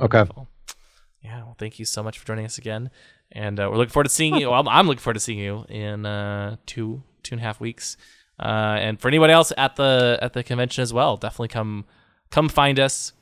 Okay. 0.00 0.24
Yeah. 1.22 1.44
Well, 1.44 1.56
thank 1.58 1.78
you 1.78 1.84
so 1.84 2.02
much 2.02 2.18
for 2.18 2.26
joining 2.26 2.44
us 2.44 2.58
again, 2.58 2.90
and 3.30 3.60
uh, 3.60 3.68
we're 3.70 3.76
looking 3.76 3.92
forward 3.92 4.04
to 4.04 4.10
seeing 4.10 4.34
you. 4.36 4.50
Well, 4.50 4.68
I'm 4.68 4.88
looking 4.88 5.00
forward 5.00 5.14
to 5.14 5.20
seeing 5.20 5.38
you 5.38 5.64
in 5.68 6.06
uh, 6.06 6.56
two 6.66 7.02
two 7.22 7.34
and 7.34 7.40
a 7.40 7.44
half 7.44 7.60
weeks. 7.60 7.96
Uh, 8.38 8.76
and 8.80 9.00
for 9.00 9.06
anybody 9.06 9.32
else 9.32 9.52
at 9.56 9.76
the 9.76 10.18
at 10.20 10.32
the 10.32 10.42
convention 10.42 10.82
as 10.82 10.92
well, 10.92 11.16
definitely 11.16 11.48
come 11.48 11.84
come 12.30 12.48
find 12.48 12.80
us. 12.80 13.12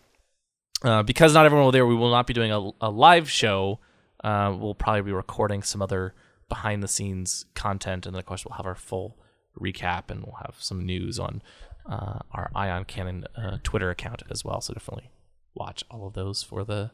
Uh, 0.82 1.02
because 1.02 1.34
not 1.34 1.44
everyone 1.46 1.64
will 1.66 1.72
be 1.72 1.76
there, 1.76 1.86
we 1.86 1.94
will 1.94 2.10
not 2.10 2.26
be 2.26 2.32
doing 2.32 2.50
a, 2.50 2.70
a 2.80 2.90
live 2.90 3.30
show. 3.30 3.78
Uh, 4.24 4.56
we'll 4.58 4.74
probably 4.74 5.02
be 5.02 5.12
recording 5.12 5.62
some 5.62 5.80
other 5.80 6.14
behind 6.48 6.82
the 6.82 6.88
scenes 6.88 7.44
content, 7.54 8.06
and 8.06 8.14
then 8.14 8.18
of 8.18 8.26
course 8.26 8.44
we'll 8.44 8.56
have 8.56 8.66
our 8.66 8.74
full 8.74 9.16
recap, 9.60 10.10
and 10.10 10.24
we'll 10.24 10.38
have 10.42 10.56
some 10.58 10.84
news 10.84 11.18
on 11.18 11.42
uh, 11.88 12.20
our 12.32 12.50
Ion 12.54 12.84
Cannon 12.84 13.26
uh, 13.36 13.58
Twitter 13.62 13.90
account 13.90 14.22
as 14.30 14.44
well. 14.44 14.60
So 14.60 14.74
definitely 14.74 15.10
watch 15.54 15.84
all 15.90 16.06
of 16.06 16.14
those 16.14 16.42
for 16.42 16.64
the 16.64 16.90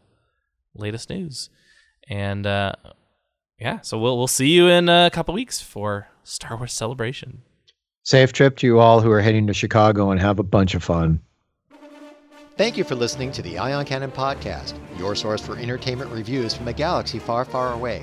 latest 0.75 1.11
news. 1.11 1.51
And 2.09 2.47
uh, 2.47 2.73
yeah, 3.61 3.81
so 3.81 3.99
we'll 3.99 4.17
we'll 4.17 4.27
see 4.27 4.49
you 4.49 4.69
in 4.69 4.89
a 4.89 5.11
couple 5.13 5.35
weeks 5.35 5.61
for 5.61 6.09
Star 6.23 6.57
Wars 6.57 6.73
Celebration. 6.73 7.43
Safe 8.03 8.33
trip 8.33 8.57
to 8.59 8.67
you 8.67 8.79
all 8.79 9.01
who 9.01 9.11
are 9.11 9.21
heading 9.21 9.47
to 9.49 9.53
Chicago 9.53 10.11
and 10.11 10.21
have 10.21 10.39
a 10.39 10.43
bunch 10.43 10.75
of 10.75 10.83
fun. 10.83 11.21
Thank 12.57 12.77
you 12.77 12.83
for 12.83 12.95
listening 12.97 13.31
to 13.33 13.43
the 13.43 13.59
Ion 13.59 13.85
Cannon 13.85 14.11
Podcast, 14.11 14.75
your 14.99 15.15
source 15.15 15.41
for 15.41 15.57
entertainment 15.57 16.11
reviews 16.11 16.55
from 16.55 16.67
a 16.67 16.73
galaxy 16.73 17.19
far, 17.19 17.45
far 17.45 17.73
away. 17.73 18.03